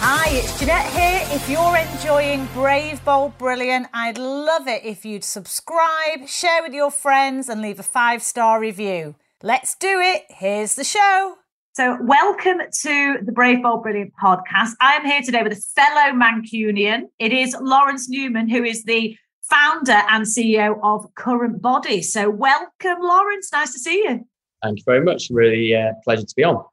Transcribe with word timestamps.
Hi, 0.00 0.30
it's 0.30 0.60
Jeanette 0.60 0.86
here. 0.92 1.36
If 1.36 1.50
you're 1.50 1.76
enjoying 1.76 2.46
Brave, 2.54 3.04
Bold, 3.04 3.36
Brilliant, 3.36 3.88
I'd 3.92 4.16
love 4.16 4.68
it 4.68 4.84
if 4.84 5.04
you'd 5.04 5.24
subscribe, 5.24 6.28
share 6.28 6.62
with 6.62 6.72
your 6.72 6.92
friends, 6.92 7.48
and 7.48 7.60
leave 7.60 7.80
a 7.80 7.82
five 7.82 8.22
star 8.22 8.60
review. 8.60 9.16
Let's 9.42 9.74
do 9.74 9.98
it. 10.00 10.22
Here's 10.28 10.76
the 10.76 10.84
show. 10.84 11.34
So, 11.72 11.98
welcome 12.00 12.58
to 12.82 13.18
the 13.24 13.32
Brave, 13.32 13.60
Bold, 13.60 13.82
Brilliant 13.82 14.12
podcast. 14.22 14.74
I 14.80 14.94
am 14.94 15.04
here 15.04 15.20
today 15.20 15.42
with 15.42 15.52
a 15.52 15.62
fellow 15.74 16.12
Mancunian. 16.16 17.08
It 17.18 17.32
is 17.32 17.56
Lawrence 17.60 18.08
Newman, 18.08 18.48
who 18.48 18.62
is 18.62 18.84
the 18.84 19.16
founder 19.42 20.00
and 20.10 20.24
CEO 20.24 20.78
of 20.84 21.12
Current 21.16 21.60
Body. 21.60 22.02
So, 22.02 22.30
welcome, 22.30 22.98
Lawrence. 23.00 23.50
Nice 23.52 23.72
to 23.72 23.80
see 23.80 23.96
you. 23.96 24.24
Thank 24.62 24.78
you 24.78 24.84
very 24.86 25.02
much. 25.02 25.28
Really 25.28 25.74
uh, 25.74 25.94
pleasure 26.04 26.24
to 26.24 26.34
be 26.36 26.44
on. 26.44 26.64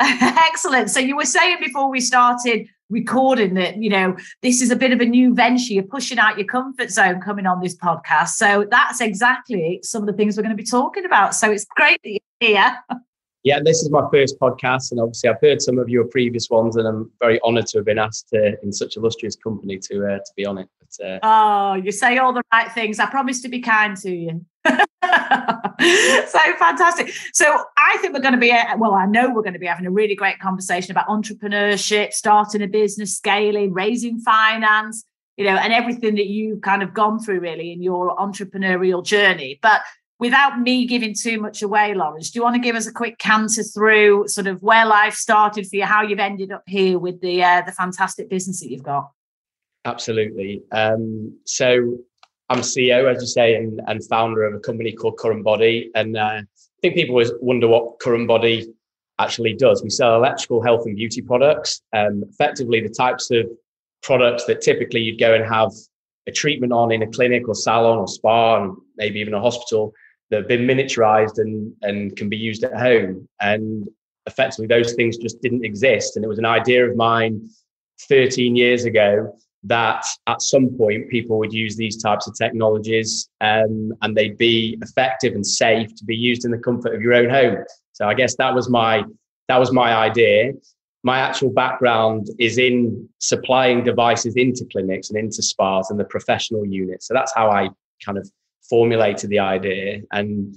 Excellent. 0.00 0.90
So, 0.90 1.00
you 1.00 1.16
were 1.16 1.24
saying 1.24 1.58
before 1.60 1.90
we 1.90 2.00
started 2.00 2.68
recording 2.90 3.54
that, 3.54 3.76
you 3.76 3.90
know, 3.90 4.16
this 4.42 4.62
is 4.62 4.70
a 4.70 4.76
bit 4.76 4.92
of 4.92 5.00
a 5.00 5.04
new 5.04 5.34
venture. 5.34 5.74
You're 5.74 5.82
pushing 5.82 6.18
out 6.18 6.38
your 6.38 6.46
comfort 6.46 6.90
zone 6.90 7.20
coming 7.20 7.46
on 7.46 7.60
this 7.60 7.76
podcast. 7.76 8.30
So, 8.30 8.66
that's 8.70 9.00
exactly 9.00 9.80
some 9.82 10.02
of 10.02 10.06
the 10.06 10.12
things 10.12 10.36
we're 10.36 10.44
going 10.44 10.56
to 10.56 10.62
be 10.62 10.68
talking 10.68 11.04
about. 11.04 11.34
So, 11.34 11.50
it's 11.50 11.64
great 11.64 12.00
that 12.02 12.10
you're 12.10 12.50
here. 12.50 12.78
Yeah, 13.44 13.60
this 13.64 13.82
is 13.82 13.90
my 13.90 14.02
first 14.12 14.38
podcast, 14.40 14.90
and 14.90 15.00
obviously 15.00 15.30
I've 15.30 15.40
heard 15.40 15.62
some 15.62 15.78
of 15.78 15.88
your 15.88 16.04
previous 16.04 16.50
ones, 16.50 16.76
and 16.76 16.86
I'm 16.86 17.10
very 17.20 17.40
honoured 17.42 17.66
to 17.68 17.78
have 17.78 17.86
been 17.86 17.98
asked 17.98 18.28
to, 18.30 18.60
in 18.62 18.72
such 18.72 18.96
illustrious 18.96 19.36
company 19.36 19.78
to 19.78 20.06
uh, 20.06 20.18
to 20.18 20.32
be 20.36 20.44
on 20.44 20.58
it. 20.58 20.68
But, 20.80 21.06
uh, 21.06 21.18
oh, 21.22 21.74
you 21.74 21.92
say 21.92 22.18
all 22.18 22.32
the 22.32 22.42
right 22.52 22.70
things. 22.72 22.98
I 22.98 23.06
promise 23.06 23.40
to 23.42 23.48
be 23.48 23.60
kind 23.60 23.96
to 23.98 24.10
you. 24.10 24.44
so 26.28 26.38
fantastic. 26.58 27.12
So 27.32 27.46
I 27.76 27.96
think 27.98 28.14
we're 28.14 28.20
going 28.20 28.34
to 28.34 28.40
be, 28.40 28.52
well, 28.78 28.94
I 28.94 29.06
know 29.06 29.32
we're 29.32 29.42
going 29.42 29.52
to 29.52 29.58
be 29.58 29.66
having 29.66 29.86
a 29.86 29.90
really 29.90 30.14
great 30.14 30.38
conversation 30.38 30.90
about 30.90 31.06
entrepreneurship, 31.08 32.12
starting 32.12 32.62
a 32.62 32.66
business, 32.66 33.16
scaling, 33.16 33.72
raising 33.72 34.20
finance, 34.20 35.04
you 35.36 35.44
know, 35.44 35.56
and 35.56 35.72
everything 35.72 36.16
that 36.16 36.26
you've 36.26 36.62
kind 36.62 36.82
of 36.82 36.94
gone 36.94 37.20
through 37.20 37.40
really 37.40 37.72
in 37.72 37.82
your 37.82 38.16
entrepreneurial 38.16 39.04
journey. 39.04 39.58
But 39.62 39.82
without 40.18 40.60
me 40.60 40.86
giving 40.86 41.14
too 41.14 41.40
much 41.40 41.62
away, 41.62 41.94
Lawrence, 41.94 42.30
do 42.30 42.38
you 42.38 42.42
want 42.42 42.56
to 42.56 42.60
give 42.60 42.76
us 42.76 42.86
a 42.86 42.92
quick 42.92 43.18
canter 43.18 43.62
through 43.62 44.28
sort 44.28 44.46
of 44.46 44.62
where 44.62 44.84
life 44.84 45.14
started 45.14 45.66
for 45.66 45.76
you, 45.76 45.84
how 45.84 46.02
you've 46.02 46.18
ended 46.18 46.52
up 46.52 46.64
here 46.66 46.98
with 46.98 47.20
the 47.20 47.42
uh, 47.42 47.62
the 47.62 47.72
fantastic 47.72 48.28
business 48.28 48.60
that 48.60 48.70
you've 48.70 48.82
got? 48.82 49.10
Absolutely. 49.84 50.62
Um, 50.72 51.38
so 51.44 51.98
I'm 52.50 52.60
CEO, 52.60 53.12
as 53.14 53.22
you 53.22 53.28
say, 53.28 53.56
and, 53.56 53.80
and 53.86 54.04
founder 54.04 54.44
of 54.44 54.54
a 54.54 54.60
company 54.60 54.92
called 54.92 55.18
Current 55.18 55.44
Body. 55.44 55.90
And 55.94 56.16
uh, 56.16 56.40
I 56.40 56.44
think 56.80 56.94
people 56.94 57.14
always 57.14 57.32
wonder 57.40 57.68
what 57.68 57.98
Current 58.00 58.26
Body 58.26 58.66
actually 59.18 59.54
does. 59.54 59.82
We 59.82 59.90
sell 59.90 60.14
electrical 60.14 60.62
health 60.62 60.86
and 60.86 60.96
beauty 60.96 61.20
products, 61.20 61.82
um, 61.92 62.24
effectively 62.30 62.80
the 62.80 62.88
types 62.88 63.30
of 63.30 63.46
products 64.02 64.44
that 64.46 64.60
typically 64.62 65.00
you'd 65.00 65.18
go 65.18 65.34
and 65.34 65.44
have 65.44 65.72
a 66.26 66.32
treatment 66.32 66.72
on 66.72 66.92
in 66.92 67.02
a 67.02 67.06
clinic 67.06 67.48
or 67.48 67.54
salon 67.54 67.98
or 67.98 68.06
spa 68.06 68.62
and 68.62 68.76
maybe 68.96 69.18
even 69.18 69.34
a 69.34 69.40
hospital 69.40 69.92
that 70.30 70.38
have 70.38 70.48
been 70.48 70.66
miniaturized 70.66 71.38
and, 71.38 71.72
and 71.82 72.16
can 72.16 72.28
be 72.28 72.36
used 72.36 72.62
at 72.64 72.78
home. 72.78 73.28
And 73.40 73.88
effectively, 74.26 74.66
those 74.66 74.92
things 74.94 75.16
just 75.16 75.40
didn't 75.42 75.64
exist. 75.64 76.16
And 76.16 76.24
it 76.24 76.28
was 76.28 76.38
an 76.38 76.44
idea 76.44 76.88
of 76.88 76.96
mine 76.96 77.48
13 78.08 78.54
years 78.54 78.84
ago 78.84 79.34
that 79.64 80.04
at 80.26 80.40
some 80.40 80.68
point 80.76 81.10
people 81.10 81.38
would 81.38 81.52
use 81.52 81.76
these 81.76 82.00
types 82.00 82.28
of 82.28 82.34
technologies 82.36 83.28
um, 83.40 83.92
and 84.02 84.16
they'd 84.16 84.38
be 84.38 84.78
effective 84.82 85.34
and 85.34 85.46
safe 85.46 85.94
to 85.96 86.04
be 86.04 86.14
used 86.14 86.44
in 86.44 86.50
the 86.50 86.58
comfort 86.58 86.94
of 86.94 87.02
your 87.02 87.14
own 87.14 87.28
home. 87.28 87.64
So 87.92 88.06
I 88.06 88.14
guess 88.14 88.36
that 88.36 88.54
was 88.54 88.70
my 88.70 89.04
that 89.48 89.58
was 89.58 89.72
my 89.72 89.94
idea. 89.94 90.52
My 91.02 91.20
actual 91.20 91.50
background 91.50 92.28
is 92.38 92.58
in 92.58 93.08
supplying 93.18 93.82
devices 93.82 94.34
into 94.36 94.66
clinics 94.70 95.10
and 95.10 95.18
into 95.18 95.42
spas 95.42 95.90
and 95.90 95.98
the 95.98 96.04
professional 96.04 96.66
unit. 96.66 97.02
So 97.02 97.14
that's 97.14 97.32
how 97.34 97.50
I 97.50 97.70
kind 98.04 98.18
of 98.18 98.30
formulated 98.68 99.30
the 99.30 99.38
idea. 99.38 100.02
And 100.12 100.54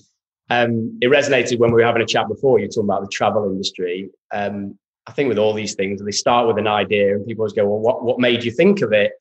um, 0.50 0.98
it 1.02 1.08
resonated 1.08 1.60
when 1.60 1.72
we 1.72 1.82
were 1.82 1.88
having 1.88 2.02
a 2.02 2.06
chat 2.06 2.28
before. 2.28 2.60
You 2.60 2.66
were 2.66 2.70
talking 2.70 2.84
about 2.84 3.04
the 3.04 3.10
travel 3.10 3.46
industry. 3.46 4.10
Um, 4.34 4.78
I 5.08 5.14
think 5.14 5.30
with 5.30 5.38
all 5.38 5.54
these 5.54 5.76
things, 5.76 6.02
they 6.02 6.12
start 6.12 6.48
with 6.48 6.58
an 6.58 6.68
idea, 6.68 7.16
and 7.16 7.26
people 7.26 7.44
always 7.44 7.54
go, 7.54 7.68
"Well, 7.68 7.80
what 7.80 8.04
what 8.04 8.20
made 8.20 8.44
you 8.44 8.52
think 8.52 8.82
of 8.82 8.94
it?" 8.94 9.14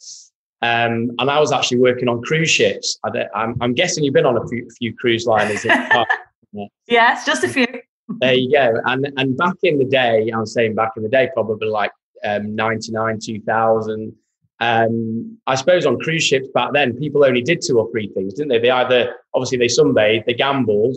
Um, 0.62 1.12
and 1.18 1.30
I 1.30 1.40
was 1.40 1.52
actually 1.52 1.78
working 1.78 2.08
on 2.08 2.20
cruise 2.22 2.50
ships. 2.50 2.98
I, 3.04 3.26
am 3.34 3.72
guessing 3.74 4.04
you've 4.04 4.12
been 4.12 4.26
on 4.26 4.36
a 4.36 4.46
few, 4.46 4.68
few 4.78 4.94
cruise 4.94 5.26
liners. 5.26 5.64
yes, 6.86 7.24
just 7.24 7.44
a 7.44 7.48
few. 7.48 7.66
there 8.20 8.34
you 8.34 8.52
go. 8.52 8.80
And 8.84 9.10
and 9.16 9.36
back 9.36 9.54
in 9.62 9.78
the 9.78 9.86
day, 9.86 10.30
I'm 10.34 10.44
saying 10.46 10.74
back 10.74 10.92
in 10.96 11.02
the 11.02 11.08
day, 11.08 11.30
probably 11.32 11.68
like 11.68 11.92
um, 12.24 12.54
99, 12.54 13.18
2000. 13.22 14.12
Um, 14.62 15.38
I 15.46 15.54
suppose 15.54 15.86
on 15.86 15.98
cruise 15.98 16.22
ships 16.22 16.48
back 16.52 16.72
then, 16.74 16.94
people 16.94 17.24
only 17.24 17.40
did 17.40 17.62
two 17.66 17.78
or 17.78 17.90
three 17.90 18.08
things, 18.08 18.34
didn't 18.34 18.50
they? 18.50 18.58
They 18.58 18.70
either 18.70 19.14
obviously 19.32 19.56
they 19.56 19.66
sunbathed, 19.66 20.26
they 20.26 20.34
gambled, 20.34 20.96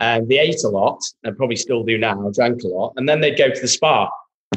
and 0.00 0.28
they 0.28 0.38
ate 0.38 0.64
a 0.64 0.68
lot, 0.68 1.00
and 1.24 1.36
probably 1.36 1.56
still 1.56 1.82
do 1.82 1.98
now, 1.98 2.30
drank 2.34 2.62
a 2.62 2.68
lot, 2.68 2.92
and 2.96 3.08
then 3.08 3.20
they'd 3.20 3.38
go 3.38 3.50
to 3.50 3.60
the 3.60 3.68
spa. 3.68 4.10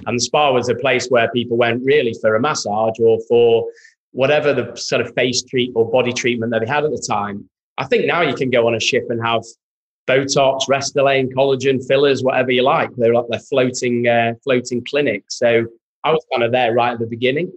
And 0.06 0.18
the 0.18 0.24
spa 0.24 0.52
was 0.52 0.70
a 0.70 0.76
place 0.76 1.08
where 1.08 1.30
people 1.32 1.58
went 1.58 1.84
really 1.86 2.16
for 2.22 2.36
a 2.36 2.40
massage 2.40 3.00
or 3.00 3.20
for 3.28 3.68
whatever 4.12 4.54
the 4.54 4.76
sort 4.76 5.02
of 5.02 5.14
face 5.14 5.44
treat 5.44 5.72
or 5.76 5.90
body 5.90 6.14
treatment 6.14 6.52
that 6.52 6.62
they 6.62 6.68
had 6.68 6.84
at 6.84 6.92
the 6.92 7.06
time. 7.08 7.48
I 7.78 7.86
think 7.86 8.06
now 8.06 8.22
you 8.22 8.36
can 8.36 8.50
go 8.50 8.68
on 8.68 8.76
a 8.76 8.80
ship 8.80 9.06
and 9.10 9.24
have 9.24 9.44
Botox, 10.08 10.68
Restylane, 10.68 11.32
collagen, 11.34 11.86
fillers, 11.88 12.24
whatever 12.24 12.52
you 12.52 12.64
like. 12.64 12.90
They're 12.96 13.14
like 13.14 13.26
they're 13.30 13.40
floating, 13.40 14.08
uh, 14.08 14.34
floating 14.44 14.84
clinics. 14.86 15.38
So 15.38 15.66
I 16.04 16.12
was 16.12 16.26
kind 16.32 16.44
of 16.44 16.52
there 16.52 16.74
right 16.74 16.94
at 16.94 17.00
the 17.00 17.08
beginning 17.08 17.52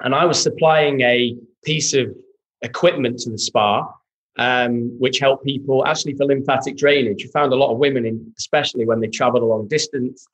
and 0.00 0.14
I 0.14 0.24
was 0.24 0.42
supplying 0.42 1.00
a 1.02 1.36
piece 1.64 1.94
of 1.94 2.14
equipment 2.62 3.18
to 3.20 3.30
the 3.30 3.38
spa, 3.38 3.86
um, 4.36 4.96
which 4.98 5.18
helped 5.18 5.44
people 5.44 5.86
actually 5.86 6.14
for 6.14 6.26
lymphatic 6.26 6.76
drainage. 6.76 7.24
We 7.24 7.30
found 7.30 7.52
a 7.52 7.56
lot 7.56 7.72
of 7.72 7.78
women, 7.78 8.06
in, 8.06 8.32
especially 8.38 8.84
when 8.84 9.00
they 9.00 9.08
traveled 9.08 9.42
a 9.42 9.46
long 9.46 9.68
distance, 9.68 10.26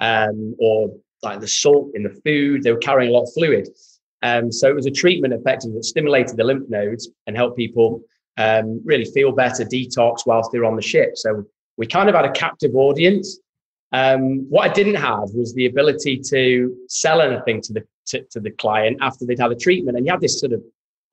um, 0.00 0.54
or 0.58 0.94
like 1.22 1.40
the 1.40 1.48
salt 1.48 1.90
in 1.94 2.02
the 2.02 2.20
food, 2.24 2.62
they 2.62 2.72
were 2.72 2.78
carrying 2.78 3.10
a 3.10 3.14
lot 3.14 3.24
of 3.24 3.32
fluid. 3.32 3.68
Um, 4.22 4.50
so 4.50 4.68
it 4.68 4.74
was 4.74 4.86
a 4.86 4.90
treatment 4.90 5.34
effectively 5.34 5.76
that 5.76 5.84
stimulated 5.84 6.36
the 6.36 6.44
lymph 6.44 6.68
nodes 6.68 7.08
and 7.26 7.36
helped 7.36 7.56
people 7.56 8.00
um, 8.36 8.80
really 8.84 9.04
feel 9.04 9.32
better, 9.32 9.64
detox 9.64 10.26
whilst 10.26 10.50
they're 10.50 10.64
on 10.64 10.76
the 10.76 10.82
ship. 10.82 11.10
So 11.14 11.44
we 11.76 11.86
kind 11.86 12.08
of 12.08 12.14
had 12.14 12.24
a 12.24 12.32
captive 12.32 12.74
audience. 12.74 13.38
Um, 13.92 14.50
what 14.50 14.68
I 14.68 14.72
didn't 14.72 14.96
have 14.96 15.28
was 15.34 15.54
the 15.54 15.66
ability 15.66 16.20
to 16.30 16.74
sell 16.88 17.20
anything 17.20 17.60
to 17.62 17.72
the 17.72 17.84
to, 18.06 18.22
to 18.32 18.40
the 18.40 18.50
client 18.50 18.98
after 19.00 19.24
they'd 19.24 19.38
had 19.38 19.52
a 19.52 19.56
treatment. 19.56 19.96
And 19.96 20.06
you 20.06 20.12
had 20.12 20.20
this 20.20 20.38
sort 20.38 20.52
of 20.52 20.62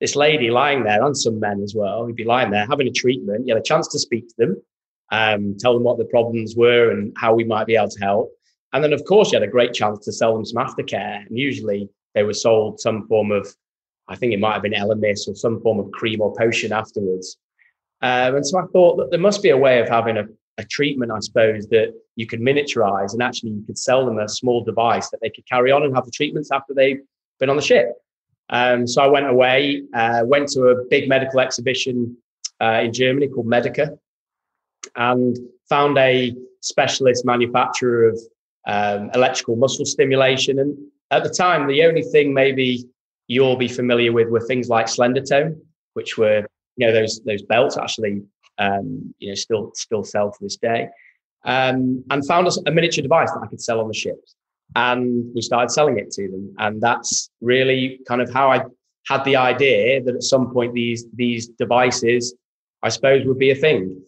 this 0.02 0.16
lady 0.16 0.50
lying 0.50 0.82
there, 0.82 1.00
and 1.00 1.16
some 1.16 1.38
men 1.38 1.62
as 1.62 1.76
well, 1.76 2.04
who'd 2.04 2.16
be 2.16 2.24
lying 2.24 2.50
there 2.50 2.66
having 2.66 2.88
a 2.88 2.90
treatment. 2.90 3.46
You 3.46 3.54
had 3.54 3.62
a 3.62 3.64
chance 3.64 3.86
to 3.86 4.00
speak 4.00 4.26
to 4.28 4.34
them, 4.36 4.62
um, 5.12 5.56
tell 5.60 5.74
them 5.74 5.84
what 5.84 5.96
the 5.96 6.06
problems 6.06 6.56
were 6.56 6.90
and 6.90 7.16
how 7.16 7.32
we 7.34 7.44
might 7.44 7.68
be 7.68 7.76
able 7.76 7.88
to 7.88 8.00
help. 8.00 8.32
And 8.72 8.82
then, 8.82 8.92
of 8.92 9.04
course, 9.04 9.30
you 9.30 9.38
had 9.38 9.48
a 9.48 9.52
great 9.52 9.72
chance 9.72 10.04
to 10.04 10.12
sell 10.12 10.34
them 10.34 10.44
some 10.44 10.60
aftercare. 10.60 11.24
And 11.24 11.38
usually 11.38 11.88
they 12.16 12.24
were 12.24 12.34
sold 12.34 12.80
some 12.80 13.06
form 13.06 13.30
of, 13.30 13.46
I 14.08 14.16
think 14.16 14.32
it 14.32 14.40
might 14.40 14.54
have 14.54 14.62
been 14.62 14.72
Elemis 14.72 15.28
or 15.28 15.36
some 15.36 15.60
form 15.60 15.78
of 15.78 15.92
cream 15.92 16.20
or 16.20 16.34
potion 16.34 16.72
afterwards. 16.72 17.36
Um, 18.00 18.34
and 18.34 18.44
so 18.44 18.58
I 18.58 18.64
thought 18.72 18.96
that 18.96 19.10
there 19.12 19.20
must 19.20 19.40
be 19.40 19.50
a 19.50 19.56
way 19.56 19.78
of 19.78 19.88
having 19.88 20.16
a, 20.16 20.24
a 20.58 20.64
treatment, 20.64 21.12
I 21.12 21.20
suppose, 21.20 21.68
that 21.68 21.94
you 22.16 22.26
could 22.26 22.40
miniaturize 22.40 23.12
and 23.12 23.22
actually 23.22 23.50
you 23.50 23.62
could 23.64 23.78
sell 23.78 24.04
them 24.04 24.18
a 24.18 24.28
small 24.28 24.64
device 24.64 25.10
that 25.10 25.20
they 25.22 25.30
could 25.30 25.46
carry 25.48 25.70
on 25.70 25.84
and 25.84 25.94
have 25.94 26.06
the 26.06 26.10
treatments 26.10 26.50
after 26.50 26.74
they've 26.74 27.02
been 27.38 27.50
on 27.50 27.56
the 27.56 27.62
ship. 27.62 27.92
Um, 28.52 28.86
so 28.86 29.02
I 29.02 29.06
went 29.06 29.26
away, 29.26 29.82
uh, 29.94 30.22
went 30.24 30.48
to 30.50 30.68
a 30.68 30.84
big 30.88 31.08
medical 31.08 31.40
exhibition 31.40 32.16
uh, 32.60 32.82
in 32.84 32.92
Germany 32.92 33.28
called 33.28 33.46
Medica 33.46 33.98
and 34.94 35.36
found 35.68 35.98
a 35.98 36.34
specialist 36.60 37.24
manufacturer 37.24 38.08
of 38.08 38.20
um, 38.66 39.10
electrical 39.14 39.56
muscle 39.56 39.86
stimulation. 39.86 40.58
And 40.58 40.76
at 41.10 41.24
the 41.24 41.30
time, 41.30 41.66
the 41.66 41.82
only 41.84 42.02
thing 42.02 42.32
maybe 42.32 42.84
you'll 43.26 43.56
be 43.56 43.68
familiar 43.68 44.12
with 44.12 44.28
were 44.28 44.40
things 44.40 44.68
like 44.68 44.86
Slendertone, 44.86 45.58
which 45.94 46.18
were 46.18 46.46
you 46.76 46.86
know 46.86 46.92
those 46.92 47.20
those 47.26 47.42
belts 47.42 47.76
actually 47.76 48.22
um, 48.58 49.14
you 49.18 49.28
know, 49.28 49.34
still 49.34 49.72
still 49.74 50.04
sell 50.04 50.30
to 50.30 50.38
this 50.40 50.56
day. 50.56 50.88
Um, 51.44 52.04
and 52.10 52.24
found 52.26 52.46
a, 52.46 52.52
a, 52.66 52.70
miniature 52.70 53.02
device 53.02 53.30
that 53.32 53.40
I 53.42 53.48
could 53.48 53.60
sell 53.60 53.80
on 53.80 53.88
the 53.88 53.94
ships. 53.94 54.36
And 54.76 55.24
we 55.34 55.42
started 55.42 55.70
selling 55.70 55.98
it 55.98 56.10
to 56.12 56.28
them. 56.28 56.54
And 56.58 56.80
that's 56.80 57.30
really 57.40 58.00
kind 58.06 58.20
of 58.20 58.32
how 58.32 58.50
I 58.50 58.62
had 59.06 59.24
the 59.24 59.36
idea 59.36 60.02
that 60.02 60.14
at 60.14 60.22
some 60.22 60.52
point 60.52 60.74
these 60.74 61.06
these 61.14 61.48
devices, 61.48 62.34
I 62.82 62.88
suppose, 62.88 63.24
would 63.26 63.38
be 63.38 63.50
a 63.50 63.54
thing. 63.54 64.00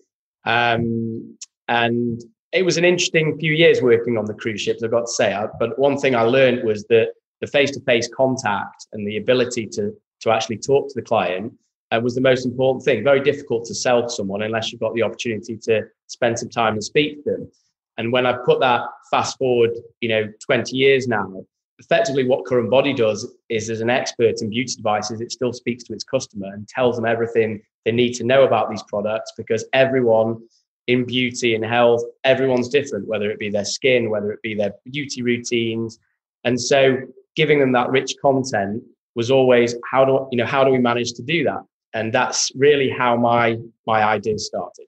Um, 0.44 1.36
and 1.68 2.22
it 2.52 2.64
was 2.64 2.76
an 2.76 2.84
interesting 2.84 3.36
few 3.38 3.52
years 3.52 3.82
working 3.82 4.16
on 4.16 4.26
the 4.26 4.34
cruise 4.34 4.60
ships, 4.60 4.82
I've 4.82 4.90
got 4.90 5.06
to 5.06 5.12
say. 5.12 5.36
But 5.58 5.78
one 5.78 5.98
thing 5.98 6.14
I 6.14 6.22
learned 6.22 6.62
was 6.64 6.84
that 6.84 7.08
the 7.40 7.46
face-to-face 7.46 8.08
contact 8.16 8.86
and 8.92 9.06
the 9.06 9.16
ability 9.16 9.66
to 9.72 9.92
to 10.20 10.30
actually 10.30 10.56
talk 10.56 10.88
to 10.88 10.94
the 10.94 11.02
client 11.02 11.52
uh, 11.90 12.00
was 12.00 12.14
the 12.14 12.20
most 12.20 12.46
important 12.46 12.84
thing. 12.84 13.04
Very 13.04 13.20
difficult 13.20 13.64
to 13.66 13.74
sell 13.74 14.02
to 14.02 14.08
someone 14.08 14.42
unless 14.42 14.72
you've 14.72 14.80
got 14.80 14.94
the 14.94 15.02
opportunity 15.02 15.58
to 15.64 15.82
spend 16.06 16.38
some 16.38 16.48
time 16.48 16.74
and 16.74 16.84
speak 16.84 17.24
to 17.24 17.30
them. 17.30 17.52
And 17.96 18.12
when 18.12 18.26
I 18.26 18.36
put 18.44 18.60
that 18.60 18.82
fast 19.10 19.38
forward, 19.38 19.70
you 20.00 20.08
know, 20.08 20.28
20 20.44 20.76
years 20.76 21.06
now, 21.06 21.44
effectively 21.78 22.26
what 22.26 22.44
Current 22.46 22.70
Body 22.70 22.92
does 22.92 23.34
is 23.48 23.70
as 23.70 23.80
an 23.80 23.90
expert 23.90 24.40
in 24.40 24.50
beauty 24.50 24.76
devices, 24.76 25.20
it 25.20 25.32
still 25.32 25.52
speaks 25.52 25.84
to 25.84 25.92
its 25.92 26.04
customer 26.04 26.48
and 26.52 26.68
tells 26.68 26.96
them 26.96 27.06
everything 27.06 27.62
they 27.84 27.92
need 27.92 28.14
to 28.14 28.24
know 28.24 28.44
about 28.44 28.70
these 28.70 28.82
products 28.84 29.32
because 29.36 29.64
everyone 29.72 30.40
in 30.86 31.04
beauty 31.04 31.54
and 31.54 31.64
health, 31.64 32.02
everyone's 32.24 32.68
different, 32.68 33.08
whether 33.08 33.30
it 33.30 33.38
be 33.38 33.50
their 33.50 33.64
skin, 33.64 34.10
whether 34.10 34.32
it 34.32 34.42
be 34.42 34.54
their 34.54 34.72
beauty 34.90 35.22
routines. 35.22 35.98
And 36.44 36.60
so 36.60 36.96
giving 37.36 37.58
them 37.58 37.72
that 37.72 37.90
rich 37.90 38.14
content 38.20 38.82
was 39.14 39.30
always 39.30 39.74
how 39.90 40.04
do 40.04 40.28
you 40.30 40.38
know 40.38 40.46
how 40.46 40.64
do 40.64 40.70
we 40.70 40.78
manage 40.78 41.12
to 41.14 41.22
do 41.22 41.44
that? 41.44 41.62
And 41.94 42.12
that's 42.12 42.50
really 42.56 42.90
how 42.90 43.16
my 43.16 43.56
my 43.86 44.02
idea 44.02 44.38
started. 44.38 44.86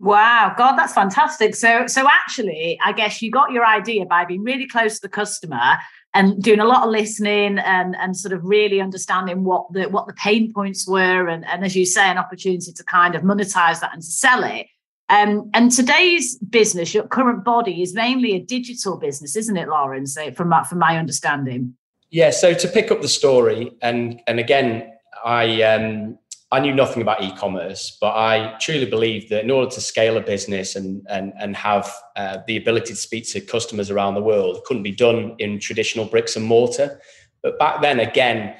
Wow, 0.00 0.54
God, 0.56 0.76
that's 0.76 0.92
fantastic. 0.94 1.56
So, 1.56 1.86
so 1.88 2.06
actually, 2.08 2.78
I 2.84 2.92
guess 2.92 3.20
you 3.20 3.30
got 3.30 3.50
your 3.50 3.66
idea 3.66 4.06
by 4.06 4.24
being 4.24 4.44
really 4.44 4.66
close 4.66 4.96
to 4.96 5.02
the 5.02 5.08
customer 5.08 5.76
and 6.14 6.40
doing 6.42 6.60
a 6.60 6.64
lot 6.64 6.84
of 6.84 6.90
listening 6.90 7.58
and 7.58 7.94
and 7.96 8.16
sort 8.16 8.32
of 8.32 8.44
really 8.44 8.80
understanding 8.80 9.44
what 9.44 9.70
the 9.72 9.88
what 9.88 10.06
the 10.06 10.12
pain 10.14 10.52
points 10.52 10.86
were, 10.86 11.28
and 11.28 11.44
and 11.46 11.64
as 11.64 11.76
you 11.76 11.84
say, 11.84 12.08
an 12.08 12.16
opportunity 12.16 12.72
to 12.72 12.84
kind 12.84 13.14
of 13.14 13.22
monetize 13.22 13.80
that 13.80 13.92
and 13.92 14.02
to 14.02 14.08
sell 14.08 14.44
it. 14.44 14.66
Um, 15.10 15.50
and 15.54 15.72
today's 15.72 16.38
business, 16.38 16.92
your 16.92 17.06
current 17.06 17.42
body, 17.44 17.82
is 17.82 17.94
mainly 17.94 18.36
a 18.36 18.40
digital 18.40 18.98
business, 18.98 19.36
isn't 19.36 19.56
it, 19.56 19.68
Lauren? 19.68 20.04
Eh, 20.18 20.32
from 20.32 20.50
my, 20.50 20.64
from 20.64 20.78
my 20.78 20.98
understanding. 20.98 21.74
Yeah. 22.10 22.30
So 22.30 22.54
to 22.54 22.68
pick 22.68 22.90
up 22.90 23.02
the 23.02 23.08
story, 23.08 23.72
and 23.82 24.20
and 24.26 24.38
again, 24.38 24.92
I 25.24 25.62
um, 25.62 26.18
I 26.50 26.60
knew 26.60 26.74
nothing 26.74 27.02
about 27.02 27.22
e-commerce, 27.22 27.98
but 28.00 28.16
I 28.16 28.56
truly 28.58 28.86
believe 28.86 29.28
that 29.28 29.44
in 29.44 29.50
order 29.50 29.70
to 29.70 29.80
scale 29.82 30.16
a 30.16 30.20
business 30.20 30.76
and 30.76 31.06
and 31.10 31.32
and 31.38 31.54
have 31.56 31.92
uh, 32.16 32.38
the 32.46 32.56
ability 32.56 32.88
to 32.88 32.96
speak 32.96 33.28
to 33.28 33.40
customers 33.40 33.90
around 33.90 34.14
the 34.14 34.22
world, 34.22 34.56
it 34.56 34.64
couldn't 34.64 34.82
be 34.82 34.92
done 34.92 35.34
in 35.38 35.58
traditional 35.58 36.06
bricks 36.06 36.36
and 36.36 36.46
mortar. 36.46 37.00
But 37.42 37.58
back 37.58 37.82
then, 37.82 38.00
again, 38.00 38.54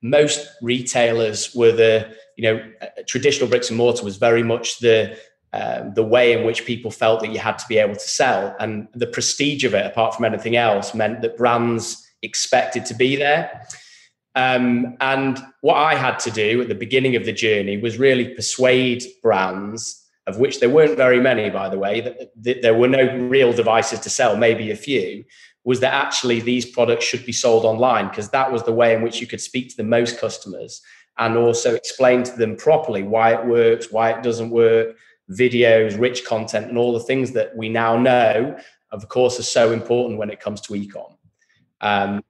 most 0.00 0.48
retailers 0.62 1.54
were 1.54 1.72
the 1.72 2.14
you 2.36 2.44
know 2.44 2.64
uh, 2.80 2.86
traditional 3.06 3.48
bricks 3.48 3.68
and 3.68 3.76
mortar 3.76 4.04
was 4.04 4.16
very 4.16 4.42
much 4.42 4.78
the 4.78 5.18
uh, 5.52 5.90
the 5.90 6.02
way 6.02 6.32
in 6.32 6.44
which 6.44 6.64
people 6.64 6.90
felt 6.90 7.20
that 7.20 7.30
you 7.30 7.38
had 7.38 7.58
to 7.58 7.66
be 7.68 7.76
able 7.76 7.94
to 7.94 8.08
sell, 8.08 8.56
and 8.58 8.88
the 8.94 9.06
prestige 9.06 9.64
of 9.64 9.74
it, 9.74 9.84
apart 9.84 10.14
from 10.14 10.24
anything 10.24 10.56
else, 10.56 10.94
meant 10.94 11.20
that 11.20 11.36
brands 11.36 12.10
expected 12.22 12.86
to 12.86 12.94
be 12.94 13.16
there. 13.16 13.66
Um, 14.34 14.96
and 15.00 15.38
what 15.60 15.76
I 15.76 15.94
had 15.94 16.18
to 16.20 16.30
do 16.30 16.60
at 16.60 16.68
the 16.68 16.74
beginning 16.74 17.16
of 17.16 17.24
the 17.24 17.32
journey 17.32 17.76
was 17.76 17.98
really 17.98 18.34
persuade 18.34 19.04
brands, 19.22 20.04
of 20.26 20.38
which 20.38 20.60
there 20.60 20.70
weren't 20.70 20.96
very 20.96 21.20
many, 21.20 21.50
by 21.50 21.68
the 21.68 21.78
way, 21.78 22.00
that, 22.00 22.32
that 22.42 22.62
there 22.62 22.74
were 22.74 22.88
no 22.88 23.16
real 23.28 23.52
devices 23.52 24.00
to 24.00 24.10
sell, 24.10 24.36
maybe 24.36 24.70
a 24.70 24.76
few, 24.76 25.24
was 25.64 25.80
that 25.80 25.94
actually 25.94 26.40
these 26.40 26.66
products 26.66 27.04
should 27.04 27.24
be 27.24 27.32
sold 27.32 27.64
online 27.64 28.08
because 28.08 28.30
that 28.30 28.50
was 28.50 28.62
the 28.64 28.72
way 28.72 28.94
in 28.94 29.02
which 29.02 29.20
you 29.20 29.26
could 29.26 29.40
speak 29.40 29.70
to 29.70 29.76
the 29.76 29.84
most 29.84 30.18
customers 30.18 30.82
and 31.18 31.36
also 31.36 31.74
explain 31.74 32.22
to 32.24 32.32
them 32.32 32.56
properly 32.56 33.02
why 33.02 33.32
it 33.32 33.46
works, 33.46 33.92
why 33.92 34.10
it 34.10 34.22
doesn't 34.22 34.50
work, 34.50 34.96
videos, 35.30 35.98
rich 35.98 36.24
content, 36.24 36.68
and 36.68 36.76
all 36.76 36.92
the 36.92 37.00
things 37.00 37.32
that 37.32 37.56
we 37.56 37.68
now 37.68 37.96
know, 37.96 38.58
of 38.90 39.08
course, 39.08 39.38
are 39.38 39.44
so 39.44 39.72
important 39.72 40.18
when 40.18 40.30
it 40.30 40.40
comes 40.40 40.60
to 40.60 40.74
ecom. 40.74 41.16
Um, 41.80 42.22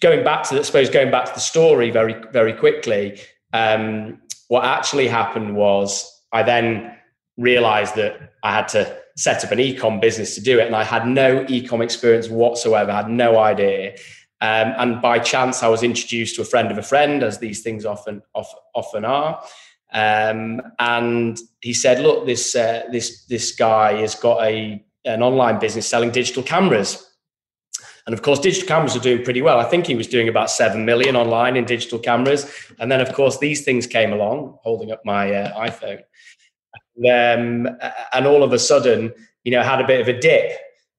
going 0.00 0.24
back 0.24 0.44
to, 0.48 0.58
I 0.58 0.62
suppose, 0.62 0.90
going 0.90 1.10
back 1.10 1.26
to 1.26 1.34
the 1.34 1.40
story 1.40 1.90
very, 1.90 2.14
very 2.32 2.52
quickly, 2.52 3.20
um, 3.52 4.20
what 4.48 4.64
actually 4.64 5.08
happened 5.08 5.56
was 5.56 6.10
I 6.32 6.42
then 6.42 6.96
realized 7.36 7.94
that 7.96 8.32
I 8.42 8.52
had 8.52 8.68
to 8.68 8.96
set 9.16 9.44
up 9.44 9.50
an 9.50 9.58
ecom 9.58 10.00
business 10.00 10.34
to 10.34 10.40
do 10.40 10.58
it. 10.58 10.66
And 10.66 10.76
I 10.76 10.84
had 10.84 11.06
no 11.06 11.44
ecom 11.44 11.82
experience 11.82 12.28
whatsoever, 12.28 12.90
I 12.90 12.96
had 12.96 13.10
no 13.10 13.38
idea. 13.38 13.96
Um, 14.40 14.74
and 14.76 15.02
by 15.02 15.18
chance, 15.18 15.62
I 15.62 15.68
was 15.68 15.82
introduced 15.82 16.36
to 16.36 16.42
a 16.42 16.44
friend 16.44 16.70
of 16.70 16.76
a 16.76 16.82
friend, 16.82 17.22
as 17.22 17.38
these 17.38 17.62
things 17.62 17.86
often, 17.86 18.22
often, 18.34 18.58
often 18.74 19.04
are. 19.04 19.42
Um, 19.92 20.60
and 20.78 21.38
he 21.62 21.72
said, 21.72 22.00
"Look, 22.00 22.26
this 22.26 22.54
uh, 22.54 22.82
this 22.92 23.24
this 23.26 23.54
guy 23.54 23.94
has 24.00 24.14
got 24.14 24.42
a 24.42 24.84
an 25.06 25.22
online 25.22 25.58
business 25.58 25.86
selling 25.86 26.10
digital 26.10 26.42
cameras." 26.42 27.02
And 28.06 28.14
of 28.14 28.22
course, 28.22 28.38
digital 28.38 28.68
cameras 28.68 28.94
are 28.94 29.00
doing 29.00 29.24
pretty 29.24 29.42
well. 29.42 29.58
I 29.58 29.64
think 29.64 29.86
he 29.86 29.96
was 29.96 30.06
doing 30.06 30.28
about 30.28 30.48
7 30.48 30.84
million 30.84 31.16
online 31.16 31.56
in 31.56 31.64
digital 31.64 31.98
cameras. 31.98 32.50
And 32.78 32.90
then, 32.90 33.00
of 33.00 33.12
course, 33.12 33.38
these 33.38 33.64
things 33.64 33.86
came 33.86 34.12
along, 34.12 34.58
holding 34.62 34.92
up 34.92 35.04
my 35.04 35.32
uh, 35.34 35.68
iPhone. 35.68 36.02
And, 36.96 37.66
um, 37.68 37.76
and 38.12 38.26
all 38.26 38.44
of 38.44 38.52
a 38.52 38.60
sudden, 38.60 39.12
you 39.42 39.50
know, 39.50 39.62
had 39.62 39.80
a 39.80 39.86
bit 39.86 40.00
of 40.00 40.08
a 40.08 40.18
dip. 40.18 40.52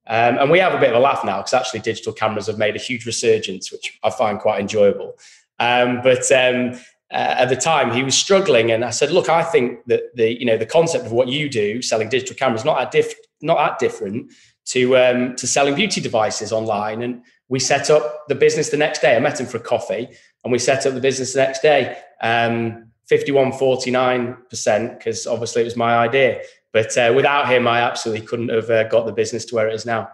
Um, 0.08 0.38
and 0.38 0.52
we 0.52 0.60
have 0.60 0.74
a 0.74 0.80
bit 0.80 0.90
of 0.90 0.96
a 0.96 1.00
laugh 1.00 1.24
now 1.24 1.38
because 1.38 1.54
actually 1.54 1.80
digital 1.80 2.14
cameras 2.14 2.48
have 2.48 2.58
made 2.58 2.76
a 2.76 2.80
huge 2.80 3.06
resurgence, 3.06 3.72
which 3.72 3.98
I 4.04 4.10
find 4.10 4.40
quite 4.40 4.60
enjoyable. 4.60 5.18
Um, 5.60 6.02
but 6.02 6.30
um, 6.32 6.74
uh, 7.12 7.36
at 7.40 7.50
the 7.50 7.56
time, 7.56 7.94
he 7.94 8.04
was 8.04 8.16
struggling, 8.16 8.72
and 8.72 8.86
I 8.86 8.92
said, 8.92 9.12
"Look, 9.12 9.28
I 9.28 9.44
think 9.44 9.86
that 9.88 10.16
the 10.16 10.40
you 10.40 10.46
know 10.46 10.58
the 10.58 10.66
concept 10.66 11.06
of 11.06 11.12
what 11.12 11.28
you 11.28 11.50
do, 11.50 11.82
selling 11.82 12.10
digital 12.10 12.36
cameras, 12.36 12.64
not 12.64 12.78
that 12.78 12.92
diff- 12.92 13.16
not 13.42 13.58
that 13.58 13.80
different 13.80 14.32
to 14.68 14.98
um, 14.98 15.36
to 15.36 15.48
selling 15.48 15.76
beauty 15.76 16.02
devices 16.02 16.52
online. 16.52 17.02
And 17.02 17.24
we 17.50 17.60
set 17.60 17.90
up 17.90 18.28
the 18.28 18.36
business 18.36 18.70
the 18.70 18.78
next 18.78 19.00
day. 19.00 19.16
I 19.16 19.20
met 19.20 19.40
him 19.40 19.46
for 19.46 19.58
a 19.58 19.62
coffee, 19.62 20.10
and 20.44 20.52
we 20.52 20.60
set 20.60 20.86
up 20.86 20.94
the 20.94 21.02
business 21.02 21.34
the 21.34 21.40
next 21.40 21.62
day. 21.62 21.98
Um, 22.22 22.88
51 23.08 23.54
49% 23.54 24.98
because 24.98 25.28
obviously 25.28 25.62
it 25.62 25.66
was 25.66 25.76
my 25.76 25.98
idea 25.98 26.42
but 26.74 26.98
uh, 26.98 27.14
without 27.16 27.48
him 27.48 27.68
i 27.68 27.80
absolutely 27.80 28.26
couldn't 28.26 28.50
have 28.50 28.70
uh, 28.70 28.84
got 28.86 29.06
the 29.06 29.14
business 29.14 29.46
to 29.46 29.56
where 29.56 29.68
it 29.68 29.74
is 29.74 29.86
now 29.86 30.10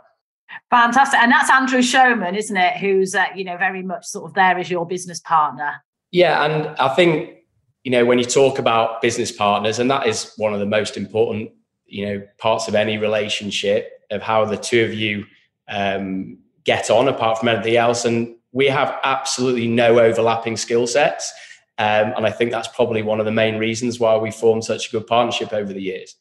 fantastic 0.69 1.19
and 1.19 1.31
that's 1.31 1.50
andrew 1.50 1.81
showman 1.81 2.36
isn't 2.36 2.57
it 2.57 2.77
who's 2.77 3.15
uh, 3.15 3.25
you 3.36 3.43
know 3.43 3.57
very 3.57 3.81
much 3.81 4.05
sort 4.05 4.25
of 4.25 4.33
there 4.36 4.57
as 4.60 4.69
your 4.69 4.86
business 4.86 5.19
partner 5.22 5.83
yeah 6.12 6.45
and 6.45 6.67
i 6.77 6.88
think 6.89 7.38
you 7.83 7.91
know 7.91 8.05
when 8.05 8.19
you 8.19 8.25
talk 8.25 8.60
about 8.60 9.01
business 9.01 9.31
partners 9.31 9.79
and 9.79 9.89
that 9.89 10.05
is 10.05 10.31
one 10.38 10.53
of 10.53 10.60
the 10.60 10.65
most 10.65 10.95
important 10.95 11.50
you 11.86 12.05
know 12.05 12.27
parts 12.38 12.67
of 12.67 12.75
any 12.75 12.98
relationship 12.98 14.02
of 14.13 14.22
how 14.22 14.46
the 14.46 14.58
two 14.58 14.84
of 14.84 14.93
you 14.93 15.25
um, 15.67 16.38
get 16.63 16.89
on 16.89 17.08
apart 17.08 17.38
from 17.39 17.50
anything 17.50 17.75
else 17.75 18.05
and 18.05 18.36
we 18.51 18.67
have 18.67 19.00
absolutely 19.03 19.67
no 19.67 20.00
overlapping 20.00 20.55
skill 20.55 20.88
sets 20.88 21.32
um, 21.77 22.13
and 22.15 22.25
i 22.25 22.32
think 22.32 22.51
that's 22.51 22.67
probably 22.70 23.01
one 23.01 23.20
of 23.20 23.25
the 23.25 23.32
main 23.32 23.58
reasons 23.58 24.00
why 24.00 24.15
we 24.15 24.32
formed 24.32 24.63
such 24.63 24.88
a 24.88 24.91
good 24.91 25.08
partnership 25.08 25.51
over 25.53 25.74
the 25.74 25.82
years 25.82 26.15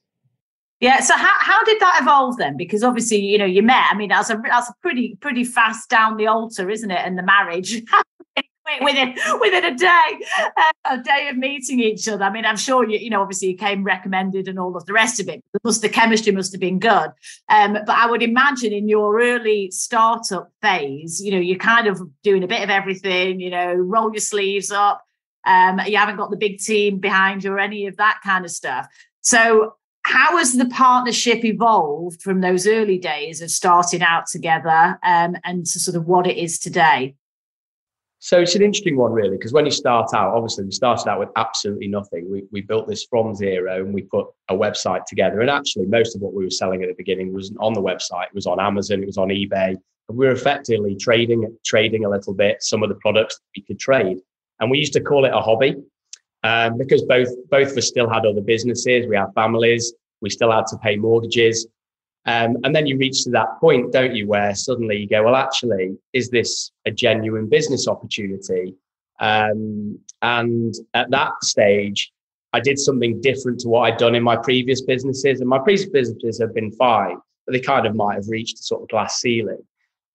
yeah. 0.83 0.99
So 0.99 1.15
how, 1.17 1.33
how 1.39 1.63
did 1.63 1.79
that 1.79 2.01
evolve 2.03 2.39
then? 2.39 2.57
Because 2.57 2.83
obviously, 2.83 3.19
you 3.19 3.39
know, 3.39 3.45
you 3.45 3.63
met. 3.63 3.87
I 3.89 3.97
mean, 3.97 4.09
that's 4.09 4.31
a 4.31 4.43
that's 4.45 4.69
a 4.69 4.75
pretty 4.83 5.17
pretty 5.21 5.45
fast 5.45 5.89
down 5.89 6.17
the 6.17 6.27
altar, 6.27 6.69
isn't 6.69 6.91
it? 6.91 6.99
And 6.99 7.17
the 7.17 7.23
marriage 7.23 7.85
within 8.83 9.15
within 9.41 9.65
a 9.65 9.77
day, 9.77 10.21
uh, 10.39 10.73
a 10.91 10.99
day 10.99 11.29
of 11.29 11.37
meeting 11.37 11.81
each 11.81 12.09
other. 12.09 12.25
I 12.25 12.31
mean, 12.31 12.45
I'm 12.45 12.57
sure 12.57 12.89
you, 12.89 12.99
you 12.99 13.11
know, 13.11 13.23
obviously 13.23 13.49
you 13.49 13.57
came 13.57 13.85
recommended 13.85 14.49
and 14.49 14.59
all 14.59 14.77
of 14.77 14.87
the 14.87 14.93
rest 14.93 15.21
of 15.21 15.29
it. 15.29 15.43
Must, 15.65 15.83
the 15.83 15.89
chemistry 15.89 16.33
must 16.33 16.53
have 16.53 16.61
been 16.61 16.79
good. 16.79 17.11
Um, 17.49 17.75
but 17.75 17.91
I 17.91 18.07
would 18.11 18.23
imagine 18.23 18.73
in 18.73 18.89
your 18.89 19.21
early 19.21 19.71
startup 19.71 20.51
phase, 20.61 21.21
you 21.23 21.33
know, 21.33 21.39
you're 21.39 21.59
kind 21.59 21.87
of 21.87 22.01
doing 22.23 22.43
a 22.43 22.49
bit 22.49 22.63
of 22.63 22.71
everything. 22.71 23.41
You 23.41 23.51
know, 23.51 23.73
roll 23.75 24.13
your 24.13 24.21
sleeves 24.21 24.71
up. 24.71 25.03
Um, 25.45 25.81
you 25.87 25.97
haven't 25.97 26.17
got 26.17 26.31
the 26.31 26.37
big 26.37 26.59
team 26.61 26.99
behind 26.99 27.43
you 27.43 27.53
or 27.53 27.59
any 27.59 27.87
of 27.87 27.97
that 27.97 28.21
kind 28.25 28.45
of 28.45 28.51
stuff. 28.51 28.87
So 29.23 29.75
how 30.05 30.37
has 30.37 30.55
the 30.55 30.67
partnership 30.67 31.45
evolved 31.45 32.23
from 32.23 32.41
those 32.41 32.67
early 32.67 32.99
days 32.99 33.41
of 33.41 33.51
starting 33.51 34.03
out 34.03 34.27
together 34.27 34.99
um, 35.03 35.37
and 35.45 35.65
to 35.67 35.81
sort 35.81 35.97
of 35.97 36.07
what 36.07 36.27
it 36.27 36.37
is 36.37 36.59
today? 36.59 37.15
So 38.25 38.39
it's 38.39 38.55
an 38.55 38.63
interesting 38.63 38.97
one, 38.97 39.11
really, 39.11 39.37
because 39.37 39.53
when 39.53 39.65
you 39.65 39.73
start 39.73 40.15
out, 40.15 40.33
obviously 40.33 40.65
we 40.65 40.71
started 40.71 41.11
out 41.11 41.19
with 41.19 41.31
absolutely 41.35 41.89
nothing. 41.89 42.31
We, 42.31 42.45
we 42.53 42.61
built 42.61 42.87
this 42.87 43.05
from 43.05 43.35
zero 43.35 43.85
and 43.85 43.93
we 43.93 44.03
put 44.03 44.29
a 44.49 44.55
website 44.55 45.07
together. 45.07 45.41
And 45.41 45.51
actually, 45.51 45.87
most 45.87 46.15
of 46.15 46.23
what 46.23 46.33
we 46.33 46.45
were 46.45 46.51
selling 46.51 46.85
at 46.85 46.89
the 46.89 46.95
beginning 46.95 47.35
wasn't 47.35 47.59
on 47.59 47.73
the 47.73 47.83
website. 47.83 48.27
It 48.27 48.35
was 48.35 48.47
on 48.47 48.61
Amazon, 48.61 49.03
it 49.03 49.07
was 49.07 49.19
on 49.19 49.31
eBay. 49.31 49.71
And 50.09 50.17
we 50.17 50.25
were 50.25 50.31
effectively 50.31 50.95
trading, 50.95 51.53
trading 51.65 52.05
a 52.05 52.09
little 52.09 52.33
bit 52.33 52.63
some 52.63 52.85
of 52.85 52.91
the 52.91 52.95
products 52.95 53.41
we 53.57 53.65
could 53.65 53.81
trade. 53.81 54.19
And 54.61 54.71
we 54.71 54.79
used 54.79 54.93
to 54.93 55.01
call 55.01 55.25
it 55.25 55.35
a 55.35 55.41
hobby 55.41 55.75
um, 56.45 56.79
because 56.79 57.03
both 57.03 57.29
both 57.51 57.73
of 57.73 57.77
us 57.77 57.89
still 57.89 58.09
had 58.09 58.25
other 58.25 58.41
businesses. 58.41 59.05
We 59.09 59.17
had 59.17 59.35
families. 59.35 59.95
We 60.21 60.31
still 60.31 60.53
had 60.53 60.69
to 60.69 60.79
pay 60.79 60.95
mortgages. 60.95 61.67
Um, 62.25 62.57
and 62.63 62.75
then 62.75 62.87
you 62.87 62.97
reach 62.97 63.25
to 63.25 63.31
that 63.31 63.59
point, 63.61 63.93
don't 63.93 64.15
you, 64.15 64.29
where 64.29 64.55
suddenly 64.55 64.97
you 64.99 65.09
go, 65.09 65.25
well, 65.25 65.35
actually, 65.35 65.97
is 66.13 66.31
this 66.31 66.71
a 66.87 66.91
genuine 66.91 67.49
business 67.49 67.89
opportunity? 67.89 68.75
Um, 69.19 69.99
and 70.21 70.75
at 70.95 71.11
that 71.11 71.33
stage, 71.43 72.13
I 72.53 72.61
did 72.61 72.79
something 72.79 73.21
different 73.21 73.61
to 73.61 73.69
what 73.69 73.93
I'd 73.93 73.99
done 73.99 74.15
in 74.15 74.23
my 74.23 74.37
previous 74.37 74.83
businesses. 74.83 75.41
And 75.41 75.49
my 75.49 75.59
previous 75.59 75.89
businesses 75.89 76.41
have 76.41 76.55
been 76.55 76.71
fine, 76.73 77.17
but 77.47 77.53
they 77.53 77.61
kind 77.61 77.87
of 77.87 77.95
might 77.95 78.15
have 78.15 78.29
reached 78.29 78.61
a 78.61 78.63
sort 78.63 78.83
of 78.83 78.89
glass 78.89 79.21
ceiling 79.21 79.63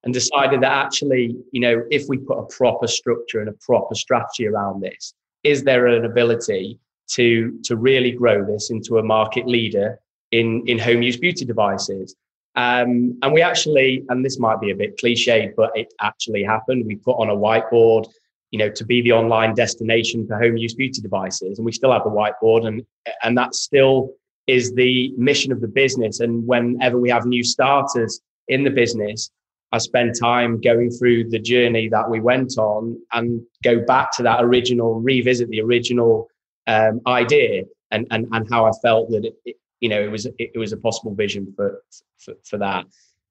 and 0.04 0.14
decided 0.14 0.62
that 0.62 0.72
actually, 0.72 1.36
you 1.52 1.60
know, 1.60 1.84
if 1.90 2.08
we 2.08 2.18
put 2.18 2.38
a 2.38 2.46
proper 2.46 2.88
structure 2.88 3.42
and 3.42 3.50
a 3.50 3.54
proper 3.54 3.96
strategy 3.96 4.48
around 4.48 4.82
this, 4.82 5.14
is 5.44 5.64
there 5.64 5.88
an 5.88 6.06
ability 6.06 6.80
to, 7.10 7.60
to 7.64 7.76
really 7.76 8.12
grow 8.12 8.46
this 8.46 8.70
into 8.70 8.98
a 8.98 9.04
market 9.04 9.48
leader 9.48 10.00
in, 10.32 10.64
in 10.68 10.78
home 10.78 11.02
use 11.02 11.18
beauty 11.18 11.46
devices. 11.46 12.16
Um, 12.56 13.18
and 13.22 13.34
we 13.34 13.42
actually, 13.42 14.04
and 14.10 14.26
this 14.26 14.40
might 14.40 14.60
be 14.60 14.72
a 14.72 14.76
bit 14.76 14.98
cliched, 14.98 15.56
but 15.56 15.72
it 15.76 15.94
actually 16.02 16.44
happened. 16.44 16.86
We 16.86 16.96
put 16.96 17.18
on 17.18 17.30
a 17.30 17.36
whiteboard, 17.36 18.08
you 18.52 18.60
know, 18.60 18.70
to 18.70 18.86
be 18.86 19.02
the 19.02 19.12
online 19.12 19.54
destination 19.54 20.26
for 20.26 20.40
home 20.40 20.58
use 20.58 20.74
beauty 20.74 21.02
devices. 21.02 21.60
And 21.60 21.66
we 21.66 21.72
still 21.72 21.92
have 21.92 22.04
the 22.04 22.10
whiteboard 22.10 22.68
and, 22.68 22.84
and 23.24 23.38
that 23.38 23.54
still 23.54 24.14
is 24.48 24.74
the 24.74 25.14
mission 25.18 25.52
of 25.52 25.62
the 25.62 25.68
business. 25.68 26.20
And 26.20 26.48
whenever 26.48 26.98
we 26.98 27.10
have 27.10 27.26
new 27.26 27.44
starters 27.44 28.22
in 28.48 28.64
the 28.64 28.72
business, 28.72 29.30
I 29.72 29.78
spend 29.80 30.16
time 30.20 30.62
going 30.62 30.90
through 30.90 31.30
the 31.30 31.40
journey 31.40 31.90
that 31.90 32.10
we 32.10 32.22
went 32.22 32.58
on 32.58 32.98
and 33.12 33.42
go 33.64 33.86
back 33.86 34.12
to 34.14 34.24
that 34.24 34.44
original, 34.44 35.02
revisit 35.02 35.50
the 35.50 35.62
original 35.62 36.30
um, 36.68 37.02
idea 37.06 37.64
and, 37.92 38.08
and, 38.12 38.28
and 38.32 38.48
how 38.50 38.66
I 38.66 38.72
felt 38.82 39.10
that 39.12 39.32
it, 39.46 39.58
you 39.80 39.90
know, 39.90 40.02
it 40.02 40.12
was 40.12 40.28
it, 40.38 40.58
was 40.58 40.74
a 40.74 40.78
possible 40.78 41.14
vision 41.14 41.54
for, 41.56 41.82
for, 42.18 42.34
for 42.44 42.58
that. 42.58 42.86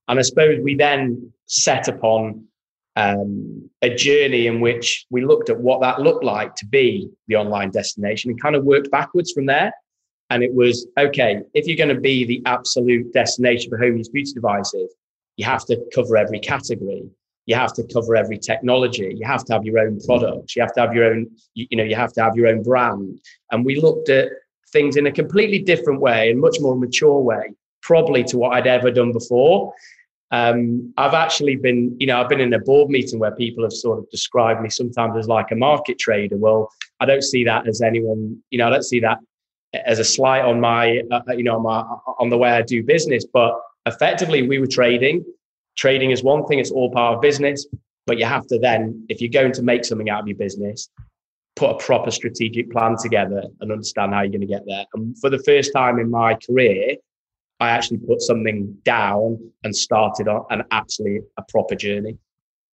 And 0.08 0.18
I 0.18 0.22
suppose 0.22 0.60
we 0.62 0.74
then 0.74 1.32
set 1.46 1.88
upon 1.88 2.44
um, 2.94 3.68
a 3.82 3.94
journey 3.94 4.46
in 4.46 4.60
which 4.60 5.06
we 5.10 5.24
looked 5.24 5.50
at 5.50 5.60
what 5.60 5.80
that 5.82 6.00
looked 6.00 6.24
like 6.24 6.54
to 6.56 6.66
be 6.66 7.10
the 7.28 7.36
online 7.36 7.70
destination 7.70 8.30
and 8.30 8.40
kind 8.40 8.56
of 8.56 8.64
worked 8.64 8.90
backwards 8.90 9.32
from 9.32 9.46
there. 9.46 9.72
And 10.30 10.42
it 10.42 10.52
was 10.54 10.86
okay, 10.98 11.42
if 11.54 11.66
you're 11.66 11.76
going 11.76 11.94
to 11.94 12.00
be 12.00 12.24
the 12.24 12.42
absolute 12.46 13.12
destination 13.12 13.70
for 13.70 13.78
home 13.78 13.96
use 13.96 14.08
beauty 14.08 14.32
devices, 14.32 14.94
you 15.36 15.44
have 15.44 15.64
to 15.66 15.76
cover 15.94 16.16
every 16.16 16.40
category. 16.40 17.04
You 17.44 17.54
have 17.54 17.74
to 17.74 17.84
cover 17.92 18.16
every 18.16 18.38
technology. 18.38 19.14
You 19.16 19.24
have 19.24 19.44
to 19.44 19.52
have 19.52 19.64
your 19.64 19.78
own 19.78 20.00
products. 20.00 20.56
You 20.56 20.62
have 20.62 20.72
to 20.74 20.80
have 20.80 20.94
your 20.94 21.04
own, 21.04 21.30
you, 21.54 21.66
you 21.70 21.76
know, 21.76 21.84
you 21.84 21.94
have 21.94 22.12
to 22.14 22.22
have 22.22 22.34
your 22.34 22.48
own 22.48 22.62
brand. 22.62 23.20
And 23.52 23.64
we 23.64 23.80
looked 23.80 24.08
at 24.08 24.30
things 24.76 24.96
in 24.96 25.06
a 25.06 25.12
completely 25.12 25.60
different 25.72 26.00
way 26.00 26.30
and 26.30 26.38
much 26.38 26.56
more 26.60 26.76
mature 26.76 27.20
way, 27.30 27.44
probably 27.80 28.22
to 28.24 28.36
what 28.36 28.50
I'd 28.54 28.66
ever 28.66 28.90
done 28.90 29.12
before. 29.12 29.72
Um, 30.30 30.92
I've 30.98 31.14
actually 31.14 31.56
been, 31.56 31.96
you 31.98 32.06
know, 32.06 32.20
I've 32.20 32.28
been 32.28 32.40
in 32.40 32.52
a 32.52 32.58
board 32.58 32.90
meeting 32.90 33.18
where 33.18 33.34
people 33.44 33.62
have 33.64 33.72
sort 33.72 33.98
of 33.98 34.10
described 34.10 34.60
me 34.60 34.68
sometimes 34.68 35.16
as 35.16 35.28
like 35.28 35.50
a 35.50 35.56
market 35.56 35.98
trader. 35.98 36.36
Well, 36.36 36.68
I 37.00 37.06
don't 37.06 37.22
see 37.22 37.42
that 37.44 37.66
as 37.66 37.80
anyone, 37.80 38.42
you 38.50 38.58
know, 38.58 38.66
I 38.66 38.70
don't 38.70 38.82
see 38.82 39.00
that 39.00 39.18
as 39.92 39.98
a 39.98 40.04
slight 40.04 40.42
on 40.42 40.60
my, 40.60 41.02
uh, 41.10 41.20
you 41.38 41.44
know, 41.44 41.56
on, 41.56 41.62
my, 41.62 41.80
on 42.18 42.28
the 42.28 42.36
way 42.36 42.50
I 42.50 42.62
do 42.62 42.82
business. 42.82 43.24
But 43.24 43.52
effectively, 43.86 44.42
we 44.42 44.58
were 44.58 44.66
trading. 44.66 45.24
Trading 45.76 46.10
is 46.10 46.22
one 46.22 46.44
thing; 46.46 46.58
it's 46.58 46.70
all 46.70 46.90
part 46.90 47.14
of 47.14 47.22
business. 47.22 47.66
But 48.06 48.18
you 48.18 48.24
have 48.24 48.46
to 48.48 48.58
then, 48.58 49.06
if 49.08 49.20
you're 49.20 49.30
going 49.40 49.52
to 49.52 49.62
make 49.62 49.84
something 49.84 50.08
out 50.08 50.20
of 50.22 50.28
your 50.28 50.36
business, 50.36 50.88
put 51.56 51.70
a 51.70 51.78
proper 51.78 52.10
strategic 52.10 52.70
plan 52.70 52.96
together 52.96 53.42
and 53.60 53.72
understand 53.72 54.12
how 54.14 54.20
you're 54.20 54.30
going 54.30 54.40
to 54.42 54.46
get 54.46 54.64
there. 54.66 54.84
And 54.94 55.18
for 55.18 55.30
the 55.30 55.38
first 55.38 55.72
time 55.74 55.98
in 55.98 56.10
my 56.10 56.34
career, 56.34 56.96
I 57.58 57.70
actually 57.70 57.98
put 57.98 58.20
something 58.20 58.76
down 58.84 59.38
and 59.64 59.74
started 59.74 60.28
on 60.28 60.44
an 60.50 60.64
actually 60.70 61.20
a 61.38 61.42
proper 61.42 61.74
journey. 61.74 62.18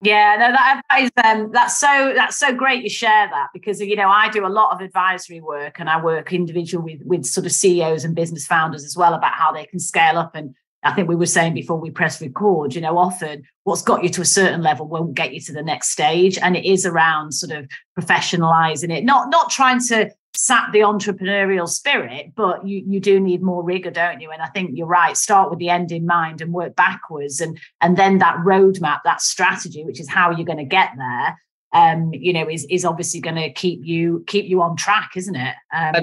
Yeah, 0.04 0.34
no, 0.36 0.50
that, 0.50 0.82
that 0.90 1.00
is 1.00 1.10
um, 1.24 1.52
that's 1.52 1.78
so 1.78 2.12
that's 2.16 2.36
so 2.36 2.52
great 2.52 2.82
you 2.82 2.90
share 2.90 3.28
that 3.30 3.50
because 3.54 3.80
you 3.80 3.94
know 3.94 4.08
I 4.08 4.28
do 4.30 4.44
a 4.44 4.48
lot 4.48 4.72
of 4.72 4.80
advisory 4.80 5.40
work 5.40 5.78
and 5.78 5.88
I 5.88 6.02
work 6.02 6.32
individual 6.32 6.82
with 6.82 7.02
with 7.04 7.24
sort 7.24 7.46
of 7.46 7.52
CEOs 7.52 8.04
and 8.04 8.12
business 8.12 8.44
founders 8.44 8.82
as 8.84 8.96
well 8.96 9.14
about 9.14 9.34
how 9.34 9.52
they 9.52 9.64
can 9.64 9.78
scale 9.78 10.18
up 10.18 10.34
and 10.34 10.56
I 10.82 10.92
think 10.92 11.08
we 11.08 11.14
were 11.14 11.26
saying 11.26 11.54
before 11.54 11.78
we 11.78 11.90
press 11.90 12.20
record, 12.20 12.74
you 12.74 12.80
know, 12.80 12.98
often 12.98 13.44
what's 13.64 13.82
got 13.82 14.02
you 14.02 14.08
to 14.10 14.20
a 14.20 14.26
certain 14.26 14.62
level 14.62 14.88
won't 14.88 15.14
get 15.14 15.32
you 15.32 15.40
to 15.40 15.52
the 15.52 15.62
next 15.62 15.90
stage. 15.90 16.38
And 16.38 16.56
it 16.56 16.64
is 16.64 16.84
around 16.84 17.32
sort 17.32 17.52
of 17.52 17.68
professionalizing 17.98 18.90
it, 18.90 19.04
not 19.04 19.30
not 19.30 19.50
trying 19.50 19.80
to 19.88 20.10
sap 20.34 20.72
the 20.72 20.80
entrepreneurial 20.80 21.68
spirit, 21.68 22.32
but 22.34 22.66
you 22.66 22.82
you 22.86 23.00
do 23.00 23.20
need 23.20 23.42
more 23.42 23.62
rigor, 23.62 23.90
don't 23.90 24.20
you? 24.20 24.30
And 24.30 24.42
I 24.42 24.46
think 24.46 24.72
you're 24.74 24.86
right. 24.86 25.16
Start 25.16 25.50
with 25.50 25.60
the 25.60 25.68
end 25.68 25.92
in 25.92 26.04
mind 26.04 26.40
and 26.40 26.52
work 26.52 26.74
backwards, 26.74 27.40
and 27.40 27.58
and 27.80 27.96
then 27.96 28.18
that 28.18 28.36
roadmap, 28.38 29.00
that 29.04 29.20
strategy, 29.20 29.84
which 29.84 30.00
is 30.00 30.08
how 30.08 30.30
you're 30.30 30.46
going 30.46 30.58
to 30.58 30.64
get 30.64 30.90
there. 30.96 31.38
Um, 31.74 32.10
you 32.12 32.32
know, 32.32 32.48
is 32.48 32.66
is 32.68 32.84
obviously 32.84 33.20
going 33.20 33.36
to 33.36 33.52
keep 33.52 33.80
you 33.84 34.24
keep 34.26 34.46
you 34.46 34.60
on 34.62 34.76
track, 34.76 35.12
isn't 35.16 35.36
it? 35.36 35.54
Um, 35.72 35.94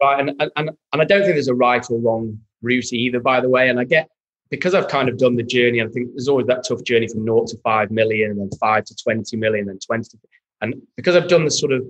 right, 0.00 0.20
and, 0.20 0.30
and 0.56 0.70
and 0.92 1.02
I 1.02 1.04
don't 1.04 1.22
think 1.22 1.34
there's 1.34 1.48
a 1.48 1.54
right 1.54 1.84
or 1.90 1.98
wrong 1.98 2.38
route 2.62 2.92
either, 2.92 3.20
by 3.20 3.40
the 3.40 3.48
way. 3.48 3.68
And 3.68 3.78
I 3.78 3.84
get 3.84 4.08
because 4.50 4.74
I've 4.74 4.88
kind 4.88 5.08
of 5.08 5.16
done 5.16 5.36
the 5.36 5.42
journey. 5.42 5.80
I 5.80 5.86
think 5.88 6.10
there's 6.14 6.28
always 6.28 6.46
that 6.48 6.64
tough 6.66 6.82
journey 6.84 7.08
from 7.08 7.24
naught 7.24 7.48
to 7.48 7.58
five 7.58 7.90
million, 7.90 8.30
and 8.32 8.40
then 8.40 8.50
five 8.58 8.84
to 8.84 8.96
twenty 9.02 9.36
million, 9.36 9.68
and 9.68 9.80
twenty. 9.80 10.18
And 10.60 10.74
because 10.96 11.16
I've 11.16 11.28
done 11.28 11.44
the 11.44 11.50
sort 11.50 11.72
of 11.72 11.84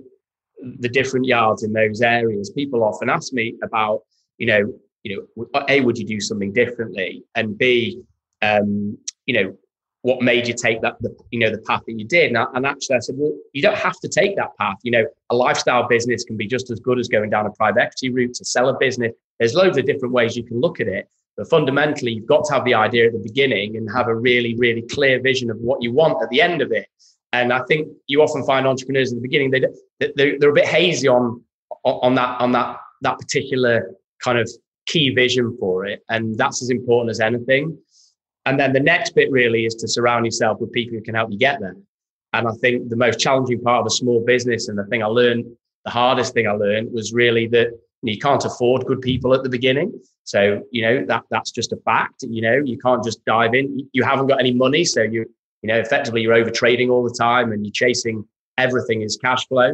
the 0.79 0.89
different 0.89 1.25
yards 1.25 1.63
in 1.63 1.73
those 1.73 2.01
areas, 2.01 2.51
people 2.51 2.83
often 2.83 3.09
ask 3.09 3.33
me 3.33 3.55
about, 3.63 4.01
you 4.37 4.47
know, 4.47 4.73
you 5.03 5.27
know, 5.35 5.61
a 5.67 5.81
would 5.81 5.97
you 5.97 6.05
do 6.05 6.19
something 6.19 6.53
differently, 6.53 7.23
and 7.35 7.57
b, 7.57 8.01
um, 8.41 8.97
you 9.25 9.33
know, 9.33 9.57
what 10.03 10.21
made 10.21 10.47
you 10.47 10.53
take 10.53 10.81
that, 10.81 10.95
the, 11.01 11.15
you 11.31 11.39
know, 11.39 11.51
the 11.51 11.59
path 11.59 11.81
that 11.85 11.93
you 11.93 12.05
did. 12.05 12.27
And, 12.29 12.37
I, 12.37 12.45
and 12.55 12.65
actually, 12.65 12.95
I 12.95 12.99
said, 12.99 13.15
well, 13.17 13.37
you 13.53 13.61
don't 13.61 13.77
have 13.77 13.99
to 13.99 14.07
take 14.07 14.35
that 14.35 14.57
path. 14.57 14.77
You 14.83 14.91
know, 14.91 15.05
a 15.29 15.35
lifestyle 15.35 15.87
business 15.87 16.23
can 16.23 16.37
be 16.37 16.47
just 16.47 16.71
as 16.71 16.79
good 16.79 16.97
as 16.99 17.07
going 17.07 17.29
down 17.29 17.45
a 17.45 17.51
private 17.51 17.81
equity 17.81 18.09
route 18.09 18.33
to 18.35 18.45
sell 18.45 18.69
a 18.69 18.77
business. 18.77 19.11
There's 19.41 19.55
loads 19.55 19.75
of 19.79 19.87
different 19.87 20.13
ways 20.13 20.37
you 20.37 20.43
can 20.43 20.61
look 20.61 20.79
at 20.79 20.87
it. 20.87 21.09
But 21.35 21.49
fundamentally, 21.49 22.11
you've 22.11 22.27
got 22.27 22.45
to 22.45 22.53
have 22.53 22.63
the 22.63 22.75
idea 22.75 23.07
at 23.07 23.13
the 23.13 23.19
beginning 23.19 23.75
and 23.75 23.89
have 23.91 24.07
a 24.07 24.15
really, 24.15 24.55
really 24.55 24.83
clear 24.83 25.19
vision 25.19 25.49
of 25.49 25.57
what 25.57 25.81
you 25.81 25.91
want 25.91 26.21
at 26.21 26.29
the 26.29 26.43
end 26.43 26.61
of 26.61 26.71
it. 26.71 26.85
And 27.33 27.51
I 27.51 27.63
think 27.67 27.87
you 28.05 28.21
often 28.21 28.45
find 28.45 28.67
entrepreneurs 28.67 29.11
in 29.11 29.17
the 29.17 29.21
beginning 29.23 29.49
they 29.49 29.65
they're, 30.15 30.37
they're 30.37 30.51
a 30.51 30.53
bit 30.53 30.67
hazy 30.67 31.07
on 31.07 31.43
on 31.83 32.13
that 32.15 32.39
on 32.39 32.51
that 32.51 32.77
that 33.01 33.17
particular 33.17 33.95
kind 34.23 34.37
of 34.37 34.47
key 34.85 35.09
vision 35.09 35.57
for 35.59 35.85
it, 35.85 36.03
and 36.09 36.37
that's 36.37 36.61
as 36.61 36.69
important 36.69 37.09
as 37.09 37.19
anything. 37.19 37.75
And 38.45 38.59
then 38.59 38.73
the 38.73 38.79
next 38.79 39.15
bit 39.15 39.31
really 39.31 39.65
is 39.65 39.73
to 39.75 39.87
surround 39.87 40.25
yourself 40.25 40.61
with 40.61 40.71
people 40.71 40.95
who 40.95 41.03
can 41.03 41.15
help 41.15 41.31
you 41.31 41.39
get 41.39 41.61
there. 41.61 41.77
And 42.33 42.47
I 42.47 42.51
think 42.61 42.89
the 42.89 42.95
most 42.95 43.19
challenging 43.19 43.61
part 43.61 43.79
of 43.79 43.87
a 43.87 43.95
small 44.01 44.23
business 44.23 44.67
and 44.67 44.77
the 44.77 44.85
thing 44.85 45.01
I 45.01 45.07
learned, 45.07 45.45
the 45.85 45.91
hardest 45.91 46.35
thing 46.35 46.47
I 46.47 46.51
learned 46.51 46.91
was 46.93 47.11
really 47.11 47.47
that 47.47 47.71
you 48.03 48.17
can't 48.17 48.43
afford 48.43 48.85
good 48.85 49.01
people 49.01 49.33
at 49.33 49.43
the 49.43 49.49
beginning. 49.49 49.93
So, 50.23 50.63
you 50.71 50.81
know, 50.81 51.05
that 51.05 51.23
that's 51.29 51.51
just 51.51 51.71
a 51.71 51.77
fact. 51.77 52.23
You 52.23 52.41
know, 52.41 52.61
you 52.63 52.77
can't 52.77 53.03
just 53.03 53.23
dive 53.25 53.53
in. 53.53 53.87
You 53.93 54.03
haven't 54.03 54.27
got 54.27 54.39
any 54.39 54.53
money. 54.53 54.83
So 54.85 55.01
you, 55.01 55.25
you 55.61 55.67
know, 55.67 55.77
effectively 55.77 56.21
you're 56.21 56.33
over 56.33 56.49
trading 56.49 56.89
all 56.89 57.03
the 57.03 57.15
time 57.17 57.51
and 57.51 57.65
you're 57.65 57.73
chasing 57.73 58.25
everything 58.57 59.01
is 59.01 59.17
cash 59.17 59.47
flow. 59.47 59.73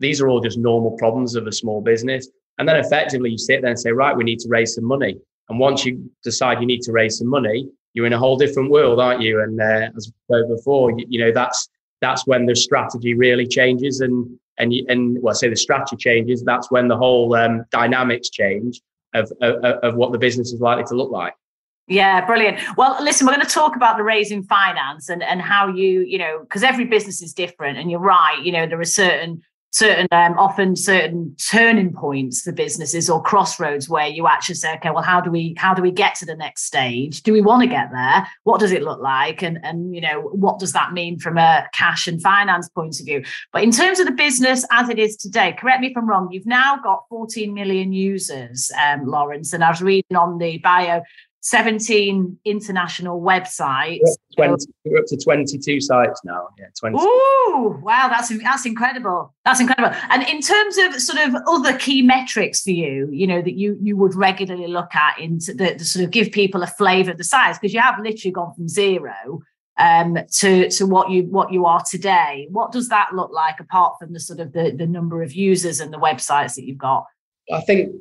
These 0.00 0.20
are 0.20 0.28
all 0.28 0.40
just 0.40 0.58
normal 0.58 0.92
problems 0.98 1.34
of 1.34 1.46
a 1.46 1.52
small 1.52 1.80
business. 1.80 2.28
And 2.58 2.68
then 2.68 2.76
effectively 2.76 3.30
you 3.30 3.38
sit 3.38 3.62
there 3.62 3.70
and 3.70 3.78
say, 3.78 3.92
right, 3.92 4.16
we 4.16 4.24
need 4.24 4.38
to 4.40 4.48
raise 4.48 4.74
some 4.74 4.84
money. 4.84 5.18
And 5.48 5.58
once 5.58 5.84
you 5.84 6.10
decide 6.22 6.60
you 6.60 6.66
need 6.66 6.82
to 6.82 6.92
raise 6.92 7.18
some 7.18 7.28
money, 7.28 7.68
you're 7.94 8.06
in 8.06 8.12
a 8.12 8.18
whole 8.18 8.36
different 8.36 8.70
world, 8.70 9.00
aren't 9.00 9.20
you? 9.20 9.42
And 9.42 9.60
uh, 9.60 9.90
as 9.96 10.10
I 10.30 10.34
said 10.34 10.48
before, 10.48 10.90
you, 10.92 11.04
you, 11.08 11.24
know 11.24 11.32
that's 11.32 11.68
that's 12.00 12.26
when 12.26 12.46
the 12.46 12.56
strategy 12.56 13.14
really 13.14 13.46
changes, 13.46 14.00
and 14.00 14.38
and 14.58 14.72
you, 14.72 14.84
and 14.88 15.20
well, 15.22 15.34
say 15.34 15.48
the 15.48 15.56
strategy 15.56 15.96
changes. 15.96 16.42
That's 16.42 16.70
when 16.70 16.88
the 16.88 16.96
whole 16.96 17.34
um, 17.34 17.64
dynamics 17.70 18.30
change 18.30 18.80
of, 19.14 19.32
of 19.40 19.64
of 19.64 19.94
what 19.94 20.12
the 20.12 20.18
business 20.18 20.52
is 20.52 20.60
likely 20.60 20.84
to 20.84 20.94
look 20.94 21.10
like. 21.10 21.34
Yeah, 21.88 22.24
brilliant. 22.24 22.58
Well, 22.76 22.96
listen, 23.02 23.26
we're 23.26 23.34
going 23.34 23.46
to 23.46 23.52
talk 23.52 23.76
about 23.76 23.96
the 23.96 24.04
raising 24.04 24.44
finance 24.44 25.08
and 25.08 25.22
and 25.22 25.42
how 25.42 25.68
you 25.68 26.00
you 26.00 26.18
know 26.18 26.40
because 26.40 26.62
every 26.62 26.84
business 26.84 27.22
is 27.22 27.32
different, 27.32 27.78
and 27.78 27.90
you're 27.90 28.00
right. 28.00 28.40
You 28.42 28.52
know 28.52 28.66
there 28.66 28.80
are 28.80 28.84
certain 28.84 29.42
certain 29.72 30.06
um, 30.12 30.38
often 30.38 30.76
certain 30.76 31.34
turning 31.50 31.92
points 31.92 32.42
for 32.42 32.52
businesses 32.52 33.10
or 33.10 33.22
crossroads 33.22 33.88
where 33.88 34.06
you 34.06 34.26
actually 34.26 34.54
say 34.54 34.74
okay 34.74 34.90
well 34.90 35.02
how 35.02 35.20
do 35.20 35.30
we 35.30 35.54
how 35.58 35.74
do 35.74 35.82
we 35.82 35.90
get 35.90 36.14
to 36.16 36.26
the 36.26 36.36
next 36.36 36.64
stage? 36.64 37.22
Do 37.22 37.32
we 37.32 37.40
want 37.40 37.62
to 37.62 37.68
get 37.68 37.90
there? 37.90 38.26
What 38.44 38.60
does 38.60 38.72
it 38.72 38.82
look 38.82 39.00
like? 39.00 39.42
And 39.42 39.58
and 39.64 39.94
you 39.94 40.00
know 40.00 40.20
what 40.20 40.58
does 40.58 40.72
that 40.72 40.92
mean 40.92 41.18
from 41.18 41.38
a 41.38 41.66
cash 41.72 42.06
and 42.06 42.22
finance 42.22 42.68
point 42.68 43.00
of 43.00 43.06
view? 43.06 43.24
But 43.52 43.64
in 43.64 43.70
terms 43.70 43.98
of 43.98 44.06
the 44.06 44.12
business 44.12 44.64
as 44.70 44.88
it 44.88 44.98
is 44.98 45.16
today 45.16 45.54
correct 45.58 45.80
me 45.80 45.88
if 45.88 45.96
i'm 45.96 46.08
wrong 46.08 46.28
you've 46.30 46.46
now 46.46 46.76
got 46.76 47.04
14 47.08 47.52
million 47.52 47.92
users 47.92 48.70
um, 48.84 49.06
lawrence 49.06 49.52
and 49.52 49.64
i 49.64 49.70
was 49.70 49.82
reading 49.82 50.16
on 50.16 50.38
the 50.38 50.58
bio 50.58 51.02
17 51.42 52.38
international 52.44 53.20
websites. 53.20 53.98
We're 54.38 54.52
up, 54.52 54.60
20, 54.60 54.66
we're 54.84 54.98
up 55.00 55.06
to 55.06 55.16
22 55.16 55.80
sites 55.80 56.20
now. 56.24 56.48
Yeah, 56.56 56.66
20. 56.78 56.98
Ooh, 56.98 57.80
wow, 57.82 58.08
that's 58.08 58.28
that's 58.42 58.64
incredible. 58.64 59.34
That's 59.44 59.60
incredible. 59.60 59.96
And 60.10 60.22
in 60.22 60.40
terms 60.40 60.78
of 60.78 61.00
sort 61.00 61.18
of 61.18 61.34
other 61.48 61.76
key 61.76 62.00
metrics 62.00 62.62
for 62.62 62.70
you, 62.70 63.08
you 63.10 63.26
know, 63.26 63.42
that 63.42 63.54
you 63.54 63.76
you 63.82 63.96
would 63.96 64.14
regularly 64.14 64.68
look 64.68 64.94
at 64.94 65.18
in 65.18 65.38
the, 65.38 65.74
the 65.76 65.84
sort 65.84 66.04
of 66.04 66.12
give 66.12 66.30
people 66.30 66.62
a 66.62 66.68
flavour 66.68 67.10
of 67.10 67.18
the 67.18 67.24
size, 67.24 67.58
because 67.58 67.74
you 67.74 67.80
have 67.80 67.98
literally 67.98 68.32
gone 68.32 68.54
from 68.54 68.68
zero 68.68 69.42
um, 69.78 70.16
to 70.38 70.70
to 70.70 70.86
what 70.86 71.10
you 71.10 71.24
what 71.24 71.52
you 71.52 71.66
are 71.66 71.82
today. 71.90 72.46
What 72.50 72.70
does 72.70 72.88
that 72.90 73.08
look 73.14 73.32
like 73.32 73.58
apart 73.58 73.94
from 73.98 74.12
the 74.12 74.20
sort 74.20 74.38
of 74.38 74.52
the, 74.52 74.72
the 74.76 74.86
number 74.86 75.24
of 75.24 75.32
users 75.32 75.80
and 75.80 75.92
the 75.92 75.98
websites 75.98 76.54
that 76.54 76.64
you've 76.64 76.78
got? 76.78 77.04
I 77.52 77.62
think 77.62 77.92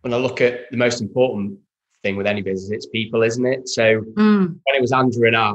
when 0.00 0.12
I 0.12 0.16
look 0.16 0.40
at 0.40 0.68
the 0.72 0.76
most 0.76 1.00
important 1.00 1.60
thing 2.02 2.16
with 2.16 2.26
any 2.26 2.42
business, 2.42 2.70
it's 2.70 2.86
people, 2.86 3.22
isn't 3.22 3.46
it? 3.46 3.68
So 3.68 4.00
mm. 4.00 4.46
when 4.46 4.76
it 4.76 4.80
was 4.80 4.92
Andrew 4.92 5.26
and 5.26 5.36
I, 5.36 5.52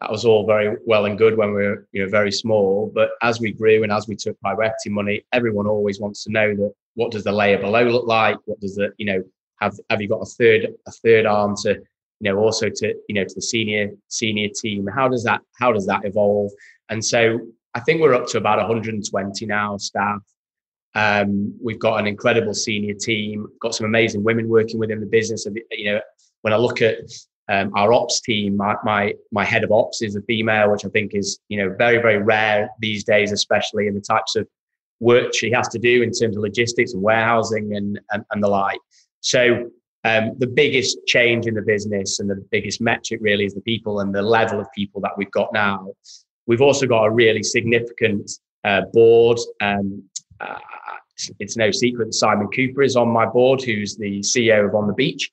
that 0.00 0.10
was 0.10 0.24
all 0.24 0.46
very 0.46 0.76
well 0.86 1.04
and 1.04 1.18
good 1.18 1.36
when 1.36 1.54
we 1.54 1.62
were 1.62 1.86
you 1.92 2.02
know 2.02 2.10
very 2.10 2.32
small. 2.32 2.90
But 2.94 3.10
as 3.22 3.40
we 3.40 3.52
grew 3.52 3.82
and 3.82 3.92
as 3.92 4.08
we 4.08 4.16
took 4.16 4.40
private 4.40 4.64
equity 4.64 4.90
money, 4.90 5.24
everyone 5.32 5.66
always 5.66 6.00
wants 6.00 6.24
to 6.24 6.32
know 6.32 6.54
that 6.56 6.72
what 6.94 7.12
does 7.12 7.24
the 7.24 7.32
layer 7.32 7.58
below 7.58 7.84
look 7.84 8.06
like? 8.06 8.38
What 8.46 8.60
does 8.60 8.76
the 8.76 8.92
you 8.96 9.06
know 9.06 9.22
have 9.60 9.78
have 9.90 10.00
you 10.00 10.08
got 10.08 10.22
a 10.22 10.26
third 10.26 10.68
a 10.86 10.90
third 10.90 11.26
arm 11.26 11.54
to 11.62 11.74
you 12.20 12.32
know 12.32 12.38
also 12.38 12.68
to 12.68 12.94
you 13.08 13.14
know 13.14 13.24
to 13.24 13.34
the 13.34 13.42
senior 13.42 13.90
senior 14.08 14.48
team? 14.48 14.86
How 14.86 15.08
does 15.08 15.24
that 15.24 15.42
how 15.58 15.72
does 15.72 15.86
that 15.86 16.04
evolve? 16.04 16.50
And 16.88 17.04
so 17.04 17.38
I 17.74 17.80
think 17.80 18.00
we're 18.00 18.14
up 18.14 18.26
to 18.28 18.38
about 18.38 18.58
120 18.58 19.46
now 19.46 19.76
staff. 19.76 20.22
Um, 20.94 21.54
we've 21.62 21.78
got 21.78 22.00
an 22.00 22.06
incredible 22.06 22.54
senior 22.54 22.94
team, 22.94 23.46
got 23.60 23.74
some 23.74 23.86
amazing 23.86 24.24
women 24.24 24.48
working 24.48 24.78
within 24.78 25.00
the 25.00 25.06
business. 25.06 25.46
And, 25.46 25.58
you 25.70 25.92
know, 25.92 26.00
when 26.42 26.52
I 26.52 26.56
look 26.56 26.82
at 26.82 26.98
um, 27.48 27.72
our 27.74 27.92
ops 27.92 28.20
team, 28.20 28.56
my, 28.56 28.74
my, 28.84 29.14
my 29.32 29.44
head 29.44 29.64
of 29.64 29.72
ops 29.72 30.02
is 30.02 30.16
a 30.16 30.22
female, 30.22 30.70
which 30.70 30.84
I 30.84 30.88
think 30.88 31.14
is, 31.14 31.38
you 31.48 31.58
know, 31.58 31.74
very, 31.76 31.98
very 31.98 32.18
rare 32.18 32.68
these 32.80 33.04
days, 33.04 33.32
especially 33.32 33.86
in 33.86 33.94
the 33.94 34.00
types 34.00 34.36
of 34.36 34.48
work 35.00 35.34
she 35.34 35.50
has 35.50 35.68
to 35.68 35.78
do 35.78 36.02
in 36.02 36.10
terms 36.12 36.36
of 36.36 36.42
logistics 36.42 36.92
and 36.92 37.02
warehousing 37.02 37.74
and, 37.74 38.00
and, 38.10 38.24
and 38.30 38.42
the 38.42 38.48
like. 38.48 38.78
So 39.20 39.70
um, 40.04 40.32
the 40.38 40.46
biggest 40.46 40.98
change 41.06 41.46
in 41.46 41.54
the 41.54 41.62
business 41.62 42.20
and 42.20 42.30
the 42.30 42.44
biggest 42.50 42.80
metric 42.80 43.20
really 43.22 43.44
is 43.44 43.54
the 43.54 43.60
people 43.62 44.00
and 44.00 44.14
the 44.14 44.22
level 44.22 44.60
of 44.60 44.66
people 44.74 45.00
that 45.02 45.12
we've 45.16 45.30
got 45.30 45.52
now. 45.52 45.88
We've 46.46 46.62
also 46.62 46.86
got 46.86 47.04
a 47.04 47.10
really 47.10 47.42
significant 47.42 48.30
uh, 48.64 48.82
board. 48.92 49.38
Um, 49.60 50.04
uh, 50.40 50.58
it's 51.38 51.56
no 51.56 51.70
secret 51.70 52.06
that 52.06 52.14
Simon 52.14 52.48
Cooper 52.48 52.82
is 52.82 52.96
on 52.96 53.08
my 53.08 53.26
board, 53.26 53.62
who's 53.62 53.96
the 53.96 54.20
CEO 54.20 54.66
of 54.66 54.74
On 54.74 54.86
the 54.86 54.94
Beach. 54.94 55.30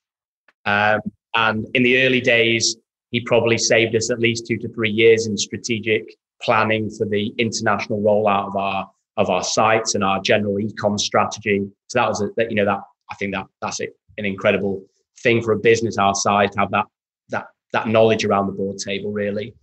Um, 0.64 1.00
and 1.34 1.66
in 1.74 1.82
the 1.82 2.04
early 2.04 2.20
days, 2.20 2.76
he 3.10 3.20
probably 3.20 3.58
saved 3.58 3.94
us 3.96 4.10
at 4.10 4.18
least 4.18 4.46
two 4.46 4.58
to 4.58 4.68
three 4.68 4.90
years 4.90 5.26
in 5.26 5.36
strategic 5.36 6.16
planning 6.42 6.90
for 6.90 7.06
the 7.06 7.32
international 7.38 8.00
rollout 8.00 8.48
of 8.48 8.56
our 8.56 8.90
of 9.16 9.30
our 9.30 9.42
sites 9.42 9.96
and 9.96 10.04
our 10.04 10.20
general 10.20 10.60
e-com 10.60 10.96
strategy. 10.96 11.66
So 11.88 11.98
that 11.98 12.08
was 12.08 12.22
a, 12.22 12.28
that 12.36 12.50
you 12.50 12.56
know 12.56 12.64
that 12.64 12.80
I 13.10 13.14
think 13.16 13.34
that 13.34 13.46
that's 13.60 13.80
it, 13.80 13.96
an 14.16 14.24
incredible 14.24 14.84
thing 15.22 15.42
for 15.42 15.52
a 15.52 15.58
business 15.58 15.98
our 15.98 16.14
size 16.14 16.50
to 16.52 16.60
have 16.60 16.70
that 16.70 16.84
that 17.30 17.46
that 17.72 17.88
knowledge 17.88 18.24
around 18.24 18.46
the 18.46 18.52
board 18.52 18.78
table. 18.78 19.12
Really 19.12 19.54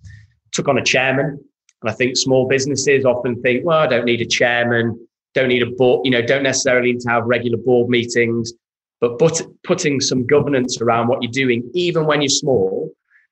took 0.51 0.67
on 0.67 0.77
a 0.77 0.83
chairman, 0.83 1.39
and 1.81 1.91
I 1.91 1.93
think 1.93 2.17
small 2.17 2.47
businesses 2.47 3.05
often 3.05 3.41
think, 3.41 3.65
well, 3.65 3.79
I 3.79 3.87
don't 3.87 4.05
need 4.05 4.21
a 4.21 4.25
chairman 4.25 5.07
don't 5.35 5.49
need 5.49 5.61
a 5.61 5.67
board, 5.67 6.05
you 6.05 6.11
know, 6.11 6.21
don't 6.21 6.43
necessarily 6.43 6.93
need 6.93 7.01
to 7.01 7.09
have 7.09 7.25
regular 7.25 7.57
board 7.57 7.89
meetings, 7.89 8.53
but 9.01 9.19
put, 9.19 9.41
putting 9.63 9.99
some 9.99 10.25
governance 10.25 10.81
around 10.81 11.07
what 11.07 11.21
you're 11.21 11.31
doing, 11.31 11.69
even 11.73 12.05
when 12.05 12.21
you're 12.21 12.29
small, 12.29 12.89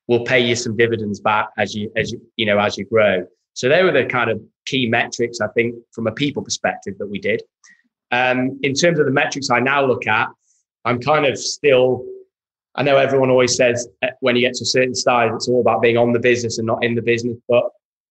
will 0.07 0.25
pay 0.25 0.39
you 0.39 0.55
some 0.55 0.75
dividends 0.75 1.21
back 1.21 1.47
as 1.57 1.73
you, 1.73 1.89
as 1.95 2.11
you, 2.11 2.21
you 2.35 2.45
know, 2.45 2.59
as 2.59 2.77
you 2.77 2.85
grow. 2.85 3.25
So 3.53 3.69
they 3.69 3.83
were 3.83 3.91
the 3.91 4.05
kind 4.05 4.29
of 4.29 4.41
key 4.65 4.87
metrics, 4.87 5.39
I 5.39 5.47
think, 5.49 5.75
from 5.93 6.07
a 6.07 6.11
people 6.11 6.43
perspective 6.43 6.95
that 6.99 7.07
we 7.07 7.19
did. 7.19 7.41
Um, 8.11 8.59
in 8.63 8.73
terms 8.73 8.99
of 8.99 9.05
the 9.05 9.11
metrics 9.11 9.49
I 9.49 9.59
now 9.59 9.85
look 9.85 10.05
at, 10.05 10.27
I'm 10.85 10.99
kind 10.99 11.25
of 11.25 11.37
still, 11.37 12.03
I 12.75 12.83
know 12.83 12.97
everyone 12.97 13.29
always 13.29 13.55
says 13.55 13.87
uh, 14.03 14.07
when 14.19 14.35
you 14.35 14.41
get 14.41 14.55
to 14.55 14.63
a 14.63 14.65
certain 14.65 14.93
size, 14.93 15.31
it's 15.33 15.47
all 15.47 15.61
about 15.61 15.81
being 15.81 15.97
on 15.97 16.11
the 16.11 16.19
business 16.19 16.57
and 16.57 16.67
not 16.67 16.83
in 16.83 16.95
the 16.95 17.01
business, 17.01 17.37
but 17.47 17.63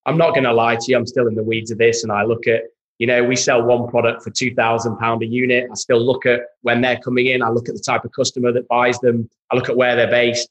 I'm 0.05 0.17
not 0.17 0.31
going 0.31 0.45
to 0.45 0.53
lie 0.53 0.75
to 0.75 0.83
you. 0.87 0.97
I'm 0.97 1.05
still 1.05 1.27
in 1.27 1.35
the 1.35 1.43
weeds 1.43 1.69
of 1.69 1.77
this 1.77 2.03
and 2.03 2.11
I 2.11 2.23
look 2.23 2.47
at 2.47 2.63
you 2.99 3.07
know, 3.07 3.23
we 3.23 3.35
sell 3.35 3.63
one 3.63 3.87
product 3.87 4.23
for 4.23 4.29
two 4.29 4.53
thousand 4.53 4.97
pound 4.97 5.23
a 5.23 5.25
unit. 5.25 5.67
I 5.69 5.75
still 5.75 6.03
look 6.03 6.25
at 6.25 6.41
when 6.61 6.81
they're 6.81 6.99
coming 6.99 7.27
in. 7.27 7.41
I 7.41 7.49
look 7.49 7.67
at 7.67 7.75
the 7.75 7.81
type 7.81 8.05
of 8.05 8.11
customer 8.11 8.51
that 8.51 8.67
buys 8.67 8.99
them. 8.99 9.29
I 9.51 9.55
look 9.55 9.69
at 9.69 9.75
where 9.75 9.95
they're 9.95 10.11
based. 10.11 10.49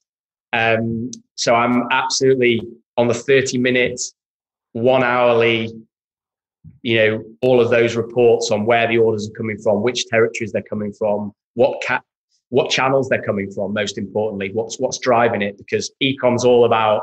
Um, 0.52 1.10
so 1.34 1.54
I'm 1.54 1.88
absolutely 1.90 2.60
on 2.96 3.08
the 3.08 3.14
thirty 3.14 3.58
minutes, 3.58 4.14
one 4.72 5.04
hourly. 5.04 5.72
You 6.82 6.96
know, 6.96 7.24
all 7.42 7.60
of 7.60 7.70
those 7.70 7.96
reports 7.96 8.50
on 8.50 8.66
where 8.66 8.86
the 8.86 8.98
orders 8.98 9.28
are 9.28 9.32
coming 9.32 9.58
from, 9.58 9.82
which 9.82 10.06
territories 10.06 10.52
they're 10.52 10.62
coming 10.62 10.92
from, 10.92 11.32
what 11.54 11.82
cat, 11.82 12.02
what 12.50 12.70
channels 12.70 13.08
they're 13.08 13.22
coming 13.22 13.50
from. 13.50 13.72
Most 13.72 13.98
importantly, 13.98 14.50
what's 14.52 14.78
what's 14.78 14.98
driving 14.98 15.42
it? 15.42 15.56
Because 15.58 15.92
ecom's 16.02 16.44
all 16.44 16.64
about 16.64 17.02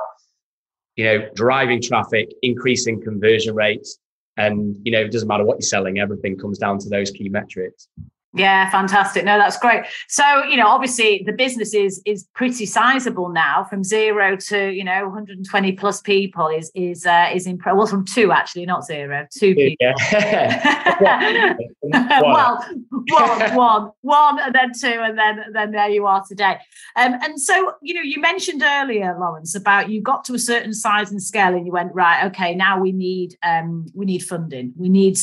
you 0.96 1.06
know 1.06 1.30
driving 1.34 1.82
traffic, 1.82 2.30
increasing 2.42 3.02
conversion 3.02 3.56
rates, 3.56 4.00
and 4.40 4.78
you 4.84 4.92
know, 4.92 5.02
it 5.02 5.12
doesn't 5.12 5.28
matter 5.28 5.44
what 5.44 5.56
you're 5.56 5.62
selling, 5.62 6.00
everything 6.00 6.38
comes 6.38 6.58
down 6.58 6.80
to 6.80 6.90
those 6.90 7.12
key 7.12 7.30
metrics. 7.30 7.90
Yeah, 8.34 8.70
fantastic. 8.70 9.26
No, 9.26 9.40
that's 9.40 9.58
great. 9.58 9.86
So, 10.08 10.44
you 10.44 10.56
know, 10.56 10.68
obviously 10.68 11.24
the 11.26 11.34
business 11.34 11.74
is 11.74 12.00
is 12.06 12.28
pretty 12.36 12.68
sizable 12.68 13.30
now 13.30 13.64
from 13.64 13.84
zero 13.84 14.36
to, 14.36 14.70
you 14.72 14.84
know, 14.84 15.06
120 15.06 15.72
plus 15.72 16.00
people 16.02 16.48
is 16.48 16.72
is 16.76 17.08
uh, 17.08 17.32
is 17.34 17.48
in 17.48 17.60
well 17.66 17.88
from 17.88 18.06
two 18.06 18.32
actually, 18.32 18.68
not 18.68 18.86
zero, 18.86 19.26
two 19.36 19.56
people. 19.56 19.94
Yeah. 20.12 21.58
well, 22.22 22.64
one, 22.90 23.56
one, 23.56 23.92
one, 24.02 24.40
and 24.40 24.54
then 24.54 24.72
two, 24.80 24.88
and 24.88 25.18
then 25.18 25.46
then 25.52 25.72
there 25.72 25.90
you 25.90 26.06
are 26.06 26.24
today. 26.28 26.58
Um, 26.96 27.16
and 27.24 27.42
so, 27.42 27.74
you 27.82 27.96
know, 27.96 28.02
you 28.02 28.22
mentioned 28.22 28.62
earlier, 28.64 29.18
Lawrence, 29.20 29.56
about 29.56 29.90
you 29.90 30.02
got 30.02 30.24
to 30.26 30.36
a 30.36 30.40
certain 30.40 30.74
size 30.74 31.10
and 31.10 31.22
scale 31.22 31.56
and 31.56 31.66
you 31.66 31.72
went, 31.72 31.96
right, 31.96 32.26
okay, 32.28 32.54
now 32.54 32.80
we 32.80 32.92
need 32.92 33.36
um 33.42 33.88
we 33.96 34.06
need 34.06 34.24
funding. 34.24 34.74
We 34.78 34.90
need 34.90 35.18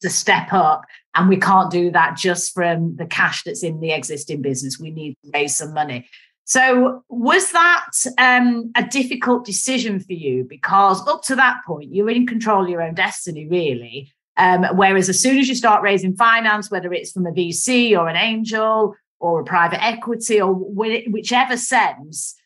to 0.00 0.10
step 0.10 0.52
up 0.52 0.84
and 1.14 1.28
we 1.28 1.36
can't 1.36 1.70
do 1.70 1.90
that 1.90 2.16
just 2.16 2.54
from 2.54 2.96
the 2.96 3.06
cash 3.06 3.42
that's 3.42 3.62
in 3.62 3.80
the 3.80 3.92
existing 3.92 4.42
business. 4.42 4.78
We 4.78 4.90
need 4.90 5.16
to 5.24 5.30
raise 5.32 5.56
some 5.56 5.74
money. 5.74 6.08
So 6.44 7.04
was 7.08 7.52
that 7.52 7.90
um, 8.16 8.70
a 8.74 8.82
difficult 8.82 9.44
decision 9.44 10.00
for 10.00 10.14
you? 10.14 10.46
Because 10.48 11.06
up 11.06 11.22
to 11.24 11.36
that 11.36 11.58
point 11.66 11.94
you're 11.94 12.10
in 12.10 12.26
control 12.26 12.64
of 12.64 12.70
your 12.70 12.82
own 12.82 12.94
destiny 12.94 13.46
really. 13.46 14.12
Um, 14.36 14.64
whereas 14.74 15.08
as 15.08 15.20
soon 15.20 15.38
as 15.38 15.48
you 15.48 15.56
start 15.56 15.82
raising 15.82 16.14
finance 16.14 16.70
whether 16.70 16.92
it's 16.92 17.10
from 17.10 17.26
a 17.26 17.32
vc 17.32 17.98
or 17.98 18.08
an 18.08 18.14
angel 18.14 18.94
or 19.18 19.40
a 19.40 19.44
private 19.44 19.84
equity 19.84 20.40
or 20.40 20.54
whichever 20.54 21.56
sense 21.56 22.36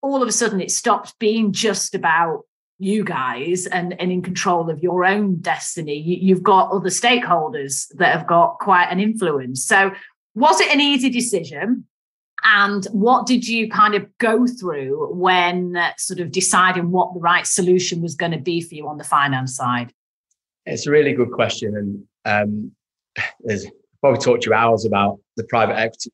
all 0.00 0.22
of 0.22 0.28
a 0.28 0.32
sudden 0.32 0.60
it 0.60 0.70
stops 0.70 1.12
being 1.18 1.52
just 1.52 1.94
about 1.94 2.44
you 2.80 3.04
guys 3.04 3.66
and, 3.66 4.00
and 4.00 4.10
in 4.10 4.22
control 4.22 4.70
of 4.70 4.82
your 4.82 5.04
own 5.04 5.36
destiny. 5.36 5.96
You, 5.96 6.34
have 6.34 6.42
got 6.42 6.72
other 6.72 6.88
stakeholders 6.88 7.86
that 7.96 8.16
have 8.16 8.26
got 8.26 8.58
quite 8.58 8.88
an 8.90 8.98
influence. 8.98 9.64
So, 9.64 9.92
was 10.34 10.60
it 10.60 10.72
an 10.72 10.80
easy 10.80 11.10
decision? 11.10 11.84
And 12.42 12.86
what 12.86 13.26
did 13.26 13.46
you 13.46 13.68
kind 13.68 13.94
of 13.94 14.06
go 14.16 14.46
through 14.46 15.12
when 15.12 15.76
uh, 15.76 15.92
sort 15.98 16.20
of 16.20 16.32
deciding 16.32 16.90
what 16.90 17.12
the 17.12 17.20
right 17.20 17.46
solution 17.46 18.00
was 18.00 18.14
going 18.14 18.32
to 18.32 18.38
be 18.38 18.62
for 18.62 18.74
you 18.74 18.88
on 18.88 18.96
the 18.96 19.04
finance 19.04 19.56
side? 19.56 19.92
It's 20.64 20.86
a 20.86 20.90
really 20.90 21.12
good 21.12 21.32
question. 21.32 22.06
And 22.24 22.46
um, 22.46 22.72
there's 23.40 23.66
probably 24.00 24.20
talked 24.20 24.44
to 24.44 24.50
you 24.50 24.54
hours 24.54 24.86
about 24.86 25.20
the 25.36 25.44
private 25.44 25.76
equity. 25.76 26.12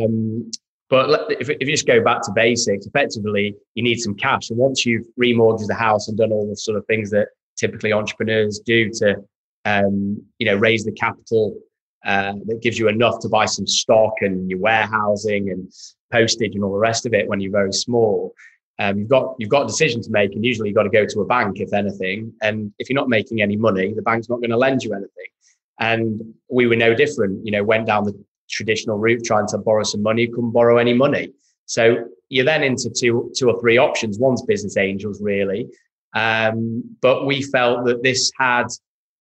Um, 0.00 0.50
but 0.90 1.30
if, 1.32 1.50
if 1.50 1.60
you 1.60 1.72
just 1.72 1.86
go 1.86 2.02
back 2.02 2.22
to 2.22 2.32
basics, 2.34 2.86
effectively, 2.86 3.54
you 3.74 3.82
need 3.82 3.98
some 3.98 4.14
cash. 4.14 4.48
And 4.50 4.58
once 4.58 4.86
you've 4.86 5.06
remortgaged 5.20 5.66
the 5.66 5.74
house 5.74 6.08
and 6.08 6.16
done 6.16 6.32
all 6.32 6.48
the 6.48 6.56
sort 6.56 6.78
of 6.78 6.86
things 6.86 7.10
that 7.10 7.28
typically 7.58 7.92
entrepreneurs 7.92 8.60
do 8.64 8.90
to, 8.94 9.16
um, 9.66 10.22
you 10.38 10.46
know, 10.46 10.56
raise 10.56 10.84
the 10.84 10.92
capital 10.92 11.58
uh, 12.06 12.32
that 12.46 12.62
gives 12.62 12.78
you 12.78 12.88
enough 12.88 13.20
to 13.20 13.28
buy 13.28 13.44
some 13.44 13.66
stock 13.66 14.14
and 14.20 14.48
your 14.48 14.58
warehousing 14.60 15.50
and 15.50 15.70
postage 16.10 16.54
and 16.54 16.64
all 16.64 16.72
the 16.72 16.78
rest 16.78 17.04
of 17.04 17.12
it 17.12 17.28
when 17.28 17.40
you're 17.40 17.52
very 17.52 17.72
small. 17.72 18.32
Um, 18.78 18.98
you've 18.98 19.08
got 19.08 19.34
you've 19.38 19.50
got 19.50 19.64
a 19.64 19.66
decision 19.66 20.00
to 20.02 20.10
make, 20.10 20.32
and 20.32 20.44
usually 20.44 20.68
you've 20.68 20.76
got 20.76 20.84
to 20.84 20.90
go 20.90 21.04
to 21.04 21.20
a 21.20 21.26
bank 21.26 21.58
if 21.58 21.74
anything. 21.74 22.32
And 22.40 22.72
if 22.78 22.88
you're 22.88 22.94
not 22.94 23.08
making 23.08 23.42
any 23.42 23.56
money, 23.56 23.92
the 23.92 24.02
bank's 24.02 24.28
not 24.28 24.36
going 24.36 24.50
to 24.50 24.56
lend 24.56 24.84
you 24.84 24.92
anything. 24.92 25.10
And 25.80 26.34
we 26.48 26.66
were 26.66 26.76
no 26.76 26.94
different. 26.94 27.44
You 27.44 27.52
know, 27.52 27.64
went 27.64 27.86
down 27.86 28.04
the 28.04 28.24
traditional 28.48 28.98
route, 28.98 29.24
trying 29.24 29.46
to 29.48 29.58
borrow 29.58 29.82
some 29.82 30.02
money, 30.02 30.22
you 30.22 30.34
couldn't 30.34 30.52
borrow 30.52 30.78
any 30.78 30.94
money. 30.94 31.32
So 31.66 32.06
you're 32.28 32.44
then 32.44 32.62
into 32.62 32.90
two, 32.90 33.32
two 33.36 33.48
or 33.50 33.60
three 33.60 33.78
options. 33.78 34.18
One's 34.18 34.42
business 34.42 34.76
angels, 34.76 35.20
really. 35.20 35.68
Um, 36.14 36.82
but 37.00 37.26
we 37.26 37.42
felt 37.42 37.84
that 37.86 38.02
this 38.02 38.32
had 38.38 38.66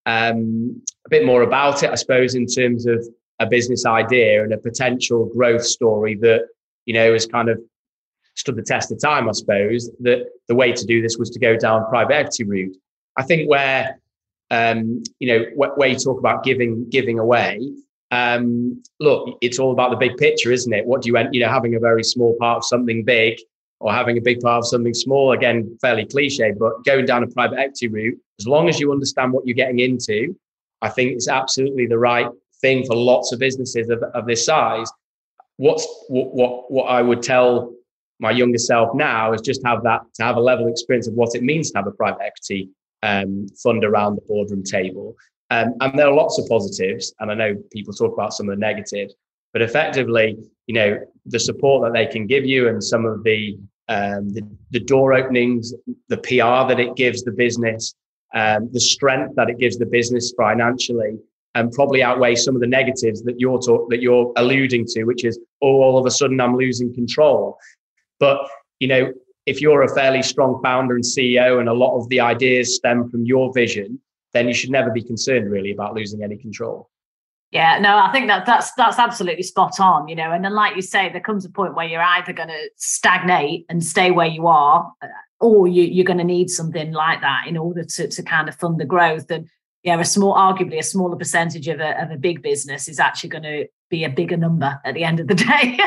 um, 0.06 0.82
a 1.06 1.10
bit 1.10 1.26
more 1.26 1.42
about 1.42 1.84
it, 1.84 1.90
I 1.90 1.96
suppose, 1.96 2.36
in 2.36 2.48
terms 2.48 2.86
of 2.86 3.06
a 3.40 3.46
business 3.46 3.86
idea 3.86 4.44
and 4.44 4.54
a 4.54 4.58
potential 4.58 5.30
growth 5.34 5.66
story 5.66 6.16
that, 6.22 6.48
you 6.86 6.94
know, 6.94 7.14
has 7.14 7.26
kind 7.26 7.50
of 7.50 7.60
stood 8.36 8.56
the 8.56 8.64
test 8.64 8.92
of 8.92 9.02
time, 9.02 9.28
I 9.28 9.34
suppose, 9.34 9.90
that 10.02 10.26
the 10.48 10.56
way 10.56 10.72
to 10.72 10.86
do 10.86 11.02
this 11.02 11.18
was 11.18 11.30
to 11.32 11.40
go 11.40 11.58
down 11.58 11.86
private 11.90 12.14
equity 12.14 12.44
route. 12.46 12.78
I 13.18 13.24
think 13.24 13.50
where 13.50 14.00
um, 14.50 15.04
you 15.20 15.28
know 15.28 15.68
where 15.76 15.90
you 15.90 15.98
talk 15.98 16.20
about 16.20 16.44
giving 16.44 16.90
giving 16.90 17.20
away, 17.20 17.60
um, 18.12 18.82
look, 19.00 19.38
it's 19.42 19.60
all 19.60 19.72
about 19.72 19.92
the 19.92 19.98
big 19.98 20.18
picture, 20.18 20.52
isn't 20.52 20.74
it? 20.74 20.86
What 20.86 21.02
do 21.02 21.08
you 21.08 21.18
end, 21.18 21.34
you 21.34 21.42
know, 21.42 21.50
having 21.50 21.76
a 21.76 21.80
very 21.80 22.04
small 22.04 22.36
part 22.40 22.58
of 22.58 22.66
something 22.66 23.04
big 23.04 23.38
or 23.80 23.94
having 23.94 24.18
a 24.18 24.22
big 24.22 24.40
part 24.40 24.60
of 24.60 24.68
something 24.68 24.94
small, 24.94 25.34
again, 25.34 25.78
fairly 25.82 26.06
cliche, 26.06 26.54
but 26.58 26.84
going 26.86 27.06
down 27.06 27.24
a 27.24 27.28
private 27.28 27.60
equity 27.60 27.88
route, 27.88 28.18
as 28.40 28.48
long 28.48 28.70
as 28.70 28.80
you 28.80 28.92
understand 28.92 29.34
what 29.34 29.46
you're 29.46 29.56
getting 29.56 29.80
into, 29.80 30.36
I 30.82 30.90
think 30.90 31.12
it's 31.12 31.28
absolutely 31.28 31.86
the 31.86 32.00
right 32.00 32.28
thing 32.62 32.86
for 32.86 32.96
lots 32.96 33.32
of 33.32 33.40
businesses 33.40 33.90
of, 33.90 34.02
of 34.02 34.26
this 34.26 34.46
size. 34.46 34.92
What's 35.58 35.88
what, 36.08 36.34
what 36.34 36.72
what 36.72 36.84
I 36.84 37.02
would 37.02 37.22
tell 37.22 37.74
my 38.20 38.32
younger 38.32 38.58
self 38.58 38.96
now 38.96 39.34
is 39.34 39.42
just 39.42 39.62
have 39.66 39.84
that 39.84 40.02
to 40.16 40.24
have 40.24 40.38
a 40.38 40.40
level 40.40 40.66
of 40.66 40.72
experience 40.72 41.08
of 41.08 41.14
what 41.16 41.36
it 41.36 41.44
means 41.44 41.72
to 41.72 41.80
have 41.80 41.88
a 41.88 41.92
private 41.92 42.22
equity 42.22 42.70
um, 43.04 43.48
fund 43.62 43.84
around 43.84 44.16
the 44.16 44.22
boardroom 44.22 44.64
table 44.64 45.16
um, 45.50 45.74
and 45.80 45.98
there 45.98 46.08
are 46.08 46.14
lots 46.14 46.38
of 46.40 46.48
positives, 46.48 47.14
and 47.20 47.32
I 47.32 47.34
know 47.34 47.56
people 47.72 47.94
talk 47.94 48.14
about 48.14 48.34
some 48.34 48.50
of 48.50 48.56
the 48.56 48.60
negatives, 48.60 49.16
but 49.54 49.62
effectively, 49.62 50.38
you 50.66 50.76
know, 50.76 51.00
the 51.26 51.40
support 51.40 51.84
that 51.84 51.98
they 51.98 52.06
can 52.06 52.28
give 52.28 52.46
you 52.46 52.68
and 52.68 52.84
some 52.84 53.06
of 53.06 53.24
the 53.24 53.58
um, 53.90 54.30
the, 54.34 54.46
the, 54.72 54.82
door 54.82 55.14
openings, 55.14 55.74
the 56.10 56.18
PR 56.18 56.68
that 56.68 56.78
it 56.78 56.98
gives 56.98 57.24
the 57.24 57.32
business, 57.32 57.96
um, 58.36 58.70
the 58.74 58.82
strength 58.82 59.34
that 59.38 59.50
it 59.50 59.60
gives 59.60 59.78
the 59.78 59.86
business 59.86 60.34
financially, 60.38 61.18
and 61.56 61.72
probably 61.72 62.04
outweigh 62.04 62.36
some 62.36 62.54
of 62.54 62.60
the 62.60 62.68
negatives 62.68 63.24
that 63.24 63.40
you're 63.40 63.60
talk, 63.60 63.90
that 63.90 64.02
you're 64.02 64.34
alluding 64.36 64.86
to, 64.88 65.06
which 65.06 65.24
is 65.24 65.40
oh, 65.62 65.82
all 65.82 65.98
of 65.98 66.06
a 66.06 66.12
sudden 66.12 66.42
I'm 66.42 66.58
losing 66.58 66.94
control. 66.94 67.58
But 68.20 68.40
you 68.80 68.90
know, 68.90 69.14
if 69.46 69.62
you're 69.62 69.84
a 69.84 69.96
fairly 69.96 70.22
strong 70.22 70.62
founder 70.62 70.96
and 70.96 71.04
CEO, 71.04 71.62
and 71.62 71.70
a 71.70 71.74
lot 71.74 71.98
of 71.98 72.10
the 72.10 72.20
ideas 72.20 72.76
stem 72.76 73.10
from 73.10 73.26
your 73.26 73.54
vision, 73.54 74.02
then 74.34 74.48
you 74.48 74.54
should 74.54 74.70
never 74.70 74.92
be 74.92 75.04
concerned 75.04 75.50
really 75.50 75.72
about 75.72 75.94
losing 75.94 76.24
any 76.24 76.38
control. 76.38 76.90
Yeah, 77.52 77.80
no, 77.80 77.98
I 77.98 78.12
think 78.12 78.28
that 78.28 78.46
that's 78.46 78.74
that's 78.74 79.00
absolutely 79.00 79.44
spot 79.44 79.80
on, 79.80 80.10
you 80.10 80.16
know. 80.16 80.32
And 80.32 80.44
then, 80.44 80.54
like 80.54 80.76
you 80.76 80.82
say, 80.82 81.10
there 81.10 81.22
comes 81.22 81.46
a 81.46 81.50
point 81.50 81.76
where 81.76 81.88
you're 81.88 82.02
either 82.02 82.34
going 82.34 82.50
to 82.50 82.70
stagnate 82.76 83.66
and 83.70 83.84
stay 83.84 84.12
where 84.12 84.28
you 84.28 84.48
are, 84.48 84.92
uh, 85.02 85.08
or 85.40 85.68
you, 85.68 85.84
you're 85.84 86.06
going 86.06 86.18
to 86.18 86.26
need 86.26 86.50
something 86.50 86.92
like 86.92 87.22
that 87.22 87.46
in 87.48 87.56
order 87.56 87.86
to 87.86 88.08
to 88.10 88.24
kind 88.24 88.50
of 88.50 88.56
fund 88.56 88.82
the 88.82 88.86
growth. 88.86 89.32
And 89.32 89.48
yeah, 89.84 89.98
a 89.98 90.04
small, 90.04 90.36
arguably 90.36 90.78
a 90.78 90.84
smaller 90.84 91.16
percentage 91.16 91.70
of 91.70 91.80
a 91.80 92.02
of 92.02 92.12
a 92.12 92.18
big 92.18 92.42
business 92.42 92.90
is 92.90 93.00
actually 93.00 93.30
going 93.30 93.44
to 93.44 93.68
be 93.90 94.04
a 94.04 94.10
bigger 94.10 94.36
number 94.36 94.82
at 94.84 94.94
the 94.94 95.06
end 95.06 95.22
of 95.22 95.28
the 95.28 95.36
day, 95.36 95.80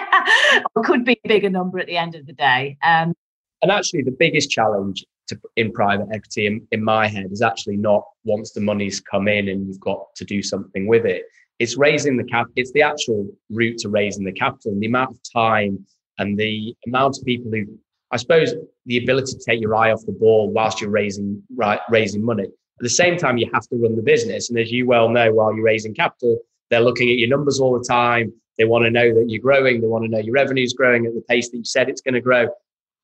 or 0.75 0.83
could 0.83 1.05
be 1.05 1.21
a 1.25 1.29
bigger 1.29 1.51
number 1.51 1.79
at 1.79 1.87
the 1.87 1.99
end 1.99 2.15
of 2.15 2.25
the 2.25 2.33
day. 2.33 2.79
Um, 2.83 3.13
and 3.61 3.71
actually, 3.71 4.01
the 4.01 4.17
biggest 4.19 4.51
challenge 4.51 5.05
to, 5.31 5.41
in 5.57 5.73
private 5.73 6.09
equity 6.13 6.47
in, 6.47 6.67
in 6.71 6.85
my 6.85 7.09
head 7.09 7.29
is 7.33 7.43
actually 7.43 7.77
not 7.77 8.05
once 8.25 8.53
the 8.53 8.61
money's 8.61 9.01
come 9.01 9.27
in 9.27 9.49
and 9.49 9.67
you've 9.67 9.81
got 9.81 10.15
to 10.17 10.25
do 10.25 10.43
something 10.43 10.87
with 10.87 11.07
it. 11.07 11.25
It's 11.59 11.77
raising 11.77 12.17
the 12.17 12.25
cap. 12.25 12.47
It's 12.57 12.73
the 12.73 12.83
actual 12.83 13.29
route 13.51 13.79
to 13.79 13.89
raising 13.89 14.25
the 14.25 14.33
capital 14.33 14.73
and 14.73 14.83
the 14.83 14.87
amount 14.87 15.11
of 15.11 15.19
time 15.33 15.85
and 16.19 16.39
the 16.39 16.75
amount 16.87 17.19
of 17.19 17.25
people 17.25 17.51
who, 17.51 17.67
I 18.11 18.17
suppose, 18.17 18.55
the 18.87 18.99
ability 18.99 19.33
to 19.33 19.39
take 19.39 19.61
your 19.61 19.75
eye 19.75 19.93
off 19.93 20.05
the 20.07 20.13
ball 20.13 20.51
whilst 20.51 20.81
you're 20.81 20.91
raising 20.91 21.43
right, 21.57 21.81
raising 21.91 22.25
money. 22.25 22.45
At 22.45 22.83
the 22.83 22.91
same 22.91 23.17
time, 23.17 23.37
you 23.37 23.51
have 23.53 23.67
to 23.69 23.77
run 23.77 23.95
the 23.95 24.03
business, 24.03 24.49
and 24.49 24.59
as 24.59 24.73
you 24.73 24.87
well 24.87 25.11
know, 25.11 25.33
while 25.33 25.55
you're 25.55 25.65
raising 25.65 25.95
capital, 25.95 26.39
they're 26.71 26.81
looking 26.81 27.11
at 27.11 27.19
your 27.19 27.29
numbers 27.29 27.61
all 27.61 27.79
the 27.79 27.85
time. 27.85 28.33
They 28.57 28.65
want 28.65 28.85
to 28.85 28.91
know 28.91 29.15
that 29.15 29.27
you're 29.29 29.43
growing. 29.43 29.81
They 29.81 29.87
want 29.87 30.05
to 30.05 30.11
know 30.11 30.19
your 30.19 30.33
revenue's 30.33 30.73
growing 30.73 31.05
at 31.05 31.15
the 31.15 31.23
pace 31.23 31.51
that 31.51 31.59
you 31.59 31.65
said 31.65 31.89
it's 31.89 32.01
going 32.01 32.15
to 32.15 32.21
grow. 32.21 32.49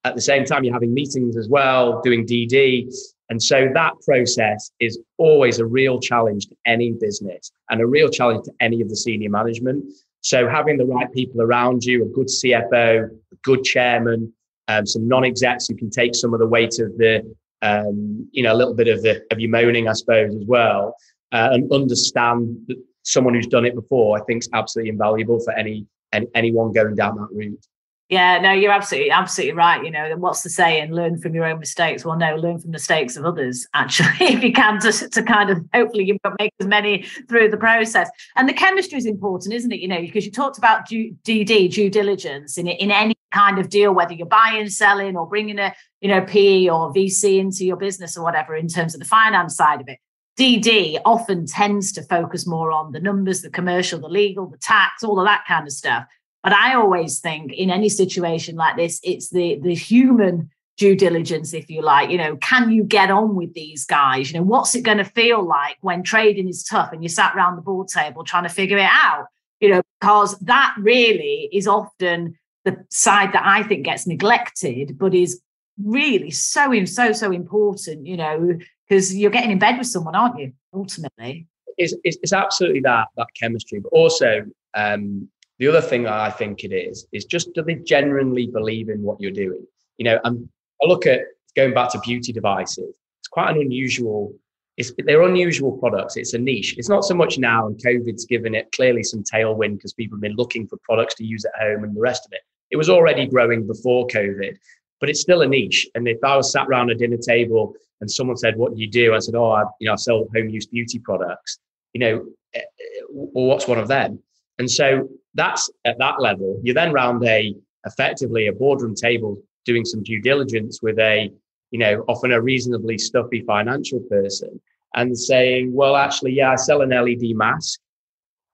At 0.07 0.15
the 0.15 0.21
same 0.21 0.45
time, 0.45 0.63
you're 0.63 0.73
having 0.73 0.95
meetings 0.95 1.37
as 1.37 1.49
well, 1.49 2.01
doing 2.01 2.25
DD. 2.25 2.89
And 3.29 3.43
so 3.43 3.69
that 3.75 3.95
process 4.05 4.71
is 4.79 5.01
always 5.19 5.59
a 5.59 5.67
real 5.67 5.99
challenge 5.99 6.47
to 6.47 6.55
any 6.65 6.93
business 6.93 7.51
and 7.71 7.81
a 7.81 7.87
real 7.87 8.09
challenge 8.09 8.45
to 8.45 8.53
any 8.61 8.81
of 8.81 8.89
the 8.89 8.95
senior 8.95 9.31
management. 9.31 9.85
So 10.21 10.49
having 10.49 10.77
the 10.77 10.87
right 10.87 11.13
people 11.13 11.43
around 11.43 11.85
you, 11.85 12.05
a 12.05 12.07
good 12.07 12.29
CFO, 12.29 13.11
a 13.11 13.37
good 13.43 13.65
chairman, 13.65 14.33
um, 14.69 14.87
some 14.87 15.09
non-execs 15.09 15.67
who 15.67 15.75
can 15.75 15.91
take 15.91 16.15
some 16.15 16.33
of 16.35 16.39
the 16.39 16.47
weight 16.47 16.79
of 16.79 16.97
the, 16.99 17.23
um, 17.63 18.29
you 18.31 18.45
know, 18.45 18.53
a 18.53 18.57
little 18.57 18.75
bit 18.75 18.87
of 18.87 19.03
the 19.03 19.25
of 19.33 19.41
your 19.41 19.51
moaning, 19.51 19.89
I 19.89 19.93
suppose, 19.93 20.35
as 20.35 20.45
well, 20.47 20.95
uh, 21.33 21.49
and 21.53 21.73
understand 21.73 22.57
that 22.69 22.77
someone 23.03 23.35
who's 23.35 23.47
done 23.49 23.65
it 23.65 23.75
before. 23.75 24.19
I 24.19 24.25
think 24.25 24.43
is 24.43 24.51
absolutely 24.53 24.91
invaluable 24.91 25.41
for 25.41 25.53
any, 25.53 25.87
any 26.13 26.27
anyone 26.35 26.73
going 26.73 26.95
down 26.95 27.17
that 27.17 27.29
route. 27.33 27.67
Yeah, 28.09 28.39
no, 28.39 28.53
you're 28.53 28.71
absolutely 28.71 29.11
absolutely 29.11 29.55
right. 29.55 29.85
You 29.85 29.91
know, 29.91 30.15
what's 30.17 30.43
the 30.43 30.51
saying? 30.51 30.93
Learn 30.93 31.21
from 31.21 31.35
your 31.35 31.45
own 31.45 31.59
mistakes. 31.59 32.05
Well, 32.05 32.17
no, 32.17 32.37
learn 32.37 32.61
from 32.61 32.71
the 32.71 32.77
mistakes 32.77 33.17
of 33.17 33.25
others. 33.25 33.67
Actually, 33.75 34.27
if 34.35 34.45
you 34.45 34.53
can, 34.53 34.79
to, 34.81 34.93
to 35.09 35.23
kind 35.25 35.51
of 35.51 35.59
hopefully 35.75 36.05
you 36.05 36.17
make 36.39 36.53
as 36.61 36.69
many 36.69 37.05
through 37.29 37.51
the 37.51 37.57
process. 37.57 38.09
And 38.37 38.49
the 38.49 38.53
chemistry 38.53 38.99
is 38.99 39.07
important, 39.07 39.55
isn't 39.55 39.73
it? 39.73 39.81
You 39.81 39.89
know, 39.89 40.01
because 40.01 40.25
you 40.25 40.31
talked 40.31 40.57
about 40.57 40.89
DD, 40.89 41.73
due 41.73 41.91
diligence, 41.91 42.57
in 42.59 42.69
in 42.69 42.93
any 42.93 43.17
kind 43.33 43.59
of 43.59 43.71
deal, 43.71 43.93
whether 43.93 44.15
you're 44.15 44.27
buying, 44.27 44.69
selling, 44.69 45.17
or 45.17 45.27
bringing 45.27 45.59
a 45.59 45.75
you 46.01 46.09
know 46.09 46.21
PE 46.21 46.69
or 46.69 46.95
VC 46.95 47.39
into 47.41 47.65
your 47.65 47.77
business 47.77 48.17
or 48.17 48.23
whatever, 48.23 48.55
in 48.55 48.69
terms 48.69 48.95
of 48.95 49.01
the 49.01 49.07
finance 49.07 49.57
side 49.57 49.81
of 49.81 49.89
it. 49.89 49.99
DD 50.39 51.01
often 51.05 51.47
tends 51.47 51.91
to 51.93 52.03
focus 52.03 52.47
more 52.47 52.71
on 52.71 52.93
the 52.93 53.01
numbers, 53.01 53.41
the 53.41 53.51
commercial, 53.51 53.99
the 53.99 54.07
legal, 54.07 54.47
the 54.47 54.59
tax, 54.59 55.03
all 55.03 55.19
of 55.19 55.27
that 55.27 55.45
kind 55.49 55.67
of 55.67 55.73
stuff. 55.73 56.05
But 56.47 56.53
I 56.53 56.75
always 56.75 57.19
think 57.19 57.53
in 57.53 57.71
any 57.73 57.89
situation 57.89 58.55
like 58.55 58.77
this, 58.77 59.01
it's 59.03 59.31
the 59.31 59.59
the 59.61 59.75
human 59.75 60.49
due 60.77 60.95
diligence, 60.95 61.53
if 61.53 61.69
you 61.69 61.83
like. 61.83 62.09
You 62.09 62.19
know, 62.19 62.37
can 62.37 62.71
you 62.71 62.85
get 62.85 63.11
on 63.11 63.35
with 63.35 63.53
these 63.55 63.85
guys? 63.85 64.31
You 64.31 64.39
know, 64.39 64.45
what's 64.45 64.77
it 64.77 64.83
going 64.83 64.99
to 64.99 65.05
feel 65.05 65.45
like 65.45 65.77
when 65.81 66.05
trading 66.05 66.49
is 66.49 66.63
tough 66.63 66.93
and 66.93 67.03
you 67.03 67.09
sat 67.09 67.35
around 67.35 67.57
the 67.57 67.63
board 67.63 67.89
table 67.89 68.23
trying 68.23 68.45
to 68.45 68.49
figure 68.49 68.79
it 68.79 68.89
out? 68.89 69.27
You 69.59 69.71
know, 69.71 69.83
because 70.01 70.39
that 70.39 70.73
really 70.79 71.49
is 71.53 71.67
often 71.67 72.39
the 72.65 72.77
side 72.91 73.33
that 73.33 73.43
I 73.45 73.65
think 73.65 73.85
gets 73.85 74.07
neglected, 74.07 74.97
but 74.97 75.17
is 75.17 75.41
really 75.83 76.31
so 76.31 76.85
so 76.85 77.11
so 77.11 77.33
important. 77.33 78.07
You 78.07 78.19
know, 78.19 78.57
because 78.89 79.17
you're 79.17 79.33
getting 79.33 79.51
in 79.51 79.59
bed 79.59 79.79
with 79.79 79.89
someone, 79.89 80.15
aren't 80.15 80.39
you? 80.39 80.53
Ultimately, 80.73 81.49
it's, 81.77 81.93
it's, 82.05 82.19
it's 82.23 82.33
absolutely 82.33 82.83
that 82.83 83.09
that 83.17 83.27
chemistry, 83.35 83.81
but 83.81 83.89
also 83.89 84.45
um, 84.75 85.29
the 85.59 85.69
other 85.69 85.81
thing 85.81 86.03
that 86.05 86.13
I 86.13 86.31
think 86.31 86.65
it 86.65 86.73
is, 86.73 87.07
is 87.13 87.25
just 87.25 87.53
do 87.55 87.63
they 87.63 87.77
genuinely 87.77 88.47
believe 88.47 88.89
in 88.89 89.03
what 89.03 89.21
you're 89.21 89.31
doing? 89.31 89.65
You 89.99 90.05
know, 90.05 90.21
and 90.25 90.49
I 90.83 90.87
look 90.87 91.07
at 91.07 91.21
going 91.55 91.73
back 91.73 91.91
to 91.93 92.01
beauty 92.01 92.33
devices, 92.33 92.95
it's 93.21 93.29
quite 93.29 93.51
an 93.51 93.63
unusual, 93.63 94.35
it's, 94.77 94.93
they're 94.99 95.23
unusual 95.23 95.73
products. 95.79 96.17
It's 96.17 96.35
a 96.35 96.39
niche. 96.39 96.77
It's 96.77 96.91
not 96.91 97.05
so 97.05 97.15
much 97.15 97.39
now, 97.39 97.67
and 97.67 97.79
COVID's 97.83 98.27
given 98.27 98.55
it 98.55 98.71
clearly 98.73 99.03
some 99.03 99.23
tailwind 99.23 99.77
because 99.77 99.95
people 99.95 100.17
have 100.17 100.23
been 100.23 100.37
looking 100.37 100.67
for 100.67 100.77
products 100.83 101.15
to 101.17 101.25
use 101.25 101.45
at 101.47 101.53
home 101.59 101.85
and 101.85 101.97
the 101.97 102.01
rest 102.01 102.27
of 102.27 102.33
it. 102.33 102.41
It 102.71 102.77
was 102.77 102.91
already 102.91 103.27
growing 103.27 103.67
before 103.67 104.07
COVID, 104.09 104.57
but 105.01 105.09
it's 105.09 105.21
still 105.21 105.43
a 105.43 105.47
niche. 105.47 105.89
And 105.95 106.07
if 106.07 106.19
I 106.23 106.37
was 106.37 106.53
sat 106.53 106.67
around 106.67 106.91
a 106.91 106.95
dinner 106.95 107.17
table 107.17 107.75
and 108.03 108.11
someone 108.11 108.37
said, 108.37 108.57
"What 108.57 108.75
do 108.75 108.81
you 108.81 108.89
do?" 108.89 109.15
I 109.15 109.19
said, 109.21 109.35
"Oh, 109.35 109.51
I, 109.51 109.65
you 109.81 109.87
know, 109.87 109.95
I 109.95 109.97
sell 109.97 110.29
home 110.35 110.51
use 110.51 110.67
beauty 110.67 110.99
products." 110.99 111.59
You 111.95 112.01
know, 112.01 112.27
eh, 112.55 112.59
eh, 112.59 113.03
well, 113.09 113.47
what's 113.47 113.67
one 113.67 113.79
of 113.79 113.89
them? 113.89 114.19
And 114.59 114.71
so 114.71 115.09
that's 115.35 115.71
at 115.85 115.99
that 115.99 116.21
level. 116.21 116.61
You 116.63 116.75
then 116.75 116.93
round 116.93 117.25
a 117.25 117.55
effectively 117.85 118.49
a 118.49 118.53
boardroom 118.53 118.95
table 118.95 119.41
doing 119.65 119.85
some 119.85 120.03
due 120.03 120.21
diligence 120.21 120.81
with 120.83 120.99
a, 120.99 121.31
you 121.71 121.79
know, 121.79 122.05
often 122.09 122.33
a 122.33 122.41
reasonably 122.41 122.99
stuffy 122.99 123.43
financial 123.43 124.01
person 124.11 124.61
and 124.95 125.17
saying, 125.17 125.73
well, 125.75 125.97
actually, 125.97 126.33
yeah, 126.33 126.53
I 126.53 126.57
sell 126.57 126.83
an 126.83 126.91
LED 126.91 127.37
mask. 127.37 127.81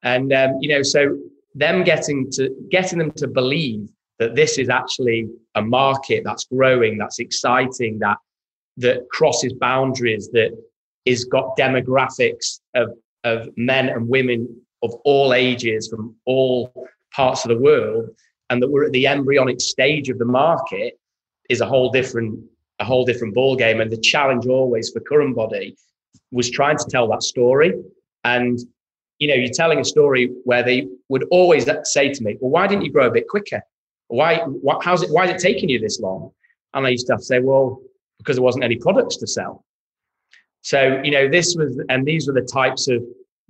And, 0.02 0.32
um, 0.32 0.58
you 0.60 0.68
know, 0.68 0.82
so 0.82 1.16
them 1.54 1.84
getting 1.84 2.30
to 2.32 2.50
getting 2.70 2.98
them 2.98 3.12
to 3.12 3.28
believe 3.28 3.88
that 4.18 4.34
this 4.34 4.58
is 4.58 4.68
actually 4.68 5.28
a 5.54 5.62
market 5.62 6.22
that's 6.24 6.44
growing, 6.44 6.98
that's 6.98 7.18
exciting, 7.18 7.98
that 8.00 8.16
that 8.78 9.08
crosses 9.10 9.52
boundaries, 9.52 10.28
that 10.32 10.50
is 11.04 11.24
got 11.24 11.56
demographics 11.56 12.60
of 12.74 12.90
of 13.24 13.48
men 13.56 13.88
and 13.88 14.08
women 14.08 14.61
of 14.82 14.94
all 15.04 15.32
ages 15.32 15.88
from 15.88 16.14
all 16.26 16.72
parts 17.14 17.44
of 17.44 17.50
the 17.50 17.58
world 17.58 18.10
and 18.50 18.62
that 18.62 18.70
we're 18.70 18.84
at 18.84 18.92
the 18.92 19.06
embryonic 19.06 19.60
stage 19.60 20.08
of 20.08 20.18
the 20.18 20.24
market 20.24 20.98
is 21.48 21.60
a 21.60 21.66
whole 21.66 21.90
different 21.90 22.38
a 22.80 22.84
whole 22.84 23.04
different 23.04 23.34
ball 23.34 23.54
game 23.56 23.80
and 23.80 23.90
the 23.90 23.96
challenge 23.96 24.46
always 24.46 24.90
for 24.90 25.00
current 25.00 25.36
body 25.36 25.76
was 26.32 26.50
trying 26.50 26.76
to 26.76 26.84
tell 26.90 27.08
that 27.08 27.22
story. 27.22 27.72
And 28.24 28.58
you 29.18 29.28
know 29.28 29.34
you're 29.34 29.52
telling 29.52 29.78
a 29.78 29.84
story 29.84 30.32
where 30.44 30.62
they 30.62 30.88
would 31.08 31.24
always 31.30 31.68
say 31.84 32.12
to 32.12 32.22
me 32.22 32.36
well 32.40 32.50
why 32.50 32.66
didn't 32.66 32.84
you 32.84 32.92
grow 32.92 33.06
a 33.06 33.10
bit 33.10 33.28
quicker? 33.28 33.62
Why 34.08 34.38
what, 34.38 34.84
how's 34.84 35.02
it 35.02 35.10
why 35.10 35.26
is 35.26 35.30
it 35.30 35.38
taking 35.38 35.68
you 35.68 35.78
this 35.78 36.00
long? 36.00 36.32
And 36.74 36.86
i 36.86 36.90
used 36.90 37.06
to 37.06 37.12
have 37.14 37.20
to 37.20 37.26
say 37.26 37.38
well 37.38 37.80
because 38.18 38.36
there 38.36 38.42
wasn't 38.42 38.64
any 38.64 38.76
products 38.76 39.16
to 39.18 39.26
sell. 39.26 39.64
So 40.62 41.00
you 41.04 41.10
know 41.10 41.28
this 41.28 41.54
was 41.56 41.80
and 41.88 42.04
these 42.04 42.26
were 42.26 42.34
the 42.34 42.48
types 42.60 42.88
of 42.88 43.02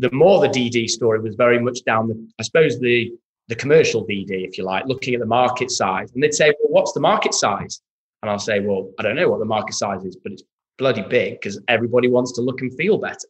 the 0.03 0.11
more 0.13 0.41
the 0.41 0.49
DD 0.49 0.91
story 0.91 1.21
was 1.21 1.37
very 1.37 1.61
much 1.61 1.85
down 1.85 2.09
the, 2.09 2.29
I 2.39 2.43
suppose 2.43 2.79
the 2.81 3.13
the 3.49 3.55
commercial 3.57 4.07
DD, 4.07 4.31
if 4.49 4.57
you 4.57 4.65
like, 4.65 4.87
looking 4.87 5.15
at 5.15 5.21
the 5.21 5.27
market 5.27 5.71
size. 5.71 6.11
And 6.13 6.23
they'd 6.23 6.33
say, 6.33 6.53
well, 6.61 6.73
what's 6.73 6.93
the 6.93 7.01
market 7.01 7.35
size? 7.35 7.83
And 8.23 8.31
I'll 8.31 8.39
say, 8.39 8.61
well, 8.61 8.91
I 8.99 9.03
don't 9.03 9.17
know 9.17 9.29
what 9.29 9.41
the 9.41 9.45
market 9.45 9.75
size 9.75 10.05
is, 10.05 10.17
but 10.17 10.33
it's 10.33 10.45
bloody 10.79 11.03
big 11.03 11.35
because 11.35 11.61
everybody 11.67 12.09
wants 12.09 12.33
to 12.33 12.41
look 12.41 12.61
and 12.61 12.73
feel 12.77 12.99
better. 12.99 13.29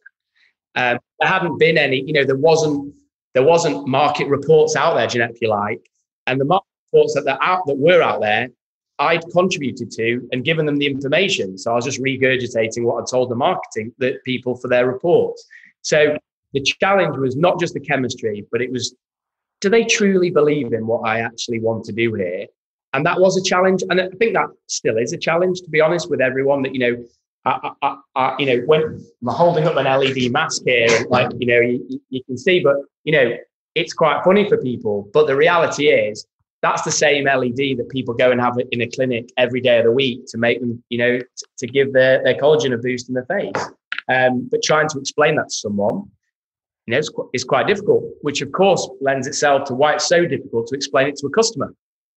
Um, 0.75 0.99
there 1.19 1.29
hadn't 1.29 1.57
been 1.57 1.77
any, 1.77 2.01
you 2.01 2.13
know, 2.13 2.23
there 2.23 2.37
wasn't 2.37 2.93
there 3.33 3.43
wasn't 3.43 3.87
market 3.87 4.27
reports 4.27 4.75
out 4.75 4.93
there, 4.93 5.07
Jeanette, 5.07 5.31
if 5.31 5.41
you 5.41 5.49
like, 5.49 5.81
and 6.27 6.39
the 6.39 6.45
market 6.45 6.67
reports 6.91 7.15
that 7.15 7.37
out 7.41 7.65
that 7.65 7.77
were 7.77 8.01
out 8.01 8.21
there, 8.21 8.49
I'd 8.99 9.23
contributed 9.31 9.89
to 9.91 10.27
and 10.31 10.45
given 10.45 10.65
them 10.65 10.77
the 10.77 10.85
information. 10.85 11.57
So 11.57 11.71
I 11.71 11.75
was 11.75 11.85
just 11.85 12.01
regurgitating 12.01 12.83
what 12.83 13.01
I 13.01 13.05
told 13.09 13.29
the 13.29 13.35
marketing 13.35 13.93
that 13.97 14.23
people 14.23 14.55
for 14.55 14.67
their 14.67 14.87
reports. 14.87 15.45
So 15.81 16.17
the 16.53 16.61
challenge 16.61 17.17
was 17.17 17.35
not 17.35 17.59
just 17.59 17.73
the 17.73 17.79
chemistry, 17.79 18.45
but 18.51 18.61
it 18.61 18.71
was, 18.71 18.95
do 19.61 19.69
they 19.69 19.83
truly 19.83 20.29
believe 20.29 20.73
in 20.73 20.87
what 20.87 21.07
I 21.07 21.19
actually 21.19 21.59
want 21.59 21.85
to 21.85 21.91
do 21.91 22.13
here? 22.13 22.47
And 22.93 23.05
that 23.05 23.19
was 23.19 23.37
a 23.37 23.43
challenge, 23.43 23.83
and 23.89 23.99
I 23.99 24.07
think 24.19 24.33
that 24.33 24.49
still 24.67 24.97
is 24.97 25.13
a 25.13 25.17
challenge, 25.17 25.61
to 25.61 25.69
be 25.69 25.81
honest, 25.81 26.11
with 26.11 26.21
everyone. 26.21 26.61
That 26.61 26.75
you 26.75 26.79
know, 26.79 27.03
I, 27.43 27.71
I, 27.81 27.97
I, 28.15 28.35
you 28.37 28.45
know, 28.45 28.63
when 28.67 28.83
I'm 28.83 29.33
holding 29.33 29.65
up 29.65 29.77
an 29.77 29.85
LED 29.85 30.31
mask 30.31 30.61
here, 30.63 30.87
like 31.09 31.31
you 31.39 31.47
know, 31.47 31.59
you, 31.59 31.99
you 32.09 32.23
can 32.25 32.37
see, 32.37 32.59
but 32.59 32.75
you 33.03 33.13
know, 33.13 33.35
it's 33.73 33.93
quite 33.93 34.23
funny 34.23 34.47
for 34.47 34.57
people. 34.57 35.09
But 35.11 35.25
the 35.25 35.35
reality 35.35 35.87
is, 35.87 36.27
that's 36.61 36.83
the 36.83 36.91
same 36.91 37.25
LED 37.25 37.77
that 37.77 37.87
people 37.89 38.13
go 38.13 38.31
and 38.31 38.39
have 38.39 38.57
in 38.71 38.81
a 38.81 38.87
clinic 38.87 39.29
every 39.37 39.59
day 39.59 39.79
of 39.79 39.85
the 39.85 39.91
week 39.91 40.25
to 40.27 40.37
make 40.37 40.61
them, 40.61 40.81
you 40.89 40.97
know, 40.97 41.19
t- 41.19 41.25
to 41.57 41.67
give 41.67 41.91
their, 41.93 42.23
their 42.23 42.35
collagen 42.35 42.73
a 42.73 42.77
boost 42.77 43.09
in 43.09 43.15
the 43.15 43.25
face. 43.25 43.69
Um, 44.07 44.47
but 44.49 44.63
trying 44.63 44.87
to 44.89 44.99
explain 44.99 45.35
that 45.35 45.49
to 45.49 45.55
someone, 45.55 46.09
you 46.85 46.91
know, 46.91 46.97
it's, 46.97 47.09
qu- 47.09 47.29
it's 47.33 47.43
quite 47.43 47.67
difficult, 47.67 48.03
which 48.21 48.41
of 48.41 48.51
course 48.51 48.89
lends 49.01 49.27
itself 49.27 49.67
to 49.67 49.73
why 49.73 49.93
it's 49.93 50.07
so 50.07 50.25
difficult 50.25 50.67
to 50.67 50.75
explain 50.75 51.07
it 51.07 51.15
to 51.17 51.27
a 51.27 51.29
customer. 51.29 51.73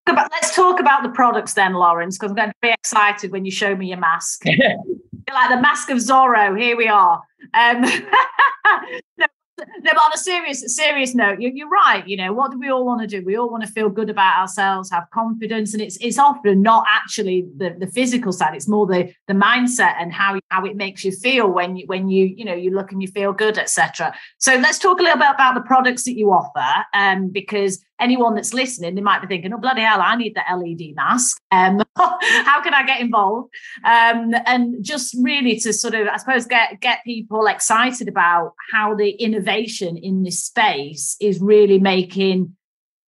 Let's 0.07 0.55
talk 0.55 0.79
about 0.79 1.03
the 1.03 1.09
products 1.09 1.53
then, 1.53 1.73
Lawrence, 1.73 2.17
because 2.17 2.31
I'm 2.31 2.35
going 2.35 2.49
to 2.49 2.55
be 2.61 2.69
excited 2.69 3.31
when 3.31 3.43
you 3.43 3.51
show 3.51 3.75
me 3.75 3.87
your 3.89 3.97
mask. 3.97 4.45
like 4.45 5.49
the 5.49 5.61
mask 5.61 5.89
of 5.89 5.97
Zorro. 5.97 6.57
Here 6.57 6.77
we 6.77 6.87
are. 6.87 7.21
Um, 7.53 7.81
no, 9.17 9.25
no, 9.57 9.65
but 9.83 9.97
on 9.97 10.13
a 10.13 10.17
serious 10.17 10.75
serious 10.75 11.15
note, 11.15 11.39
you're, 11.39 11.51
you're 11.51 11.69
right. 11.69 12.07
You 12.07 12.17
know, 12.17 12.33
what 12.33 12.51
do 12.51 12.59
we 12.59 12.69
all 12.69 12.85
want 12.85 13.01
to 13.01 13.07
do? 13.07 13.25
We 13.25 13.37
all 13.37 13.49
want 13.49 13.63
to 13.63 13.71
feel 13.71 13.89
good 13.89 14.09
about 14.09 14.39
ourselves, 14.39 14.89
have 14.91 15.09
confidence, 15.11 15.73
and 15.73 15.81
it's 15.81 15.97
it's 15.97 16.19
often 16.19 16.61
not 16.61 16.85
actually 16.87 17.47
the, 17.57 17.75
the 17.77 17.87
physical 17.87 18.31
side. 18.31 18.55
It's 18.55 18.67
more 18.67 18.85
the 18.85 19.11
the 19.27 19.33
mindset 19.33 19.95
and 19.99 20.13
how 20.13 20.39
how 20.49 20.65
it 20.65 20.75
makes 20.75 21.03
you 21.03 21.11
feel 21.11 21.47
when 21.49 21.77
you 21.77 21.85
when 21.87 22.09
you 22.09 22.25
you 22.25 22.45
know 22.45 22.53
you 22.53 22.71
look 22.71 22.91
and 22.91 23.01
you 23.01 23.07
feel 23.07 23.33
good, 23.33 23.57
etc. 23.57 24.13
So 24.37 24.55
let's 24.55 24.79
talk 24.79 24.99
a 24.99 25.03
little 25.03 25.19
bit 25.19 25.31
about 25.33 25.55
the 25.55 25.61
products 25.61 26.03
that 26.03 26.17
you 26.17 26.31
offer, 26.31 26.85
um, 26.93 27.29
because 27.29 27.83
anyone 27.99 28.35
that's 28.35 28.53
listening, 28.53 28.95
they 28.95 29.01
might 29.01 29.21
be 29.21 29.27
thinking, 29.27 29.53
"Oh 29.53 29.57
bloody 29.57 29.81
hell, 29.81 30.01
I 30.01 30.15
need 30.15 30.35
the 30.35 30.43
LED 30.55 30.95
mask. 30.95 31.41
Um, 31.51 31.81
how 31.97 32.61
can 32.61 32.73
I 32.73 32.85
get 32.85 33.01
involved?" 33.01 33.53
Um, 33.83 34.33
and 34.45 34.83
just 34.83 35.15
really 35.21 35.59
to 35.59 35.73
sort 35.73 35.93
of, 35.93 36.07
I 36.07 36.17
suppose, 36.17 36.45
get 36.45 36.79
get 36.81 37.03
people 37.03 37.45
excited 37.47 38.07
about 38.07 38.53
how 38.71 38.95
the 38.95 39.09
innovation 39.11 39.97
in 39.97 40.23
this 40.23 40.43
space 40.43 41.15
is 41.19 41.39
really 41.39 41.79
making, 41.79 42.55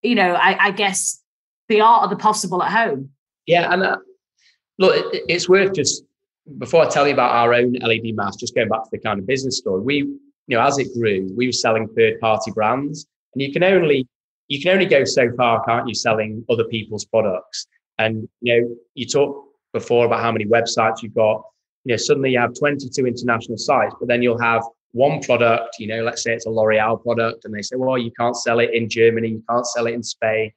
you 0.01 0.15
know, 0.15 0.33
I, 0.33 0.67
I 0.67 0.71
guess 0.71 1.21
the 1.67 1.81
art 1.81 2.03
of 2.03 2.09
the 2.09 2.15
possible 2.15 2.63
at 2.63 2.71
home. 2.71 3.09
Yeah, 3.45 3.71
and 3.71 3.83
uh, 3.83 3.97
look, 4.77 5.13
it, 5.13 5.23
it's 5.27 5.47
worth 5.47 5.73
just 5.73 6.03
before 6.57 6.83
I 6.83 6.89
tell 6.89 7.07
you 7.07 7.13
about 7.13 7.31
our 7.31 7.53
own 7.53 7.73
LED 7.73 8.15
mask, 8.15 8.39
just 8.39 8.55
going 8.55 8.69
back 8.69 8.83
to 8.83 8.89
the 8.91 8.99
kind 8.99 9.19
of 9.19 9.27
business 9.27 9.57
story. 9.57 9.81
We, 9.81 9.95
you 9.95 10.57
know, 10.57 10.61
as 10.61 10.79
it 10.79 10.93
grew, 10.93 11.29
we 11.35 11.47
were 11.47 11.51
selling 11.51 11.87
third 11.89 12.19
party 12.19 12.51
brands, 12.51 13.05
and 13.33 13.41
you 13.41 13.53
can 13.53 13.63
only 13.63 14.07
you 14.49 14.61
can 14.61 14.71
only 14.73 14.85
go 14.85 15.05
so 15.05 15.31
far, 15.37 15.63
can't 15.63 15.87
you, 15.87 15.93
selling 15.93 16.43
other 16.49 16.65
people's 16.65 17.05
products? 17.05 17.67
And 17.97 18.27
you 18.41 18.61
know, 18.61 18.75
you 18.95 19.05
talked 19.05 19.47
before 19.73 20.05
about 20.05 20.21
how 20.21 20.31
many 20.31 20.45
websites 20.45 21.01
you've 21.01 21.15
got. 21.15 21.43
You 21.85 21.93
know, 21.93 21.97
suddenly 21.97 22.31
you 22.31 22.39
have 22.39 22.53
22 22.59 23.07
international 23.07 23.57
sites, 23.57 23.95
but 23.99 24.09
then 24.09 24.21
you'll 24.21 24.41
have 24.41 24.63
one 24.91 25.21
product. 25.21 25.77
You 25.79 25.87
know, 25.87 26.03
let's 26.03 26.23
say 26.23 26.33
it's 26.33 26.45
a 26.45 26.49
L'Oreal 26.49 27.01
product, 27.01 27.45
and 27.45 27.53
they 27.53 27.61
say, 27.61 27.75
well, 27.77 27.97
you 27.97 28.11
can't 28.19 28.35
sell 28.35 28.59
it 28.59 28.71
in 28.73 28.89
Germany, 28.89 29.29
you 29.29 29.43
can't 29.49 29.65
sell 29.67 29.87
it 29.87 29.93
in 29.93 30.03
Spain. 30.03 30.51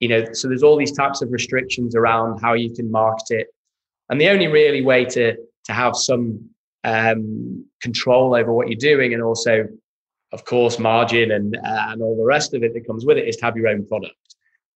You 0.00 0.08
know, 0.08 0.32
so 0.32 0.48
there's 0.48 0.62
all 0.62 0.76
these 0.76 0.92
types 0.92 1.22
of 1.22 1.32
restrictions 1.32 1.96
around 1.96 2.40
how 2.40 2.54
you 2.54 2.74
can 2.74 2.90
market 2.90 3.30
it. 3.30 3.46
And 4.10 4.20
the 4.20 4.28
only 4.28 4.48
really 4.48 4.82
way 4.82 5.04
to 5.04 5.36
to 5.64 5.72
have 5.72 5.94
some 5.96 6.48
um, 6.84 7.66
control 7.82 8.34
over 8.34 8.52
what 8.52 8.68
you're 8.68 8.78
doing 8.78 9.12
and 9.14 9.22
also 9.22 9.68
of 10.32 10.44
course, 10.44 10.78
margin 10.78 11.32
and 11.32 11.56
uh, 11.56 11.86
and 11.88 12.02
all 12.02 12.16
the 12.16 12.24
rest 12.24 12.54
of 12.54 12.62
it 12.62 12.74
that 12.74 12.86
comes 12.86 13.04
with 13.04 13.18
it 13.18 13.28
is 13.28 13.36
to 13.36 13.44
have 13.46 13.56
your 13.56 13.68
own 13.68 13.86
product. 13.86 14.14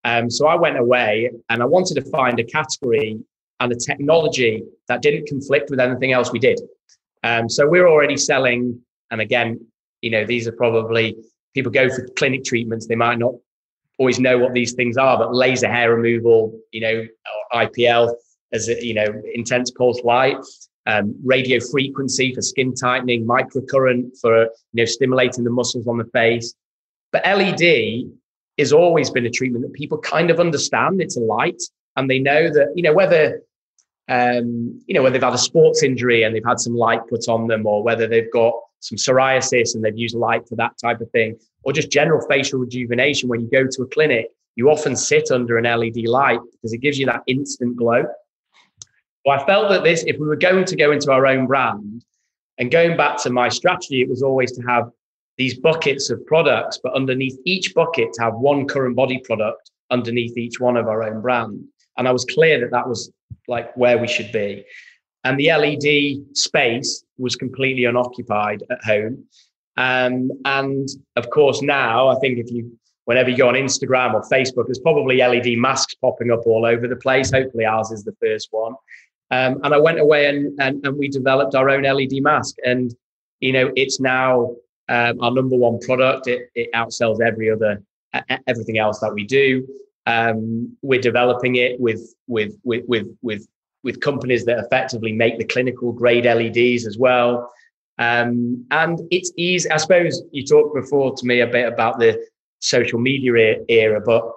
Um, 0.04 0.30
so 0.30 0.46
I 0.46 0.56
went 0.56 0.78
away 0.78 1.30
and 1.48 1.62
I 1.62 1.66
wanted 1.66 1.94
to 1.94 2.10
find 2.10 2.38
a 2.40 2.44
category 2.44 3.18
and 3.60 3.72
a 3.72 3.76
technology 3.76 4.64
that 4.88 5.02
didn't 5.02 5.28
conflict 5.28 5.70
with 5.70 5.78
anything 5.78 6.12
else 6.12 6.32
we 6.32 6.38
did. 6.38 6.60
Um, 7.22 7.48
so 7.48 7.68
we're 7.68 7.86
already 7.86 8.16
selling, 8.16 8.80
and 9.10 9.20
again, 9.20 9.64
you 10.00 10.10
know, 10.10 10.24
these 10.24 10.48
are 10.48 10.52
probably 10.52 11.16
people 11.54 11.70
go 11.70 11.88
for 11.88 12.08
clinic 12.16 12.44
treatments. 12.44 12.86
They 12.86 12.96
might 12.96 13.18
not 13.18 13.34
always 13.98 14.18
know 14.18 14.38
what 14.38 14.54
these 14.54 14.72
things 14.72 14.96
are, 14.96 15.16
but 15.16 15.34
laser 15.34 15.68
hair 15.68 15.94
removal, 15.94 16.58
you 16.72 16.80
know, 16.80 17.06
IPL 17.52 18.12
as 18.52 18.68
you 18.68 18.94
know, 18.94 19.06
intense 19.34 19.70
pulse 19.70 20.02
light, 20.04 20.36
um, 20.86 21.14
radio 21.24 21.60
frequency 21.60 22.34
for 22.34 22.42
skin 22.42 22.74
tightening, 22.74 23.26
microcurrent 23.26 24.18
for 24.20 24.44
you 24.44 24.48
know 24.74 24.84
stimulating 24.84 25.44
the 25.44 25.50
muscles 25.50 25.86
on 25.86 25.98
the 25.98 26.04
face. 26.06 26.54
But 27.12 27.24
LED 27.24 28.10
has 28.58 28.72
always 28.72 29.10
been 29.10 29.26
a 29.26 29.30
treatment 29.30 29.64
that 29.64 29.72
people 29.74 29.98
kind 29.98 30.30
of 30.30 30.40
understand. 30.40 31.00
It's 31.00 31.16
a 31.16 31.20
light, 31.20 31.62
and 31.96 32.10
they 32.10 32.18
know 32.18 32.50
that 32.50 32.72
you 32.74 32.82
know 32.82 32.92
whether 32.92 33.40
um, 34.08 34.80
you 34.86 34.94
know 34.94 35.02
whether 35.02 35.14
they've 35.14 35.22
had 35.22 35.34
a 35.34 35.38
sports 35.38 35.82
injury 35.82 36.24
and 36.24 36.34
they've 36.34 36.44
had 36.44 36.60
some 36.60 36.74
light 36.74 37.00
put 37.08 37.28
on 37.28 37.46
them, 37.46 37.66
or 37.66 37.82
whether 37.82 38.06
they've 38.06 38.32
got 38.32 38.54
some 38.80 38.98
psoriasis 38.98 39.74
and 39.74 39.84
they've 39.84 39.96
used 39.96 40.16
light 40.16 40.48
for 40.48 40.56
that 40.56 40.72
type 40.78 41.00
of 41.00 41.10
thing, 41.10 41.36
or 41.62 41.72
just 41.72 41.90
general 41.90 42.26
facial 42.28 42.58
rejuvenation. 42.58 43.28
When 43.28 43.40
you 43.40 43.48
go 43.48 43.66
to 43.70 43.82
a 43.82 43.86
clinic, 43.86 44.26
you 44.56 44.68
often 44.68 44.96
sit 44.96 45.30
under 45.30 45.58
an 45.58 45.64
LED 45.64 46.08
light 46.08 46.40
because 46.50 46.72
it 46.72 46.78
gives 46.78 46.98
you 46.98 47.06
that 47.06 47.22
instant 47.26 47.76
glow. 47.76 48.04
Well, 49.24 49.38
I 49.38 49.46
felt 49.46 49.70
that 49.70 49.84
this, 49.84 50.04
if 50.06 50.18
we 50.18 50.26
were 50.26 50.36
going 50.36 50.64
to 50.64 50.76
go 50.76 50.92
into 50.92 51.12
our 51.12 51.26
own 51.26 51.46
brand 51.46 52.04
and 52.58 52.70
going 52.70 52.96
back 52.96 53.22
to 53.22 53.30
my 53.30 53.48
strategy, 53.48 54.02
it 54.02 54.08
was 54.08 54.22
always 54.22 54.52
to 54.52 54.62
have 54.62 54.90
these 55.38 55.58
buckets 55.58 56.10
of 56.10 56.24
products, 56.26 56.78
but 56.82 56.94
underneath 56.94 57.38
each 57.44 57.74
bucket 57.74 58.12
to 58.14 58.22
have 58.22 58.34
one 58.34 58.66
current 58.66 58.96
body 58.96 59.18
product 59.18 59.70
underneath 59.90 60.36
each 60.36 60.60
one 60.60 60.76
of 60.76 60.88
our 60.88 61.02
own 61.02 61.20
brand. 61.20 61.64
And 61.96 62.08
I 62.08 62.12
was 62.12 62.24
clear 62.24 62.60
that 62.60 62.70
that 62.70 62.88
was 62.88 63.10
like 63.48 63.74
where 63.76 63.98
we 63.98 64.08
should 64.08 64.32
be. 64.32 64.64
And 65.24 65.38
the 65.38 65.52
LED 65.52 66.36
space 66.36 67.04
was 67.18 67.36
completely 67.36 67.84
unoccupied 67.84 68.64
at 68.70 68.82
home. 68.84 69.24
Um, 69.76 70.30
and 70.44 70.88
of 71.16 71.30
course, 71.30 71.62
now 71.62 72.08
I 72.08 72.18
think 72.18 72.38
if 72.38 72.50
you, 72.50 72.76
whenever 73.04 73.30
you 73.30 73.36
go 73.36 73.48
on 73.48 73.54
Instagram 73.54 74.14
or 74.14 74.22
Facebook, 74.22 74.66
there's 74.66 74.80
probably 74.80 75.18
LED 75.18 75.58
masks 75.58 75.94
popping 75.94 76.30
up 76.30 76.46
all 76.46 76.66
over 76.66 76.88
the 76.88 76.96
place. 76.96 77.30
Hopefully, 77.30 77.64
ours 77.64 77.90
is 77.90 78.04
the 78.04 78.16
first 78.20 78.48
one. 78.50 78.74
Um, 79.32 79.60
and 79.64 79.74
I 79.74 79.78
went 79.78 79.98
away 79.98 80.26
and, 80.26 80.60
and, 80.60 80.86
and 80.86 80.96
we 80.98 81.08
developed 81.08 81.54
our 81.54 81.70
own 81.70 81.84
LED 81.84 82.22
mask. 82.22 82.56
And, 82.66 82.94
you 83.40 83.52
know, 83.52 83.72
it's 83.76 83.98
now 83.98 84.54
um, 84.90 85.20
our 85.22 85.30
number 85.30 85.56
one 85.56 85.78
product. 85.80 86.26
It, 86.28 86.50
it 86.54 86.68
outsells 86.74 87.20
every 87.22 87.50
other, 87.50 87.82
everything 88.46 88.78
else 88.78 89.00
that 89.00 89.14
we 89.14 89.24
do. 89.24 89.66
Um, 90.06 90.76
we're 90.82 91.00
developing 91.00 91.56
it 91.56 91.80
with, 91.80 92.14
with, 92.26 92.58
with, 92.62 92.84
with, 92.86 93.06
with, 93.22 93.48
with 93.82 94.00
companies 94.00 94.44
that 94.44 94.58
effectively 94.58 95.12
make 95.12 95.38
the 95.38 95.44
clinical 95.46 95.92
grade 95.92 96.26
LEDs 96.26 96.86
as 96.86 96.98
well. 96.98 97.50
Um, 97.98 98.66
and 98.70 99.00
it's 99.10 99.32
easy. 99.38 99.70
I 99.70 99.78
suppose 99.78 100.22
you 100.32 100.44
talked 100.44 100.74
before 100.74 101.14
to 101.16 101.26
me 101.26 101.40
a 101.40 101.46
bit 101.46 101.72
about 101.72 101.98
the 101.98 102.22
social 102.58 102.98
media 102.98 103.56
era, 103.68 104.00
but 104.04 104.30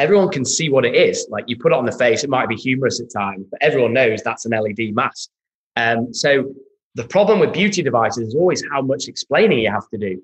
everyone 0.00 0.30
can 0.30 0.44
see 0.44 0.70
what 0.70 0.84
it 0.84 0.94
is. 0.94 1.26
Like 1.30 1.44
you 1.46 1.56
put 1.58 1.72
it 1.72 1.78
on 1.78 1.84
the 1.84 1.92
face, 1.92 2.24
it 2.24 2.30
might 2.30 2.48
be 2.48 2.56
humorous 2.56 3.00
at 3.00 3.12
times, 3.12 3.46
but 3.50 3.62
everyone 3.62 3.92
knows 3.92 4.22
that's 4.22 4.46
an 4.46 4.52
LED 4.52 4.94
mask. 4.94 5.28
Um, 5.76 6.12
so 6.12 6.52
the 6.94 7.04
problem 7.04 7.38
with 7.38 7.52
beauty 7.52 7.82
devices 7.82 8.28
is 8.28 8.34
always 8.34 8.64
how 8.72 8.80
much 8.82 9.08
explaining 9.08 9.58
you 9.58 9.70
have 9.70 9.88
to 9.90 9.98
do. 9.98 10.22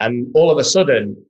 And 0.00 0.28
all 0.34 0.50
of 0.50 0.58
a 0.58 0.64
sudden, 0.64 1.22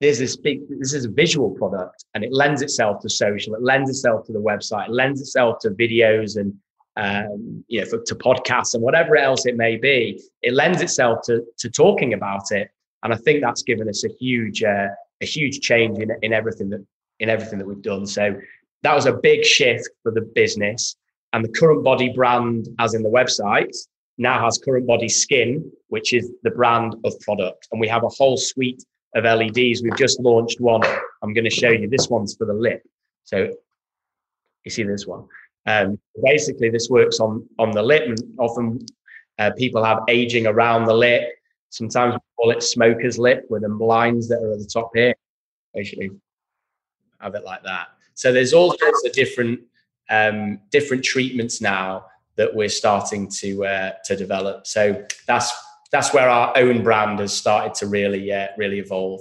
there's 0.00 0.18
this 0.18 0.36
big, 0.36 0.60
this 0.80 0.92
is 0.92 1.04
a 1.04 1.08
visual 1.08 1.50
product 1.50 2.04
and 2.14 2.24
it 2.24 2.32
lends 2.32 2.60
itself 2.60 3.00
to 3.02 3.08
social, 3.08 3.54
it 3.54 3.62
lends 3.62 3.88
itself 3.88 4.26
to 4.26 4.32
the 4.32 4.40
website, 4.40 4.88
it 4.88 4.92
lends 4.92 5.20
itself 5.20 5.58
to 5.60 5.70
videos 5.70 6.36
and, 6.36 6.54
um, 6.96 7.64
you 7.68 7.80
know, 7.80 7.86
for, 7.86 8.02
to 8.02 8.14
podcasts 8.16 8.74
and 8.74 8.82
whatever 8.82 9.16
else 9.16 9.46
it 9.46 9.56
may 9.56 9.76
be. 9.76 10.20
It 10.42 10.54
lends 10.54 10.82
itself 10.82 11.20
to, 11.26 11.44
to 11.58 11.70
talking 11.70 12.14
about 12.14 12.50
it. 12.50 12.70
And 13.04 13.14
I 13.14 13.16
think 13.16 13.42
that's 13.42 13.62
given 13.62 13.88
us 13.88 14.04
a 14.04 14.08
huge, 14.08 14.64
uh, 14.64 14.88
a 15.20 15.26
huge 15.26 15.60
change 15.60 15.98
in, 15.98 16.10
in 16.22 16.32
everything 16.32 16.68
that 16.70 16.84
in 17.20 17.28
everything 17.28 17.58
that 17.58 17.66
we've 17.66 17.82
done. 17.82 18.06
So 18.06 18.34
that 18.82 18.94
was 18.94 19.06
a 19.06 19.12
big 19.12 19.44
shift 19.44 19.88
for 20.02 20.12
the 20.12 20.20
business. 20.20 20.96
And 21.32 21.44
the 21.44 21.48
current 21.48 21.84
body 21.84 22.10
brand, 22.10 22.68
as 22.78 22.94
in 22.94 23.02
the 23.02 23.08
website, 23.08 23.76
now 24.16 24.42
has 24.42 24.58
current 24.58 24.86
body 24.86 25.08
skin, 25.08 25.70
which 25.88 26.12
is 26.12 26.30
the 26.42 26.50
brand 26.50 26.94
of 27.04 27.18
product. 27.20 27.68
And 27.70 27.80
we 27.80 27.88
have 27.88 28.04
a 28.04 28.08
whole 28.08 28.36
suite 28.36 28.84
of 29.14 29.24
LEDs. 29.24 29.82
We've 29.82 29.96
just 29.96 30.20
launched 30.20 30.60
one 30.60 30.82
I'm 31.22 31.32
going 31.32 31.44
to 31.44 31.50
show 31.50 31.70
you. 31.70 31.88
This 31.88 32.08
one's 32.08 32.36
for 32.36 32.46
the 32.46 32.54
lip. 32.54 32.82
So 33.24 33.50
you 34.64 34.70
see 34.70 34.82
this 34.82 35.06
one. 35.06 35.26
Um, 35.66 35.98
basically, 36.22 36.70
this 36.70 36.88
works 36.90 37.20
on 37.20 37.46
on 37.58 37.72
the 37.72 37.82
lip, 37.82 38.04
and 38.06 38.18
often 38.38 38.86
uh, 39.38 39.50
people 39.56 39.84
have 39.84 40.00
aging 40.08 40.46
around 40.46 40.86
the 40.86 40.94
lip. 40.94 41.28
Sometimes 41.70 42.14
we 42.14 42.20
call 42.36 42.50
it 42.50 42.62
smoker's 42.62 43.18
lip 43.18 43.44
with 43.50 43.62
the 43.62 43.68
lines 43.68 44.28
that 44.28 44.42
are 44.42 44.52
at 44.52 44.58
the 44.60 44.66
top 44.66 44.90
here. 44.94 45.14
Basically, 45.74 46.10
have 47.20 47.34
it 47.34 47.44
like 47.44 47.62
that. 47.64 47.88
So 48.14 48.32
there's 48.32 48.52
all 48.52 48.76
sorts 48.78 49.04
of 49.06 49.12
different 49.12 49.60
um, 50.10 50.60
different 50.70 51.04
treatments 51.04 51.60
now 51.60 52.06
that 52.36 52.54
we're 52.54 52.68
starting 52.68 53.28
to 53.28 53.66
uh, 53.66 53.92
to 54.04 54.16
develop. 54.16 54.66
So 54.66 55.04
that's 55.26 55.52
that's 55.92 56.12
where 56.12 56.28
our 56.28 56.56
own 56.56 56.82
brand 56.82 57.18
has 57.20 57.34
started 57.34 57.74
to 57.74 57.86
really 57.86 58.32
uh, 58.32 58.48
really 58.56 58.78
evolve. 58.78 59.20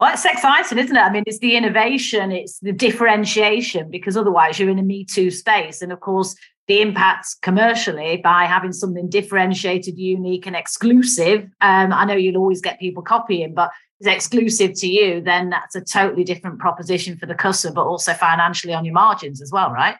Well, 0.00 0.12
it's 0.12 0.24
exciting, 0.24 0.78
isn't 0.78 0.94
it? 0.94 1.00
I 1.00 1.10
mean, 1.10 1.24
it's 1.26 1.40
the 1.40 1.56
innovation, 1.56 2.30
it's 2.30 2.60
the 2.60 2.70
differentiation, 2.72 3.90
because 3.90 4.16
otherwise 4.16 4.56
you're 4.58 4.70
in 4.70 4.78
a 4.78 4.82
Me 4.82 5.04
Too 5.04 5.30
space. 5.30 5.82
And 5.82 5.90
of 5.90 5.98
course, 5.98 6.36
the 6.68 6.80
impact 6.80 7.26
commercially 7.42 8.18
by 8.18 8.44
having 8.44 8.72
something 8.72 9.08
differentiated, 9.08 9.98
unique, 9.98 10.46
and 10.46 10.54
exclusive. 10.54 11.48
Um, 11.60 11.92
I 11.92 12.04
know 12.04 12.14
you'll 12.14 12.36
always 12.36 12.60
get 12.60 12.78
people 12.78 13.02
copying, 13.02 13.54
but 13.54 13.70
it's 14.00 14.08
exclusive 14.08 14.74
to 14.74 14.86
you, 14.86 15.20
then 15.20 15.50
that's 15.50 15.74
a 15.74 15.80
totally 15.80 16.24
different 16.24 16.58
proposition 16.58 17.16
for 17.16 17.26
the 17.26 17.34
customer, 17.34 17.74
but 17.74 17.86
also 17.86 18.14
financially 18.14 18.72
on 18.72 18.84
your 18.84 18.94
margins 18.94 19.42
as 19.42 19.50
well, 19.50 19.70
right? 19.72 19.96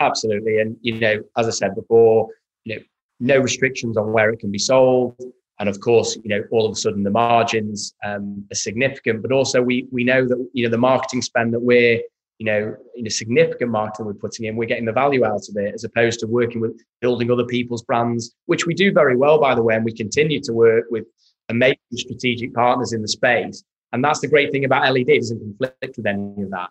Absolutely. 0.00 0.58
And, 0.60 0.76
you 0.80 0.98
know, 0.98 1.22
as 1.36 1.46
I 1.46 1.50
said 1.50 1.74
before, 1.74 2.28
you 2.64 2.76
know, 2.76 2.82
no 3.20 3.38
restrictions 3.38 3.96
on 3.96 4.12
where 4.12 4.30
it 4.30 4.40
can 4.40 4.50
be 4.50 4.58
sold. 4.58 5.16
And 5.60 5.68
of 5.68 5.78
course, 5.80 6.16
you 6.24 6.30
know, 6.30 6.42
all 6.50 6.66
of 6.66 6.72
a 6.72 6.76
sudden 6.76 7.02
the 7.02 7.10
margins 7.10 7.94
um, 8.04 8.44
are 8.50 8.54
significant, 8.54 9.22
but 9.22 9.30
also 9.30 9.60
we 9.60 9.86
we 9.92 10.04
know 10.04 10.26
that 10.26 10.48
you 10.54 10.64
know 10.64 10.70
the 10.70 10.78
marketing 10.78 11.20
spend 11.20 11.52
that 11.52 11.60
we're 11.60 12.00
you 12.38 12.46
know 12.46 12.74
in 12.96 13.06
a 13.06 13.10
significant 13.10 13.70
marketing 13.70 14.06
we're 14.06 14.14
putting 14.14 14.46
in, 14.46 14.56
we're 14.56 14.64
getting 14.64 14.86
the 14.86 14.92
value 14.92 15.22
out 15.22 15.46
of 15.50 15.56
it 15.56 15.74
as 15.74 15.84
opposed 15.84 16.18
to 16.20 16.26
working 16.26 16.62
with 16.62 16.80
building 17.02 17.30
other 17.30 17.44
people's 17.44 17.82
brands, 17.82 18.34
which 18.46 18.66
we 18.66 18.72
do 18.72 18.90
very 18.90 19.16
well 19.16 19.38
by 19.38 19.54
the 19.54 19.62
way, 19.62 19.74
and 19.74 19.84
we 19.84 19.92
continue 19.92 20.40
to 20.40 20.54
work 20.54 20.86
with 20.90 21.04
amazing 21.50 21.78
strategic 21.94 22.54
partners 22.54 22.92
in 22.92 23.02
the 23.02 23.08
space. 23.08 23.64
And 23.92 24.04
that's 24.04 24.20
the 24.20 24.28
great 24.28 24.52
thing 24.52 24.64
about 24.64 24.90
LED; 24.92 25.08
it 25.08 25.18
doesn't 25.20 25.38
conflict 25.38 25.96
with 25.96 26.06
any 26.06 26.42
of 26.42 26.50
that. 26.50 26.70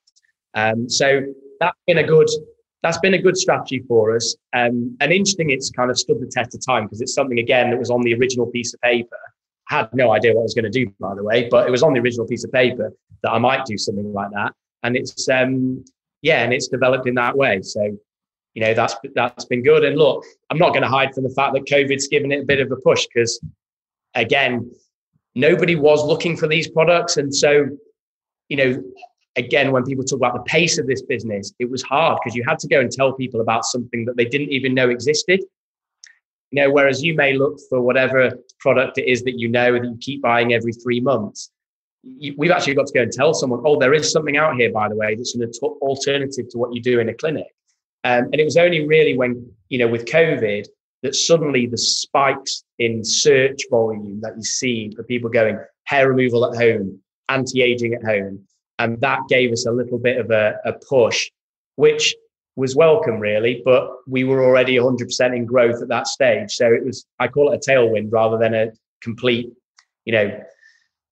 Um, 0.56 0.90
so 0.90 1.22
that's 1.60 1.78
been 1.86 2.00
a 2.00 2.04
good 2.04 2.28
that's 2.82 3.00
been 3.00 3.14
a 3.14 3.22
good 3.22 3.38
strategy 3.38 3.84
for 3.88 4.16
us. 4.16 4.36
Um, 4.54 4.96
and 5.02 5.12
interesting, 5.12 5.50
it's 5.50 5.70
kind 5.70 5.92
of 5.92 6.00
stood 6.00 6.22
the 6.22 6.28
test 6.28 6.56
of 6.56 6.66
time 6.66 6.86
because 6.86 7.02
it's 7.02 7.14
something 7.14 7.40
again 7.40 7.72
that 7.72 7.80
was 7.80 7.90
on 7.90 8.02
the 8.02 8.14
original 8.16 8.48
piece 8.48 8.74
of 8.74 8.80
paper. 8.82 9.18
I 9.70 9.80
had 9.80 9.94
no 9.94 10.12
idea 10.12 10.34
what 10.34 10.42
I 10.42 10.44
was 10.44 10.54
going 10.54 10.72
to 10.72 10.86
do, 10.86 10.92
by 11.00 11.14
the 11.14 11.24
way, 11.24 11.48
but 11.50 11.68
it 11.68 11.72
was 11.72 11.84
on 11.84 11.94
the 11.94 12.00
original 12.00 12.26
piece 12.26 12.44
of 12.44 12.52
paper 12.52 12.92
that 13.22 13.32
I 13.32 13.38
might 13.38 13.66
do 13.66 13.78
something 13.78 14.14
like 14.14 14.32
that. 14.32 14.54
And 14.84 14.96
it's 14.96 15.28
um, 15.28 15.84
yeah, 16.22 16.44
and 16.44 16.54
it's 16.54 16.68
developed 16.68 17.08
in 17.08 17.16
that 17.16 17.36
way. 17.36 17.62
So 17.62 17.98
you 18.54 18.62
know 18.62 18.74
that's 18.74 18.96
that's 19.14 19.46
been 19.46 19.64
good. 19.64 19.84
And 19.84 19.98
look, 19.98 20.24
I'm 20.50 20.58
not 20.58 20.70
going 20.70 20.84
to 20.84 20.88
hide 20.88 21.14
from 21.14 21.24
the 21.24 21.30
fact 21.32 21.54
that 21.54 21.66
COVID's 21.66 22.08
given 22.08 22.32
it 22.32 22.44
a 22.44 22.46
bit 22.46 22.62
of 22.62 22.72
a 22.72 22.78
push 22.78 23.06
because 23.14 23.40
again, 24.16 24.72
nobody 25.36 25.76
was 25.76 26.04
looking 26.04 26.36
for 26.38 26.48
these 26.48 26.70
products, 26.70 27.18
and 27.18 27.34
so 27.34 27.68
you 28.50 28.58
know 28.58 28.84
again, 29.40 29.72
when 29.72 29.84
people 29.84 30.04
talk 30.04 30.18
about 30.18 30.34
the 30.34 30.44
pace 30.44 30.78
of 30.78 30.88
this 30.88 31.02
business, 31.02 31.54
it 31.60 31.70
was 31.70 31.82
hard 31.82 32.20
because 32.22 32.36
you 32.36 32.44
had 32.48 32.60
to 32.60 32.68
go 32.68 32.80
and 32.80 32.92
tell 32.92 33.14
people 33.14 33.42
about 33.42 33.66
something 33.66 34.06
that 34.06 34.18
they 34.18 34.26
didn't 34.26 34.50
even 34.50 34.74
know 34.74 34.90
existed. 34.90 35.42
You 36.52 36.64
know, 36.64 36.72
whereas 36.72 37.04
you 37.04 37.16
may 37.16 37.34
look 37.34 37.60
for 37.70 37.82
whatever 37.82 38.32
product 38.60 38.98
it 38.98 39.08
is 39.08 39.24
that 39.24 39.40
you 39.40 39.48
know 39.48 39.74
that 39.74 39.84
you 39.84 39.98
keep 40.00 40.22
buying 40.22 40.54
every 40.54 40.74
three 40.74 41.00
months. 41.00 41.52
We've 42.04 42.52
actually 42.52 42.76
got 42.76 42.88
to 42.88 42.94
go 42.94 43.02
and 43.02 43.12
tell 43.12 43.34
someone, 43.34 43.62
oh, 43.66 43.78
there 43.80 43.94
is 43.94 44.12
something 44.12 44.38
out 44.38 44.56
here, 44.56 44.72
by 44.72 44.90
the 44.90 44.96
way, 44.96 45.16
that's 45.16 45.36
an 45.36 45.52
alternative 45.82 46.50
to 46.50 46.58
what 46.58 46.74
you 46.74 46.82
do 46.82 47.00
in 47.00 47.10
a 47.10 47.14
clinic. 47.14 47.48
Um, 48.04 48.26
and 48.32 48.36
it 48.36 48.46
was 48.46 48.58
only 48.58 48.88
really 48.88 49.18
when, 49.18 49.52
you 49.68 49.78
know, 49.78 49.88
with 49.88 50.06
COVID 50.06 50.66
that 51.04 51.16
suddenly 51.16 51.66
the 51.66 51.78
spikes 51.78 52.64
in 52.78 53.04
search 53.04 53.62
volume 53.70 54.20
that 54.22 54.36
you 54.36 54.44
see 54.44 54.92
for 54.96 55.04
people 55.04 55.30
going 55.30 55.58
hair 55.86 56.10
removal 56.10 56.46
at 56.46 56.62
home, 56.62 57.00
anti 57.30 57.62
aging 57.62 57.94
at 57.94 58.04
home, 58.04 58.46
and 58.80 59.00
that 59.02 59.20
gave 59.30 59.52
us 59.52 59.66
a 59.66 59.72
little 59.72 60.00
bit 60.00 60.18
of 60.18 60.32
a, 60.32 60.56
a 60.66 60.74
push, 60.74 61.30
which 61.76 62.16
was 62.56 62.76
welcome, 62.76 63.20
really. 63.20 63.62
But 63.64 63.90
we 64.08 64.24
were 64.24 64.44
already 64.44 64.76
100% 64.76 65.36
in 65.36 65.46
growth 65.46 65.82
at 65.82 65.90
that 65.90 66.08
stage. 66.08 66.52
So 66.52 66.72
it 66.72 66.86
was, 66.86 67.06
I 67.20 67.28
call 67.28 67.52
it 67.52 67.66
a 67.66 67.70
tailwind 67.70 68.10
rather 68.12 68.38
than 68.38 68.54
a 68.54 68.72
complete, 69.02 69.50
you 70.06 70.14
know, 70.14 70.44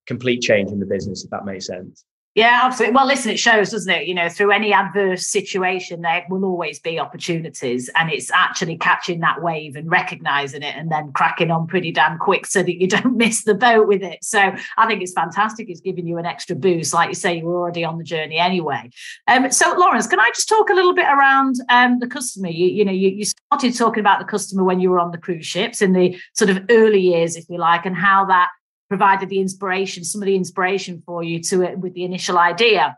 complete 0.08 0.42
change 0.42 0.72
in 0.72 0.80
the 0.80 0.86
business, 0.86 1.24
if 1.24 1.30
that 1.32 1.46
makes 1.46 1.68
sense. 1.68 2.04
Yeah, 2.38 2.60
absolutely. 2.66 2.94
Well, 2.94 3.08
listen, 3.08 3.32
it 3.32 3.40
shows, 3.40 3.72
doesn't 3.72 3.92
it? 3.92 4.06
You 4.06 4.14
know, 4.14 4.30
through 4.30 4.52
any 4.52 4.72
adverse 4.72 5.26
situation, 5.26 6.04
there 6.04 6.24
will 6.30 6.46
always 6.46 6.80
be 6.80 7.00
opportunities. 7.00 7.90
And 7.96 8.12
it's 8.12 8.30
actually 8.30 8.78
catching 8.78 9.22
that 9.22 9.42
wave 9.42 9.76
and 9.76 9.90
recognizing 9.90 10.62
it 10.62 10.76
and 10.76 10.92
then 10.92 11.12
cracking 11.14 11.50
on 11.50 11.66
pretty 11.66 11.92
damn 11.92 12.20
quick 12.20 12.46
so 12.46 12.62
that 12.62 12.80
you 12.80 12.88
don't 12.88 13.18
miss 13.18 13.44
the 13.44 13.56
boat 13.56 13.88
with 13.88 14.04
it. 14.04 14.24
So 14.24 14.54
I 14.78 14.86
think 14.86 15.02
it's 15.02 15.14
fantastic. 15.14 15.68
It's 15.68 15.82
giving 15.82 16.06
you 16.06 16.20
an 16.20 16.28
extra 16.28 16.56
boost. 16.56 16.94
Like 16.94 17.10
you 17.10 17.16
say, 17.16 17.40
you 17.40 17.46
were 17.46 17.58
already 17.58 17.84
on 17.84 17.98
the 17.98 18.04
journey 18.04 18.38
anyway. 18.38 18.92
Um, 19.28 19.52
so, 19.52 19.74
Lawrence, 19.76 20.06
can 20.06 20.20
I 20.20 20.30
just 20.30 20.48
talk 20.48 20.70
a 20.70 20.76
little 20.76 20.94
bit 20.94 21.08
around 21.08 21.56
um, 21.70 21.98
the 21.98 22.08
customer? 22.08 22.50
You, 22.50 22.68
you 22.68 22.86
know, 22.86 22.92
you, 22.92 23.10
you 23.10 23.26
started 23.26 23.76
talking 23.76 24.02
about 24.02 24.20
the 24.20 24.26
customer 24.26 24.64
when 24.64 24.80
you 24.80 24.92
were 24.92 25.00
on 25.00 25.10
the 25.10 25.18
cruise 25.18 25.48
ships 25.48 25.82
in 25.82 25.94
the 25.94 26.16
sort 26.36 26.52
of 26.52 26.64
early 26.70 27.02
years, 27.02 27.36
if 27.36 27.50
you 27.50 27.58
like, 27.58 27.88
and 27.88 27.98
how 27.98 28.26
that 28.26 28.50
provided 28.90 29.30
the 29.30 29.40
inspiration, 29.40 30.04
some 30.04 30.22
of 30.22 30.26
the 30.26 30.36
inspiration 30.36 31.02
for 31.06 31.24
you 31.24 31.42
to 31.44 31.62
it 31.64 31.80
with 31.80 31.94
the 31.94 32.04
initial 32.04 32.38
idea. 32.38 32.98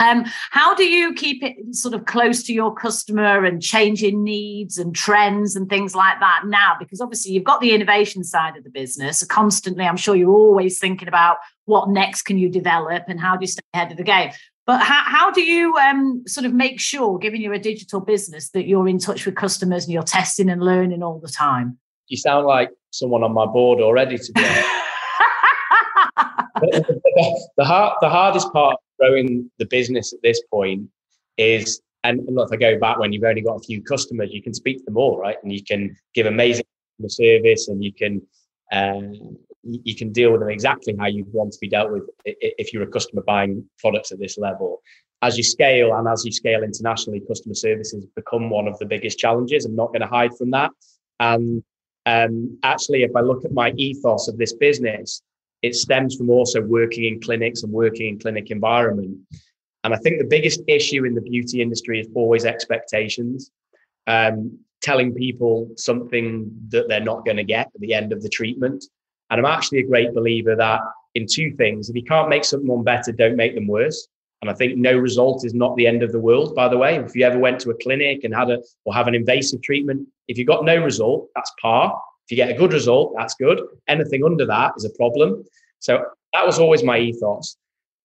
Um, 0.00 0.24
how 0.50 0.74
do 0.74 0.84
you 0.84 1.12
keep 1.12 1.42
it 1.42 1.56
sort 1.74 1.92
of 1.92 2.06
close 2.06 2.42
to 2.44 2.54
your 2.54 2.74
customer 2.74 3.44
and 3.44 3.60
changing 3.60 4.24
needs 4.24 4.78
and 4.78 4.96
trends 4.96 5.54
and 5.54 5.68
things 5.68 5.94
like 5.94 6.18
that 6.20 6.44
now? 6.46 6.74
Because 6.78 7.02
obviously 7.02 7.32
you've 7.32 7.44
got 7.44 7.60
the 7.60 7.72
innovation 7.72 8.24
side 8.24 8.56
of 8.56 8.64
the 8.64 8.70
business. 8.70 9.22
Constantly, 9.26 9.84
I'm 9.84 9.98
sure 9.98 10.16
you're 10.16 10.30
always 10.30 10.78
thinking 10.78 11.06
about 11.06 11.36
what 11.66 11.90
next 11.90 12.22
can 12.22 12.38
you 12.38 12.48
develop 12.48 13.04
and 13.08 13.20
how 13.20 13.36
do 13.36 13.42
you 13.42 13.46
stay 13.46 13.60
ahead 13.74 13.90
of 13.90 13.98
the 13.98 14.02
game. 14.02 14.30
But 14.66 14.80
how, 14.80 15.02
how 15.04 15.30
do 15.32 15.42
you 15.42 15.76
um, 15.76 16.22
sort 16.26 16.46
of 16.46 16.54
make 16.54 16.80
sure, 16.80 17.18
given 17.18 17.42
you're 17.42 17.52
a 17.52 17.58
digital 17.58 18.00
business, 18.00 18.50
that 18.50 18.66
you're 18.66 18.88
in 18.88 18.98
touch 18.98 19.26
with 19.26 19.34
customers 19.34 19.84
and 19.84 19.92
you're 19.92 20.02
testing 20.02 20.48
and 20.48 20.62
learning 20.62 21.02
all 21.02 21.20
the 21.20 21.28
time? 21.28 21.78
You 22.06 22.16
sound 22.16 22.46
like 22.46 22.70
someone 22.90 23.22
on 23.22 23.34
my 23.34 23.46
board 23.46 23.80
already, 23.80 24.16
to 24.16 24.76
the, 26.60 27.64
hard, 27.64 27.94
the 28.00 28.08
hardest 28.08 28.52
part 28.52 28.74
of 28.74 28.78
growing 28.98 29.50
the 29.58 29.66
business 29.66 30.12
at 30.12 30.20
this 30.22 30.42
point 30.50 30.88
is, 31.36 31.80
and 32.04 32.20
look, 32.28 32.48
if 32.48 32.56
I 32.56 32.56
go 32.56 32.78
back 32.78 32.98
when 32.98 33.12
you've 33.12 33.24
only 33.24 33.42
got 33.42 33.56
a 33.56 33.62
few 33.62 33.82
customers, 33.82 34.30
you 34.32 34.42
can 34.42 34.54
speak 34.54 34.78
to 34.78 34.84
them 34.84 34.96
all, 34.96 35.18
right? 35.18 35.36
And 35.42 35.52
you 35.52 35.62
can 35.62 35.96
give 36.14 36.26
amazing 36.26 36.64
service 37.06 37.68
and 37.68 37.82
you 37.82 37.92
can, 37.92 38.22
uh, 38.72 39.00
you 39.62 39.94
can 39.94 40.12
deal 40.12 40.32
with 40.32 40.40
them 40.40 40.50
exactly 40.50 40.94
how 40.98 41.06
you 41.06 41.26
want 41.32 41.52
to 41.52 41.58
be 41.60 41.68
dealt 41.68 41.90
with 41.90 42.08
if 42.24 42.72
you're 42.72 42.82
a 42.82 42.86
customer 42.86 43.22
buying 43.22 43.68
products 43.78 44.12
at 44.12 44.18
this 44.18 44.38
level. 44.38 44.80
As 45.22 45.36
you 45.36 45.42
scale 45.42 45.94
and 45.94 46.08
as 46.08 46.24
you 46.24 46.32
scale 46.32 46.62
internationally, 46.62 47.20
customer 47.28 47.54
services 47.54 48.06
become 48.16 48.48
one 48.48 48.66
of 48.66 48.78
the 48.78 48.86
biggest 48.86 49.18
challenges. 49.18 49.66
I'm 49.66 49.76
not 49.76 49.88
going 49.88 50.00
to 50.00 50.06
hide 50.06 50.34
from 50.38 50.50
that. 50.52 50.70
And 51.18 51.62
um, 52.06 52.58
actually, 52.62 53.02
if 53.02 53.14
I 53.14 53.20
look 53.20 53.44
at 53.44 53.52
my 53.52 53.72
ethos 53.76 54.28
of 54.28 54.38
this 54.38 54.54
business, 54.54 55.20
it 55.62 55.74
stems 55.74 56.16
from 56.16 56.30
also 56.30 56.60
working 56.60 57.04
in 57.04 57.20
clinics 57.20 57.62
and 57.62 57.72
working 57.72 58.08
in 58.08 58.18
clinic 58.18 58.50
environment. 58.50 59.18
And 59.84 59.94
I 59.94 59.96
think 59.98 60.18
the 60.18 60.26
biggest 60.26 60.60
issue 60.66 61.04
in 61.04 61.14
the 61.14 61.20
beauty 61.20 61.62
industry 61.62 62.00
is 62.00 62.08
always 62.14 62.44
expectations. 62.44 63.50
Um, 64.06 64.58
telling 64.80 65.14
people 65.14 65.70
something 65.76 66.50
that 66.68 66.88
they're 66.88 67.00
not 67.00 67.24
going 67.24 67.36
to 67.36 67.44
get 67.44 67.66
at 67.74 67.80
the 67.80 67.94
end 67.94 68.12
of 68.12 68.22
the 68.22 68.28
treatment. 68.28 68.84
And 69.30 69.38
I'm 69.38 69.52
actually 69.52 69.80
a 69.80 69.86
great 69.86 70.14
believer 70.14 70.56
that 70.56 70.80
in 71.14 71.26
two 71.30 71.52
things, 71.52 71.88
if 71.88 71.96
you 71.96 72.04
can't 72.04 72.28
make 72.28 72.44
someone 72.44 72.82
better, 72.82 73.12
don't 73.12 73.36
make 73.36 73.54
them 73.54 73.66
worse. 73.66 74.08
And 74.42 74.50
I 74.50 74.54
think 74.54 74.78
no 74.78 74.96
result 74.96 75.44
is 75.44 75.52
not 75.52 75.76
the 75.76 75.86
end 75.86 76.02
of 76.02 76.12
the 76.12 76.18
world, 76.18 76.54
by 76.54 76.68
the 76.68 76.78
way. 76.78 76.96
If 76.96 77.14
you 77.14 77.26
ever 77.26 77.38
went 77.38 77.60
to 77.60 77.70
a 77.70 77.74
clinic 77.74 78.24
and 78.24 78.34
had 78.34 78.50
a 78.50 78.58
or 78.84 78.94
have 78.94 79.06
an 79.06 79.14
invasive 79.14 79.60
treatment, 79.60 80.08
if 80.28 80.38
you 80.38 80.46
got 80.46 80.64
no 80.64 80.82
result, 80.82 81.28
that's 81.34 81.52
par. 81.60 82.00
If 82.30 82.38
you 82.38 82.44
get 82.44 82.54
a 82.54 82.58
good 82.58 82.72
result, 82.72 83.12
that's 83.16 83.34
good. 83.34 83.60
Anything 83.88 84.24
under 84.24 84.46
that 84.46 84.74
is 84.76 84.84
a 84.84 84.90
problem. 84.90 85.44
So 85.80 86.04
that 86.32 86.46
was 86.46 86.60
always 86.60 86.84
my 86.84 86.96
ethos. 86.96 87.56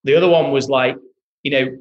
The 0.04 0.16
other 0.16 0.28
one 0.28 0.52
was 0.52 0.68
like, 0.68 0.98
you 1.44 1.52
know, 1.52 1.78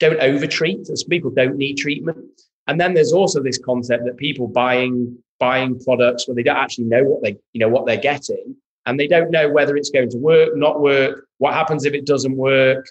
don't 0.00 0.18
overtreat. 0.18 0.90
As 0.90 1.04
people 1.04 1.30
don't 1.30 1.56
need 1.56 1.76
treatment. 1.76 2.18
And 2.66 2.80
then 2.80 2.94
there's 2.94 3.12
also 3.12 3.40
this 3.40 3.58
concept 3.58 4.06
that 4.06 4.16
people 4.16 4.48
buying 4.48 5.16
buying 5.38 5.78
products 5.84 6.26
where 6.26 6.34
they 6.34 6.42
don't 6.42 6.56
actually 6.56 6.86
know 6.86 7.04
what 7.04 7.22
they 7.22 7.36
you 7.52 7.60
know 7.60 7.68
what 7.68 7.86
they're 7.86 7.96
getting, 7.96 8.56
and 8.86 8.98
they 8.98 9.06
don't 9.06 9.30
know 9.30 9.48
whether 9.48 9.76
it's 9.76 9.90
going 9.90 10.10
to 10.10 10.18
work, 10.18 10.56
not 10.56 10.80
work. 10.80 11.28
What 11.38 11.54
happens 11.54 11.84
if 11.84 11.94
it 11.94 12.06
doesn't 12.06 12.36
work? 12.36 12.86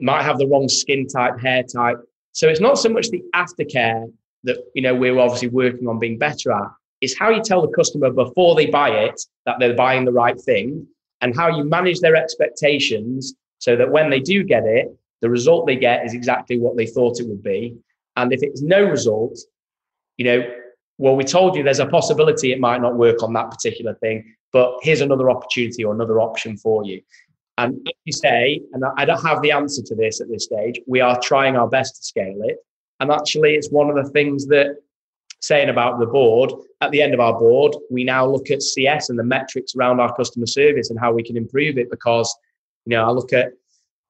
Might 0.00 0.22
have 0.22 0.38
the 0.38 0.48
wrong 0.48 0.68
skin 0.68 1.06
type, 1.06 1.38
hair 1.38 1.62
type. 1.62 2.00
So 2.32 2.48
it's 2.48 2.60
not 2.60 2.76
so 2.76 2.88
much 2.88 3.08
the 3.10 3.22
aftercare 3.36 4.12
that 4.42 4.56
you 4.74 4.82
know 4.82 4.96
we're 4.96 5.16
obviously 5.20 5.48
working 5.48 5.86
on 5.86 6.00
being 6.00 6.18
better 6.18 6.50
at 6.50 6.70
is 7.02 7.18
how 7.18 7.28
you 7.28 7.42
tell 7.42 7.60
the 7.60 7.72
customer 7.74 8.10
before 8.10 8.54
they 8.54 8.66
buy 8.66 8.88
it 8.88 9.20
that 9.44 9.56
they're 9.58 9.74
buying 9.74 10.04
the 10.04 10.12
right 10.12 10.40
thing 10.40 10.86
and 11.20 11.36
how 11.36 11.48
you 11.48 11.64
manage 11.64 12.00
their 12.00 12.16
expectations 12.16 13.34
so 13.58 13.76
that 13.76 13.90
when 13.90 14.08
they 14.08 14.20
do 14.20 14.42
get 14.42 14.64
it, 14.64 14.86
the 15.20 15.28
result 15.28 15.66
they 15.66 15.76
get 15.76 16.06
is 16.06 16.14
exactly 16.14 16.58
what 16.58 16.76
they 16.76 16.86
thought 16.86 17.20
it 17.20 17.28
would 17.28 17.42
be. 17.42 17.76
And 18.16 18.32
if 18.32 18.42
it's 18.42 18.62
no 18.62 18.84
result, 18.84 19.38
you 20.16 20.24
know, 20.24 20.54
well, 20.98 21.16
we 21.16 21.24
told 21.24 21.56
you 21.56 21.62
there's 21.62 21.80
a 21.80 21.86
possibility 21.86 22.52
it 22.52 22.60
might 22.60 22.80
not 22.80 22.96
work 22.96 23.22
on 23.22 23.32
that 23.32 23.50
particular 23.50 23.94
thing, 23.94 24.34
but 24.52 24.74
here's 24.82 25.00
another 25.00 25.30
opportunity 25.30 25.84
or 25.84 25.94
another 25.94 26.20
option 26.20 26.56
for 26.56 26.84
you. 26.84 27.02
And 27.58 27.76
as 27.86 27.94
you 28.04 28.12
say, 28.12 28.60
and 28.72 28.82
I 28.96 29.04
don't 29.04 29.22
have 29.24 29.42
the 29.42 29.52
answer 29.52 29.82
to 29.82 29.94
this 29.94 30.20
at 30.20 30.28
this 30.28 30.44
stage, 30.44 30.80
we 30.86 31.00
are 31.00 31.18
trying 31.20 31.56
our 31.56 31.68
best 31.68 31.96
to 31.96 32.02
scale 32.04 32.40
it. 32.42 32.58
And 33.00 33.10
actually, 33.10 33.54
it's 33.54 33.70
one 33.70 33.90
of 33.90 33.96
the 33.96 34.10
things 34.10 34.46
that 34.46 34.76
saying 35.42 35.68
about 35.68 35.98
the 35.98 36.06
board, 36.06 36.52
at 36.80 36.90
the 36.92 37.02
end 37.02 37.14
of 37.14 37.20
our 37.20 37.38
board, 37.38 37.76
we 37.90 38.04
now 38.04 38.24
look 38.26 38.50
at 38.50 38.62
CS 38.62 39.10
and 39.10 39.18
the 39.18 39.24
metrics 39.24 39.74
around 39.74 40.00
our 40.00 40.14
customer 40.14 40.46
service 40.46 40.88
and 40.88 40.98
how 40.98 41.12
we 41.12 41.22
can 41.22 41.36
improve 41.36 41.78
it 41.78 41.90
because, 41.90 42.34
you 42.86 42.90
know, 42.90 43.04
I 43.04 43.10
look 43.10 43.32
at 43.32 43.52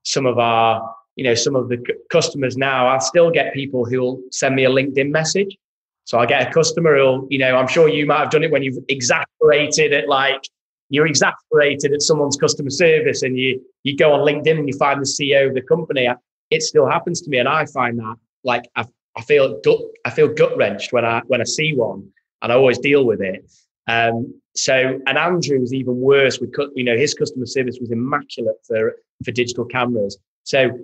some 0.05 0.27
of 0.27 0.39
our, 0.39 0.95
you 1.17 1.25
know, 1.25 1.35
some 1.35 1.57
of 1.57 1.69
the 1.69 1.79
customers 2.11 2.57
now, 2.57 2.87
I 2.87 2.99
still 2.99 3.31
get 3.31 3.55
people 3.55 3.85
who'll 3.85 4.21
send 4.31 4.55
me 4.55 4.65
a 4.65 4.71
LinkedIn 4.71 5.11
message. 5.11 5.57
So 6.05 6.19
I 6.19 6.27
get 6.27 6.49
a 6.49 6.53
customer 6.53 6.97
who'll, 6.97 7.27
you 7.31 7.39
know, 7.39 7.57
I'm 7.57 7.69
sure 7.69 7.89
you 7.89 8.07
might 8.07 8.21
have 8.21 8.31
done 8.31 8.45
it 8.45 8.51
when 8.51 8.63
you've 8.63 8.85
exasperated 8.89 9.93
at 9.93 10.09
like, 10.09 10.43
you're 10.91 11.07
exasperated 11.07 11.95
at 11.95 12.03
someone's 12.03 12.37
customer 12.37 12.69
service 12.69 13.23
and 13.23 13.39
you 13.39 13.65
you 13.83 13.97
go 13.97 14.13
on 14.13 14.21
LinkedIn 14.21 14.59
and 14.59 14.69
you 14.69 14.77
find 14.77 15.01
the 15.01 15.07
CEO 15.07 15.49
of 15.49 15.55
the 15.55 15.63
company. 15.63 16.07
It 16.51 16.63
still 16.63 16.87
happens 16.87 17.23
to 17.23 17.31
me. 17.31 17.39
And 17.39 17.49
I 17.49 17.65
find 17.65 17.99
that 17.99 18.17
like 18.45 18.65
I 18.77 18.85
I 19.17 19.23
feel 19.23 19.61
gut, 19.63 19.81
I 20.05 20.11
feel 20.11 20.29
gut 20.29 20.57
wrenched 20.57 20.93
when 20.93 21.05
I 21.05 21.23
when 21.27 21.41
I 21.41 21.45
see 21.45 21.75
one, 21.75 22.09
and 22.41 22.53
I 22.53 22.55
always 22.55 22.79
deal 22.79 23.05
with 23.05 23.21
it. 23.21 23.45
Um, 23.89 24.35
so, 24.55 25.01
and 25.07 25.19
Andrew 25.19 25.61
was 25.61 25.75
even 25.75 25.97
worse 25.99 26.39
with, 26.39 26.55
you 26.75 26.85
know, 26.85 26.97
his 26.97 27.15
customer 27.15 27.47
service 27.47 27.79
was 27.81 27.91
immaculate 27.91 28.57
for 28.67 28.97
for 29.25 29.33
digital 29.33 29.65
cameras. 29.65 30.19
So, 30.45 30.79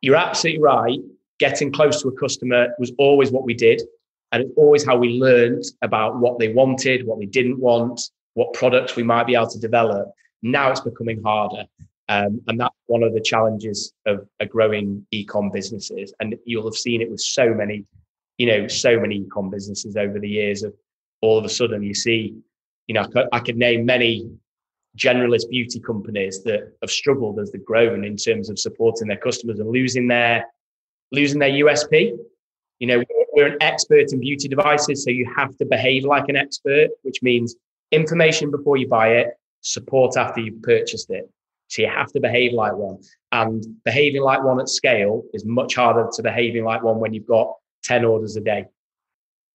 you're 0.00 0.16
absolutely 0.16 0.62
right. 0.62 0.98
Getting 1.38 1.72
close 1.72 2.02
to 2.02 2.08
a 2.08 2.12
customer 2.12 2.68
was 2.78 2.92
always 2.98 3.30
what 3.30 3.44
we 3.44 3.54
did, 3.54 3.82
and 4.32 4.42
it's 4.42 4.52
always 4.56 4.84
how 4.84 4.96
we 4.96 5.10
learned 5.10 5.64
about 5.82 6.18
what 6.18 6.38
they 6.38 6.52
wanted, 6.52 7.06
what 7.06 7.18
they 7.18 7.26
didn't 7.26 7.58
want, 7.58 8.00
what 8.34 8.52
products 8.52 8.96
we 8.96 9.02
might 9.02 9.26
be 9.26 9.34
able 9.34 9.48
to 9.48 9.58
develop. 9.58 10.10
Now 10.42 10.70
it's 10.70 10.80
becoming 10.80 11.22
harder. 11.22 11.64
Um, 12.08 12.40
and 12.46 12.58
that's 12.58 12.74
one 12.86 13.02
of 13.02 13.12
the 13.12 13.20
challenges 13.20 13.92
of 14.06 14.26
a 14.40 14.46
growing 14.46 15.06
e-com 15.10 15.50
businesses. 15.50 16.14
And 16.20 16.36
you'll 16.44 16.64
have 16.64 16.74
seen 16.74 17.02
it 17.02 17.10
with 17.10 17.20
so 17.20 17.52
many, 17.52 17.84
you 18.38 18.46
know, 18.46 18.66
so 18.66 18.98
many 18.98 19.16
e-com 19.16 19.50
businesses 19.50 19.96
over 19.96 20.18
the 20.18 20.28
years 20.28 20.62
of 20.62 20.74
all 21.20 21.38
of 21.38 21.44
a 21.44 21.48
sudden 21.48 21.82
you 21.82 21.94
see, 21.94 22.34
you 22.86 22.94
know, 22.94 23.02
I 23.02 23.06
could, 23.08 23.26
I 23.32 23.40
could 23.40 23.56
name 23.56 23.84
many 23.84 24.30
generalist 24.96 25.48
beauty 25.50 25.80
companies 25.80 26.42
that 26.44 26.72
have 26.82 26.90
struggled 26.90 27.38
as 27.38 27.52
they've 27.52 27.64
grown 27.64 28.04
in 28.04 28.16
terms 28.16 28.48
of 28.48 28.58
supporting 28.58 29.08
their 29.08 29.18
customers 29.18 29.60
and 29.60 29.70
losing 29.70 30.08
their 30.08 30.46
losing 31.12 31.38
their 31.38 31.50
USP. 31.50 32.16
You 32.78 32.86
know, 32.86 33.02
we're 33.32 33.46
an 33.46 33.58
expert 33.60 34.12
in 34.12 34.20
beauty 34.20 34.48
devices, 34.48 35.04
so 35.04 35.10
you 35.10 35.30
have 35.36 35.56
to 35.58 35.64
behave 35.64 36.04
like 36.04 36.28
an 36.28 36.36
expert, 36.36 36.88
which 37.02 37.22
means 37.22 37.56
information 37.92 38.50
before 38.50 38.76
you 38.76 38.88
buy 38.88 39.08
it, 39.14 39.28
support 39.60 40.16
after 40.16 40.40
you've 40.40 40.62
purchased 40.62 41.10
it. 41.10 41.30
So 41.68 41.82
you 41.82 41.88
have 41.88 42.10
to 42.12 42.20
behave 42.20 42.52
like 42.52 42.74
one. 42.74 42.98
And 43.30 43.64
behaving 43.84 44.22
like 44.22 44.42
one 44.42 44.60
at 44.60 44.68
scale 44.68 45.22
is 45.34 45.44
much 45.44 45.74
harder 45.74 46.08
to 46.12 46.22
behaving 46.22 46.64
like 46.64 46.82
one 46.82 46.98
when 46.98 47.12
you've 47.12 47.26
got 47.26 47.54
10 47.84 48.04
orders 48.04 48.36
a 48.36 48.40
day. 48.40 48.64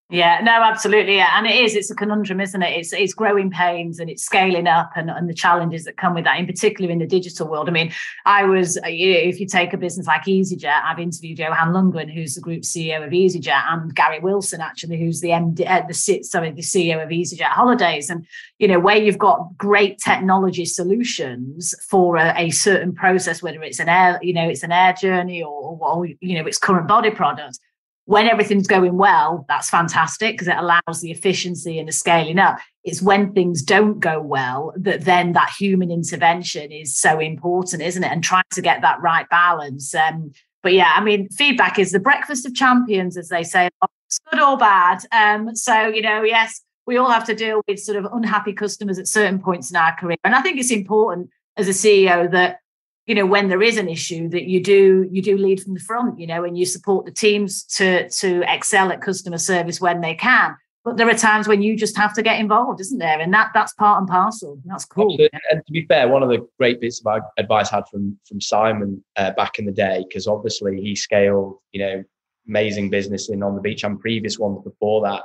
Yeah, 0.09 0.41
no, 0.43 0.51
absolutely. 0.51 1.15
Yeah. 1.15 1.29
And 1.37 1.47
it 1.47 1.55
is, 1.55 1.75
it's 1.75 1.89
a 1.89 1.95
conundrum, 1.95 2.39
isn't 2.39 2.61
it? 2.61 2.77
It's 2.77 2.93
it's 2.93 3.13
growing 3.13 3.49
pains 3.49 3.99
and 3.99 4.09
it's 4.09 4.21
scaling 4.21 4.67
up 4.67 4.91
and, 4.95 5.09
and 5.09 5.27
the 5.27 5.33
challenges 5.33 5.85
that 5.85 5.97
come 5.97 6.13
with 6.13 6.25
that, 6.25 6.37
in 6.39 6.45
particular 6.45 6.91
in 6.91 6.99
the 6.99 7.07
digital 7.07 7.47
world. 7.47 7.67
I 7.67 7.71
mean, 7.71 7.91
I 8.25 8.43
was, 8.43 8.77
uh, 8.77 8.81
if 8.85 9.39
you 9.39 9.47
take 9.47 9.73
a 9.73 9.77
business 9.77 10.05
like 10.05 10.25
EasyJet, 10.25 10.83
I've 10.83 10.99
interviewed 10.99 11.39
Johan 11.39 11.73
Lundgren, 11.73 12.13
who's 12.13 12.35
the 12.35 12.41
group 12.41 12.61
CEO 12.61 13.03
of 13.03 13.11
EasyJet, 13.11 13.63
and 13.69 13.95
Garry 13.95 14.19
Wilson, 14.19 14.61
actually, 14.61 14.99
who's 14.99 15.21
the 15.21 15.29
MD, 15.29 15.67
uh, 15.67 15.87
the 15.87 15.93
sorry, 15.93 16.51
the 16.51 16.61
CEO 16.61 17.01
of 17.01 17.09
EasyJet 17.09 17.49
Holidays. 17.49 18.09
And, 18.09 18.27
you 18.59 18.67
know, 18.67 18.79
where 18.79 18.97
you've 18.97 19.17
got 19.17 19.57
great 19.57 19.97
technology 19.97 20.65
solutions 20.65 21.73
for 21.89 22.17
a, 22.17 22.33
a 22.37 22.49
certain 22.51 22.93
process, 22.93 23.41
whether 23.41 23.63
it's 23.63 23.79
an 23.79 23.89
air, 23.89 24.19
you 24.21 24.33
know, 24.33 24.47
it's 24.47 24.63
an 24.63 24.71
air 24.71 24.93
journey 24.93 25.41
or, 25.41 25.79
or 25.81 26.05
you 26.05 26.37
know, 26.37 26.45
it's 26.45 26.59
current 26.59 26.87
body 26.87 27.09
product 27.09 27.57
when 28.05 28.27
everything's 28.27 28.67
going 28.67 28.97
well, 28.97 29.45
that's 29.47 29.69
fantastic 29.69 30.33
because 30.33 30.47
it 30.47 30.57
allows 30.57 31.01
the 31.01 31.11
efficiency 31.11 31.79
and 31.79 31.87
the 31.87 31.93
scaling 31.93 32.37
up. 32.37 32.57
It's 32.83 33.01
when 33.01 33.33
things 33.33 33.61
don't 33.61 33.99
go 33.99 34.21
well 34.21 34.73
that 34.75 35.05
then 35.05 35.31
that 35.33 35.53
human 35.57 35.89
intervention 35.89 36.71
is 36.71 36.97
so 36.97 37.19
important, 37.19 37.81
isn't 37.81 38.03
it? 38.03 38.11
And 38.11 38.23
trying 38.23 38.43
to 38.51 38.61
get 38.61 38.81
that 38.81 39.01
right 39.01 39.27
balance. 39.29 39.95
Um, 39.95 40.31
but 40.61 40.73
yeah, 40.73 40.93
I 40.95 41.01
mean, 41.01 41.29
feedback 41.29 41.79
is 41.79 41.91
the 41.91 41.99
breakfast 41.99 42.45
of 42.45 42.53
champions, 42.53 43.17
as 43.17 43.29
they 43.29 43.43
say, 43.43 43.69
it's 44.07 44.19
good 44.31 44.41
or 44.41 44.57
bad. 44.57 45.05
Um, 45.11 45.55
so, 45.55 45.87
you 45.87 46.01
know, 46.01 46.23
yes, 46.23 46.61
we 46.85 46.97
all 46.97 47.09
have 47.09 47.25
to 47.25 47.35
deal 47.35 47.61
with 47.67 47.79
sort 47.79 47.97
of 47.97 48.11
unhappy 48.11 48.53
customers 48.53 48.99
at 48.99 49.07
certain 49.07 49.39
points 49.39 49.71
in 49.71 49.77
our 49.77 49.95
career. 49.95 50.17
And 50.23 50.35
I 50.35 50.41
think 50.41 50.59
it's 50.59 50.71
important 50.71 51.29
as 51.55 51.67
a 51.67 51.71
CEO 51.71 52.29
that 52.31 52.59
you 53.05 53.15
know 53.15 53.25
when 53.25 53.49
there 53.49 53.61
is 53.61 53.77
an 53.77 53.89
issue 53.89 54.29
that 54.29 54.43
you 54.43 54.61
do 54.61 55.07
you 55.11 55.21
do 55.21 55.37
lead 55.37 55.61
from 55.61 55.73
the 55.73 55.79
front 55.79 56.19
you 56.19 56.27
know 56.27 56.43
and 56.43 56.57
you 56.57 56.65
support 56.65 57.05
the 57.05 57.11
teams 57.11 57.63
to 57.63 58.09
to 58.09 58.43
excel 58.47 58.91
at 58.91 59.01
customer 59.01 59.37
service 59.37 59.81
when 59.81 60.01
they 60.01 60.15
can. 60.15 60.55
But 60.85 60.97
there 60.97 61.09
are 61.09 61.13
times 61.13 61.47
when 61.47 61.61
you 61.61 61.77
just 61.77 61.95
have 61.95 62.13
to 62.15 62.21
get 62.21 62.39
involved 62.39 62.81
isn't 62.81 62.99
there? 62.99 63.19
And 63.19 63.33
that 63.33 63.51
that's 63.53 63.73
part 63.73 63.99
and 63.99 64.07
parcel. 64.07 64.59
That's 64.65 64.85
cool. 64.85 65.17
And, 65.17 65.41
and 65.51 65.65
to 65.65 65.71
be 65.71 65.85
fair 65.85 66.07
one 66.07 66.23
of 66.23 66.29
the 66.29 66.47
great 66.57 66.79
bits 66.81 67.01
of 67.05 67.21
advice 67.37 67.71
I 67.71 67.77
had 67.77 67.87
from 67.89 68.17
from 68.27 68.41
simon 68.41 69.03
uh, 69.15 69.31
back 69.31 69.59
in 69.59 69.65
the 69.65 69.71
day 69.71 70.05
because 70.07 70.27
obviously 70.27 70.81
he 70.81 70.95
scaled 70.95 71.57
you 71.71 71.81
know 71.81 72.03
amazing 72.47 72.89
business 72.89 73.29
in 73.29 73.43
on 73.43 73.55
the 73.55 73.61
beach 73.61 73.83
and 73.83 73.99
previous 73.99 74.39
ones 74.39 74.59
before 74.63 75.01
that. 75.03 75.23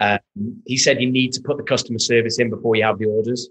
Um, 0.00 0.62
he 0.66 0.76
said 0.76 1.00
you 1.00 1.10
need 1.10 1.32
to 1.32 1.40
put 1.40 1.56
the 1.56 1.64
customer 1.64 1.98
service 1.98 2.38
in 2.38 2.50
before 2.50 2.76
you 2.76 2.84
have 2.84 2.98
the 2.98 3.06
orders. 3.06 3.48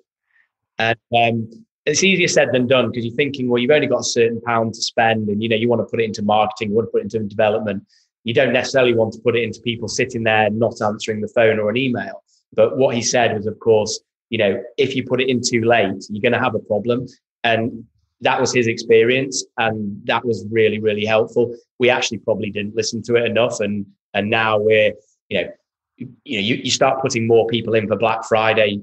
And 0.80 0.98
um, 1.16 1.67
it's 1.88 2.04
easier 2.04 2.28
said 2.28 2.50
than 2.52 2.68
done 2.68 2.90
because 2.90 3.06
you're 3.06 3.16
thinking, 3.16 3.50
well, 3.50 3.62
you've 3.62 3.72
only 3.72 3.88
got 3.88 4.02
a 4.02 4.04
certain 4.04 4.42
pound 4.42 4.74
to 4.74 4.82
spend, 4.82 5.30
and 5.30 5.42
you 5.42 5.50
know 5.50 5.56
you 5.56 5.70
want 5.70 5.80
to 5.80 5.86
put 5.86 6.02
it 6.02 6.04
into 6.04 6.22
marketing, 6.22 6.70
you 6.70 6.76
want 6.76 6.88
to 6.88 6.92
put 6.92 7.02
it 7.02 7.14
into 7.14 7.20
development. 7.28 7.84
You 8.24 8.34
don't 8.34 8.52
necessarily 8.52 8.94
want 8.94 9.14
to 9.14 9.20
put 9.20 9.38
it 9.38 9.44
into 9.44 9.62
people 9.62 9.88
sitting 9.88 10.24
there 10.24 10.50
not 10.50 10.82
answering 10.82 11.22
the 11.22 11.30
phone 11.30 11.60
or 11.60 11.70
an 11.70 11.78
email. 11.78 12.24
But 12.54 12.78
what 12.78 12.94
he 12.94 13.02
said 13.02 13.36
was, 13.36 13.48
of 13.48 13.58
course, 13.60 14.02
you 14.30 14.38
know, 14.38 14.62
if 14.78 14.96
you 14.96 15.06
put 15.06 15.22
it 15.22 15.30
in 15.30 15.42
too 15.42 15.64
late, 15.64 16.06
you're 16.10 16.22
going 16.22 16.34
to 16.34 16.40
have 16.40 16.56
a 16.56 16.60
problem. 16.60 17.08
And 17.46 17.86
that 18.20 18.42
was 18.42 18.54
his 18.54 18.68
experience, 18.68 19.46
and 19.58 20.02
that 20.06 20.26
was 20.26 20.46
really, 20.52 20.80
really 20.80 21.06
helpful. 21.06 21.56
We 21.80 21.90
actually 21.90 22.18
probably 22.18 22.50
didn't 22.50 22.76
listen 22.76 23.02
to 23.04 23.16
it 23.16 23.26
enough, 23.26 23.62
and 23.62 23.86
and 24.14 24.30
now 24.30 24.60
we're, 24.60 24.92
you 25.30 25.42
know, 25.42 25.50
you, 25.98 26.08
know, 26.38 26.44
you, 26.44 26.56
you 26.56 26.72
start 26.72 27.02
putting 27.02 27.28
more 27.28 27.48
people 27.48 27.76
in 27.76 27.88
for 27.88 27.96
Black 27.96 28.26
Friday 28.26 28.82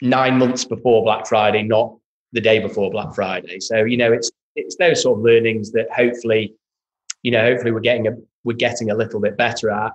nine 0.00 0.38
months 0.38 0.64
before 0.64 1.04
Black 1.04 1.26
Friday, 1.26 1.62
not 1.62 1.96
the 2.34 2.40
day 2.40 2.58
before 2.58 2.90
Black 2.90 3.14
Friday. 3.14 3.60
So 3.60 3.84
you 3.84 3.96
know, 3.96 4.12
it's 4.12 4.30
it's 4.56 4.76
those 4.76 5.02
sort 5.02 5.18
of 5.18 5.24
learnings 5.24 5.72
that 5.72 5.90
hopefully, 5.90 6.54
you 7.22 7.30
know, 7.30 7.42
hopefully 7.42 7.72
we're 7.72 7.80
getting 7.80 8.06
a 8.08 8.12
we're 8.42 8.56
getting 8.56 8.90
a 8.90 8.94
little 8.94 9.20
bit 9.20 9.36
better 9.38 9.70
at. 9.70 9.92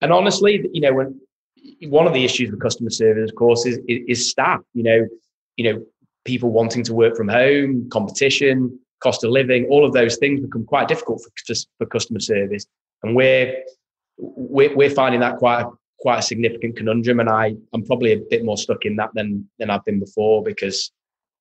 And 0.00 0.12
honestly, 0.12 0.68
you 0.72 0.80
know, 0.80 0.94
when 0.94 1.20
one 1.88 2.06
of 2.06 2.14
the 2.14 2.24
issues 2.24 2.50
with 2.50 2.60
customer 2.60 2.90
service, 2.90 3.30
of 3.30 3.36
course, 3.36 3.66
is 3.66 3.80
is 3.88 4.30
staff. 4.30 4.60
You 4.74 4.82
know, 4.84 5.08
you 5.56 5.72
know, 5.72 5.84
people 6.24 6.50
wanting 6.50 6.84
to 6.84 6.94
work 6.94 7.16
from 7.16 7.28
home, 7.28 7.88
competition, 7.90 8.78
cost 9.00 9.24
of 9.24 9.30
living, 9.30 9.66
all 9.66 9.84
of 9.84 9.92
those 9.92 10.16
things 10.18 10.40
become 10.40 10.64
quite 10.64 10.88
difficult 10.88 11.22
for 11.22 11.54
for 11.78 11.86
customer 11.86 12.20
service, 12.20 12.66
and 13.02 13.16
we're 13.16 13.62
we're, 14.18 14.74
we're 14.76 14.90
finding 14.90 15.20
that 15.20 15.36
quite 15.36 15.62
a, 15.62 15.70
quite 16.00 16.18
a 16.18 16.22
significant 16.22 16.76
conundrum. 16.76 17.20
And 17.20 17.30
I 17.30 17.54
I'm 17.72 17.84
probably 17.84 18.12
a 18.12 18.20
bit 18.30 18.44
more 18.44 18.58
stuck 18.58 18.84
in 18.84 18.96
that 18.96 19.10
than 19.14 19.48
than 19.58 19.70
I've 19.70 19.84
been 19.86 20.00
before 20.00 20.42
because 20.42 20.92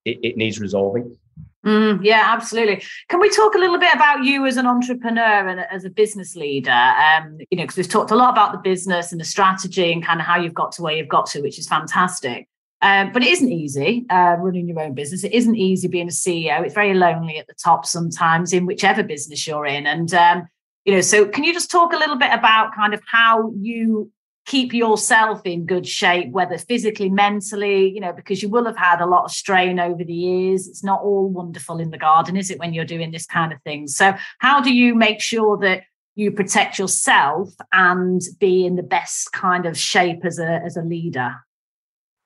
it, 0.08 0.20
it 0.24 0.38
needs 0.38 0.60
resolving. 0.60 1.18
Mm, 1.66 2.00
yeah, 2.02 2.24
absolutely. 2.28 2.82
Can 3.10 3.20
we 3.20 3.30
talk 3.30 3.56
a 3.56 3.58
little 3.58 3.78
bit 3.78 3.94
about 3.94 4.24
you 4.24 4.46
as 4.46 4.56
an 4.56 4.66
entrepreneur 4.66 5.48
and 5.48 5.60
as 5.72 5.84
a 5.84 5.90
business 5.90 6.36
leader? 6.36 6.72
Um, 6.72 7.40
you 7.50 7.58
know, 7.58 7.64
because 7.64 7.76
we've 7.76 7.90
talked 7.90 8.12
a 8.12 8.16
lot 8.16 8.30
about 8.30 8.54
the 8.54 8.60
business 8.60 9.12
and 9.12 9.20
the 9.20 9.26
strategy 9.26 9.92
and 9.92 10.06
kind 10.06 10.22
of 10.22 10.26
how 10.26 10.40
you've 10.40 10.54
got 10.54 10.72
to 10.74 10.82
where 10.82 10.96
you've 10.96 11.10
got 11.10 11.26
to, 11.28 11.42
which 11.42 11.60
is 11.60 11.68
fantastic. 11.68 12.48
Um, 12.82 13.12
but 13.12 13.24
it 13.24 13.30
isn't 13.30 13.52
easy 13.52 14.06
uh, 14.10 14.36
running 14.40 14.70
your 14.70 14.80
own 14.80 14.94
business. 14.94 15.24
It 15.24 15.34
isn't 15.34 15.56
easy 15.56 15.88
being 15.88 16.08
a 16.08 16.12
CEO. 16.12 16.64
It's 16.64 16.76
very 16.76 16.94
lonely 16.94 17.38
at 17.38 17.48
the 17.48 17.56
top 17.56 17.86
sometimes 17.86 18.54
in 18.54 18.66
whichever 18.66 19.04
business 19.04 19.46
you're 19.48 19.66
in. 19.66 19.88
And 19.88 20.14
um, 20.14 20.48
you 20.86 20.94
know, 20.94 21.02
so 21.02 21.28
can 21.28 21.44
you 21.44 21.54
just 21.54 21.70
talk 21.70 21.92
a 21.92 21.98
little 21.98 22.18
bit 22.18 22.32
about 22.32 22.74
kind 22.76 22.94
of 22.94 23.02
how 23.12 23.52
you 23.58 24.12
keep 24.48 24.74
yourself 24.74 25.42
in 25.46 25.66
good 25.66 25.86
shape, 25.86 26.32
whether 26.32 26.58
physically, 26.58 27.10
mentally, 27.10 27.90
you 27.90 28.00
know, 28.00 28.14
because 28.14 28.42
you 28.42 28.50
will 28.50 28.66
have 28.66 28.78
had 28.78 29.02
a 29.02 29.06
lot 29.06 29.26
of 29.26 29.32
strain 29.32 29.78
over 29.80 30.04
the 30.04 30.14
years. 30.14 30.68
It's 30.68 30.84
not 30.84 31.02
all 31.02 31.28
wonderful 31.28 31.80
in 31.80 31.92
the 31.92 31.98
garden, 31.98 32.38
is 32.38 32.50
it, 32.50 32.58
when 32.58 32.74
you're 32.74 32.86
doing 32.86 33.12
this 33.12 33.26
kind 33.26 33.52
of 33.52 33.62
thing? 33.64 33.88
So, 33.88 34.16
how 34.40 34.62
do 34.62 34.74
you 34.74 34.96
make 34.96 35.22
sure 35.22 35.58
that 35.58 35.84
you 36.16 36.32
protect 36.32 36.80
yourself 36.80 37.54
and 37.74 38.22
be 38.40 38.66
in 38.66 38.78
the 38.78 38.84
best 38.84 39.34
kind 39.34 39.66
of 39.66 39.78
shape 39.78 40.26
as 40.26 40.40
a 40.40 40.62
as 40.66 40.78
a 40.78 40.82
leader? 40.82 41.36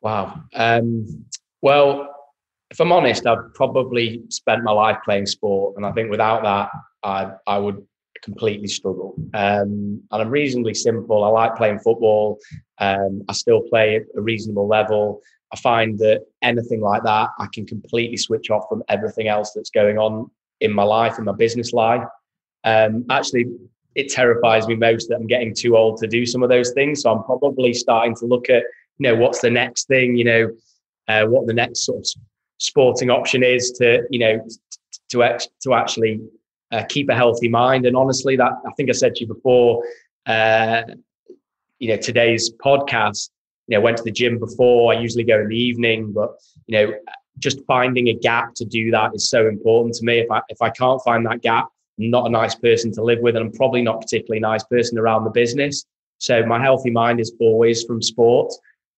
Wow. 0.01 0.43
Um, 0.53 1.25
well, 1.61 2.07
if 2.69 2.79
I'm 2.79 2.91
honest, 2.91 3.25
I've 3.25 3.53
probably 3.55 4.21
spent 4.29 4.63
my 4.63 4.71
life 4.71 4.97
playing 5.03 5.25
sport, 5.25 5.75
and 5.75 5.85
I 5.85 5.91
think 5.91 6.11
without 6.11 6.43
that, 6.43 6.69
I 7.03 7.31
I 7.47 7.57
would 7.57 7.85
completely 8.21 8.67
struggle. 8.67 9.15
Um, 9.33 10.01
and 10.11 10.21
I'm 10.21 10.29
reasonably 10.29 10.73
simple. 10.73 11.23
I 11.23 11.27
like 11.27 11.55
playing 11.55 11.79
football. 11.79 12.39
Um, 12.77 13.23
I 13.27 13.33
still 13.33 13.61
play 13.61 13.95
at 13.97 14.03
a 14.15 14.21
reasonable 14.21 14.67
level. 14.67 15.21
I 15.53 15.57
find 15.57 15.99
that 15.99 16.25
anything 16.41 16.81
like 16.81 17.03
that, 17.03 17.29
I 17.37 17.47
can 17.53 17.65
completely 17.65 18.17
switch 18.17 18.49
off 18.49 18.65
from 18.69 18.83
everything 18.87 19.27
else 19.27 19.51
that's 19.53 19.69
going 19.69 19.97
on 19.97 20.29
in 20.61 20.71
my 20.71 20.83
life, 20.83 21.17
in 21.17 21.25
my 21.25 21.33
business 21.33 21.73
life. 21.73 22.07
Um, 22.63 23.05
actually, 23.09 23.47
it 23.95 24.09
terrifies 24.09 24.67
me 24.67 24.75
most 24.75 25.09
that 25.09 25.15
I'm 25.15 25.27
getting 25.27 25.53
too 25.53 25.75
old 25.75 25.97
to 25.97 26.07
do 26.07 26.25
some 26.25 26.43
of 26.43 26.49
those 26.49 26.71
things. 26.71 27.01
So 27.01 27.11
I'm 27.11 27.23
probably 27.23 27.73
starting 27.73 28.15
to 28.17 28.25
look 28.25 28.49
at, 28.49 28.63
you 28.97 29.09
know, 29.09 29.15
what's 29.15 29.41
the 29.41 29.49
next 29.49 29.87
thing, 29.87 30.15
you 30.15 30.23
know, 30.23 30.51
uh, 31.07 31.25
what 31.25 31.47
the 31.47 31.53
next 31.53 31.85
sort 31.85 31.99
of 31.99 32.07
sporting 32.57 33.09
option 33.09 33.43
is 33.43 33.71
to, 33.71 34.03
you 34.09 34.19
know, 34.19 34.47
to, 35.09 35.39
to 35.63 35.73
actually 35.73 36.21
uh, 36.71 36.83
keep 36.87 37.09
a 37.09 37.15
healthy 37.15 37.49
mind. 37.49 37.85
And 37.85 37.95
honestly, 37.95 38.35
that 38.37 38.51
I 38.65 38.71
think 38.71 38.89
I 38.89 38.93
said 38.93 39.15
to 39.15 39.21
you 39.21 39.27
before, 39.27 39.83
uh, 40.25 40.83
you 41.79 41.89
know, 41.89 41.97
today's 41.97 42.51
podcast, 42.63 43.29
you 43.67 43.77
know, 43.77 43.81
went 43.81 43.97
to 43.97 44.03
the 44.03 44.11
gym 44.11 44.39
before. 44.39 44.93
I 44.93 44.99
usually 44.99 45.23
go 45.23 45.39
in 45.39 45.49
the 45.49 45.57
evening, 45.57 46.11
but 46.13 46.31
you 46.67 46.77
know, 46.77 46.93
just 47.39 47.59
finding 47.65 48.07
a 48.09 48.13
gap 48.13 48.53
to 48.55 48.65
do 48.65 48.91
that 48.91 49.11
is 49.15 49.29
so 49.29 49.47
important 49.47 49.95
to 49.95 50.05
me. 50.05 50.19
If 50.19 50.31
I 50.31 50.41
if 50.49 50.61
I 50.61 50.69
can't 50.69 51.01
find 51.03 51.25
that 51.25 51.41
gap, 51.41 51.67
I'm 51.99 52.09
not 52.09 52.27
a 52.27 52.29
nice 52.29 52.55
person 52.55 52.91
to 52.93 53.03
live 53.03 53.19
with, 53.19 53.35
and 53.35 53.45
I'm 53.45 53.51
probably 53.51 53.81
not 53.81 54.01
particularly 54.01 54.39
nice 54.39 54.63
person 54.65 54.97
around 54.97 55.23
the 55.23 55.31
business. 55.31 55.85
So 56.19 56.45
my 56.45 56.61
healthy 56.61 56.91
mind 56.91 57.19
is 57.19 57.33
always 57.39 57.83
from 57.83 58.01
sport. 58.01 58.53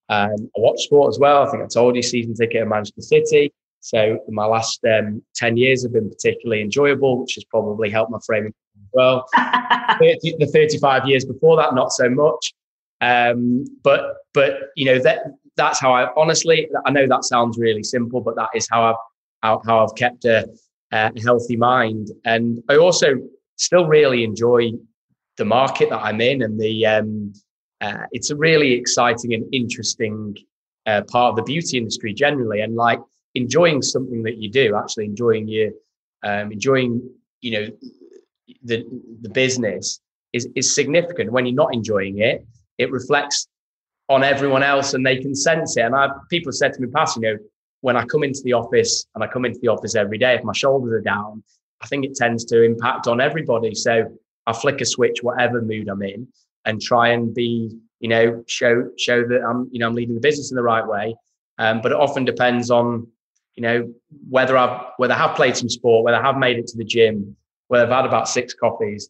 Um, 0.09 0.49
I 0.57 0.59
watch 0.59 0.81
sport 0.81 1.09
as 1.09 1.19
well. 1.19 1.47
I 1.47 1.49
think 1.49 1.63
I 1.63 1.67
told 1.67 1.95
you 1.95 2.03
season 2.03 2.35
ticket 2.35 2.63
at 2.63 2.67
Manchester 2.67 3.01
City. 3.01 3.53
So 3.83 4.19
my 4.29 4.45
last 4.45 4.79
um, 4.85 5.21
10 5.35 5.57
years 5.57 5.83
have 5.83 5.91
been 5.91 6.09
particularly 6.09 6.61
enjoyable, 6.61 7.19
which 7.19 7.35
has 7.35 7.43
probably 7.43 7.89
helped 7.89 8.11
my 8.11 8.19
framing 8.25 8.53
as 8.77 8.89
well. 8.93 9.25
30, 9.99 10.35
the 10.39 10.49
35 10.53 11.05
years 11.05 11.25
before 11.25 11.57
that, 11.57 11.75
not 11.75 11.91
so 11.91 12.09
much. 12.09 12.53
Um, 13.01 13.65
but 13.83 14.15
but 14.33 14.53
you 14.77 14.85
know 14.85 14.99
that 14.99 15.23
that's 15.57 15.81
how 15.81 15.91
I 15.93 16.07
honestly 16.15 16.69
I 16.85 16.91
know 16.91 17.05
that 17.05 17.25
sounds 17.25 17.57
really 17.57 17.83
simple, 17.83 18.21
but 18.21 18.37
that 18.37 18.47
is 18.55 18.65
how 18.71 18.83
I've 18.91 18.95
how, 19.41 19.61
how 19.65 19.83
I've 19.85 19.95
kept 19.95 20.23
a, 20.23 20.47
a 20.93 21.11
healthy 21.21 21.57
mind. 21.57 22.07
And 22.23 22.63
I 22.69 22.77
also 22.77 23.15
still 23.57 23.85
really 23.85 24.23
enjoy 24.23 24.71
the 25.35 25.43
market 25.43 25.89
that 25.89 25.99
I'm 25.99 26.21
in 26.21 26.41
and 26.41 26.57
the 26.57 26.85
um, 26.85 27.33
uh, 27.81 28.05
it's 28.13 28.29
a 28.29 28.37
really 28.37 28.71
exciting 28.71 29.33
and 29.33 29.43
interesting 29.53 30.37
uh, 30.85 31.01
part 31.11 31.31
of 31.31 31.35
the 31.35 31.43
beauty 31.43 31.77
industry 31.77 32.13
generally. 32.13 32.61
And 32.61 32.77
like 32.77 32.99
enjoying 33.35 33.81
something 33.81 34.23
that 34.23 34.37
you 34.37 34.49
do, 34.49 34.75
actually 34.75 35.05
enjoying 35.05 35.47
your, 35.47 35.71
um, 36.23 36.51
enjoying, 36.51 37.09
you 37.41 37.51
know, 37.51 37.67
the 38.63 38.85
the 39.21 39.29
business 39.29 39.99
is 40.31 40.47
is 40.55 40.75
significant. 40.75 41.31
When 41.31 41.45
you're 41.45 41.55
not 41.55 41.73
enjoying 41.73 42.19
it, 42.19 42.45
it 42.77 42.91
reflects 42.91 43.47
on 44.09 44.23
everyone 44.23 44.63
else, 44.63 44.93
and 44.93 45.05
they 45.05 45.17
can 45.17 45.35
sense 45.35 45.77
it. 45.77 45.81
And 45.81 45.95
I 45.95 46.09
people 46.29 46.49
have 46.51 46.55
said 46.55 46.73
to 46.73 46.81
me 46.81 46.87
past, 46.87 47.15
you 47.15 47.21
know, 47.21 47.37
when 47.81 47.97
I 47.97 48.05
come 48.05 48.23
into 48.23 48.41
the 48.43 48.53
office 48.53 49.05
and 49.15 49.23
I 49.23 49.27
come 49.27 49.45
into 49.45 49.59
the 49.61 49.67
office 49.67 49.95
every 49.95 50.17
day, 50.17 50.35
if 50.35 50.43
my 50.43 50.53
shoulders 50.53 50.93
are 50.93 51.01
down, 51.01 51.43
I 51.81 51.87
think 51.87 52.05
it 52.05 52.15
tends 52.15 52.45
to 52.45 52.63
impact 52.63 53.07
on 53.07 53.19
everybody. 53.19 53.75
So 53.75 54.17
I 54.45 54.53
flick 54.53 54.81
a 54.81 54.85
switch, 54.85 55.19
whatever 55.21 55.61
mood 55.61 55.89
I'm 55.89 56.01
in, 56.01 56.27
and 56.65 56.81
try 56.81 57.09
and 57.09 57.33
be, 57.33 57.77
you 57.99 58.09
know, 58.09 58.43
show 58.47 58.89
show 58.97 59.27
that 59.27 59.41
I'm, 59.43 59.69
you 59.71 59.79
know, 59.79 59.87
I'm 59.87 59.95
leading 59.95 60.15
the 60.15 60.21
business 60.21 60.51
in 60.51 60.55
the 60.55 60.63
right 60.63 60.85
way. 60.85 61.15
Um, 61.57 61.81
but 61.81 61.91
it 61.91 61.97
often 61.97 62.25
depends 62.25 62.71
on 62.71 63.07
you 63.55 63.61
know, 63.61 63.93
whether 64.29 64.57
I've 64.57 64.87
whether 64.97 65.13
I 65.13 65.17
have 65.17 65.35
played 65.35 65.55
some 65.55 65.69
sport, 65.69 66.03
whether 66.03 66.17
I 66.17 66.21
have 66.21 66.37
made 66.37 66.57
it 66.57 66.67
to 66.67 66.77
the 66.77 66.83
gym, 66.83 67.35
whether 67.67 67.85
I've 67.85 67.91
had 67.91 68.05
about 68.05 68.27
six 68.27 68.53
coffees. 68.53 69.09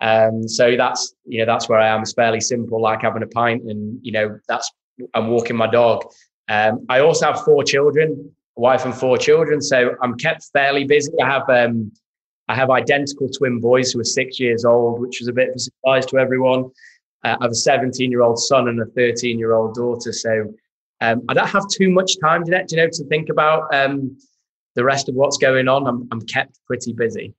Um, 0.00 0.48
so 0.48 0.76
that's 0.76 1.14
you 1.24 1.38
know 1.38 1.46
that's 1.46 1.68
where 1.68 1.78
I 1.78 1.88
am. 1.88 2.02
It's 2.02 2.12
fairly 2.12 2.40
simple, 2.40 2.80
like 2.80 3.02
having 3.02 3.22
a 3.22 3.26
pint, 3.26 3.62
and 3.64 3.98
you 4.02 4.12
know 4.12 4.38
that's 4.48 4.70
I'm 5.14 5.28
walking 5.28 5.56
my 5.56 5.68
dog. 5.68 6.04
Um, 6.48 6.84
I 6.88 7.00
also 7.00 7.26
have 7.26 7.42
four 7.44 7.64
children, 7.64 8.30
a 8.56 8.60
wife 8.60 8.84
and 8.84 8.94
four 8.94 9.16
children, 9.16 9.60
so 9.60 9.94
I'm 10.02 10.16
kept 10.16 10.44
fairly 10.52 10.84
busy. 10.84 11.12
I 11.22 11.30
have 11.30 11.48
um, 11.48 11.92
I 12.48 12.54
have 12.54 12.70
identical 12.70 13.28
twin 13.28 13.60
boys 13.60 13.92
who 13.92 14.00
are 14.00 14.04
six 14.04 14.40
years 14.40 14.64
old, 14.64 15.00
which 15.00 15.20
was 15.20 15.28
a 15.28 15.32
bit 15.32 15.50
of 15.50 15.54
a 15.54 15.58
surprise 15.58 16.06
to 16.06 16.18
everyone. 16.18 16.70
Uh, 17.24 17.36
I 17.40 17.44
have 17.44 17.52
a 17.52 17.54
17 17.54 18.10
year 18.10 18.22
old 18.22 18.38
son 18.38 18.68
and 18.68 18.80
a 18.80 18.86
13 18.86 19.38
year 19.38 19.52
old 19.52 19.74
daughter, 19.74 20.12
so 20.12 20.52
um, 21.00 21.22
I 21.28 21.34
don't 21.34 21.48
have 21.48 21.68
too 21.68 21.90
much 21.90 22.18
time, 22.20 22.44
Jeanette, 22.44 22.70
you 22.70 22.78
know, 22.78 22.88
to 22.88 23.04
think 23.04 23.28
about 23.28 23.72
um, 23.74 24.16
the 24.74 24.84
rest 24.84 25.08
of 25.08 25.14
what's 25.14 25.36
going 25.36 25.68
on. 25.68 25.86
I'm, 25.86 26.08
I'm 26.10 26.20
kept 26.22 26.58
pretty 26.66 26.92
busy. 26.92 27.34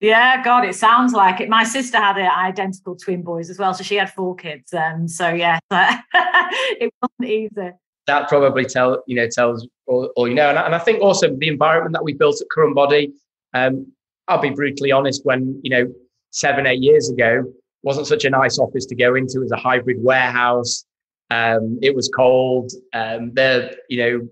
Yeah, 0.00 0.42
God, 0.44 0.64
it 0.64 0.76
sounds 0.76 1.12
like 1.12 1.40
it. 1.40 1.48
My 1.48 1.64
sister 1.64 1.98
had 1.98 2.16
identical 2.16 2.94
twin 2.94 3.22
boys 3.22 3.50
as 3.50 3.58
well, 3.58 3.74
so 3.74 3.82
she 3.82 3.96
had 3.96 4.12
four 4.12 4.36
kids. 4.36 4.72
Um, 4.72 5.08
so 5.08 5.28
yeah, 5.30 5.58
it 5.72 6.92
wasn't 7.02 7.28
easy. 7.28 7.72
That 8.06 8.28
probably 8.28 8.64
tell 8.64 9.02
you 9.08 9.16
know 9.16 9.26
tells 9.28 9.66
all, 9.86 10.10
all 10.14 10.28
you 10.28 10.34
know, 10.34 10.50
and, 10.50 10.58
and, 10.58 10.74
I 10.74 10.78
think 10.78 11.02
also 11.02 11.34
the 11.36 11.48
environment 11.48 11.94
that 11.94 12.04
we 12.04 12.14
built 12.14 12.40
at 12.40 12.48
Current 12.50 12.76
Body. 12.76 13.12
Um, 13.54 13.92
I'll 14.28 14.40
be 14.40 14.50
brutally 14.50 14.92
honest. 14.92 15.22
When 15.24 15.60
you 15.64 15.70
know 15.70 15.92
seven 16.30 16.66
eight 16.66 16.80
years 16.80 17.10
ago, 17.10 17.44
wasn't 17.82 18.06
such 18.06 18.24
a 18.24 18.30
nice 18.30 18.58
office 18.58 18.86
to 18.86 18.94
go 18.94 19.16
into. 19.16 19.38
It 19.38 19.42
was 19.42 19.52
a 19.52 19.56
hybrid 19.56 19.96
warehouse. 20.00 20.84
Um, 21.30 21.78
it 21.82 21.94
was 21.94 22.08
cold. 22.08 22.72
Um, 22.94 23.32
there, 23.34 23.72
you 23.88 23.98
know, 23.98 24.28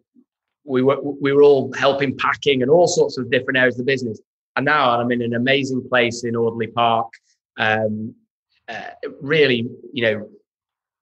we 0.65 0.83
were 0.83 1.01
we 1.01 1.33
were 1.33 1.43
all 1.43 1.73
helping 1.75 2.17
packing 2.17 2.63
and 2.63 2.71
all 2.71 2.87
sorts 2.87 3.19
of 3.19 3.31
different 3.31 3.59
areas 3.59 3.75
of 3.75 3.87
the 3.87 3.93
business. 3.93 4.21
And 4.57 4.65
now 4.65 4.99
I'm 4.99 5.13
in 5.13 5.23
an 5.23 5.35
amazing 5.35 5.87
place 5.89 6.25
in 6.25 6.35
Alderley 6.35 6.69
Park. 6.69 7.09
Um, 7.59 8.15
uh, 8.69 8.91
really, 9.21 9.69
you 9.93 10.03
know, 10.03 10.29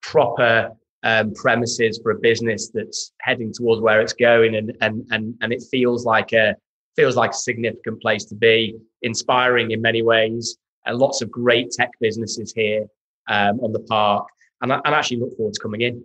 proper 0.03 0.70
um, 1.03 1.32
premises 1.34 1.99
for 2.03 2.12
a 2.12 2.18
business 2.18 2.70
that's 2.74 3.12
heading 3.20 3.53
towards 3.53 3.80
where 3.80 4.01
it's 4.01 4.12
going, 4.12 4.57
and 4.57 4.76
and 4.80 5.07
and 5.11 5.34
and 5.40 5.53
it 5.53 5.62
feels 5.70 6.05
like 6.05 6.32
a 6.32 6.55
feels 6.97 7.16
like 7.16 7.30
a 7.30 7.34
significant 7.34 8.01
place 8.01 8.24
to 8.24 8.34
be, 8.34 8.76
inspiring 9.03 9.70
in 9.70 9.80
many 9.80 10.03
ways. 10.03 10.57
And 10.86 10.99
lots 10.99 11.22
of 11.22 11.30
great 11.30 11.70
tech 11.70 11.90
businesses 12.01 12.53
here 12.55 12.86
um, 13.28 13.59
on 13.61 13.72
the 13.72 13.80
park 13.80 14.28
and 14.61 14.73
I, 14.73 14.81
and 14.85 14.95
actually 14.95 15.19
look 15.19 15.37
forward 15.37 15.55
to 15.55 15.61
coming 15.61 15.81
in. 15.81 16.05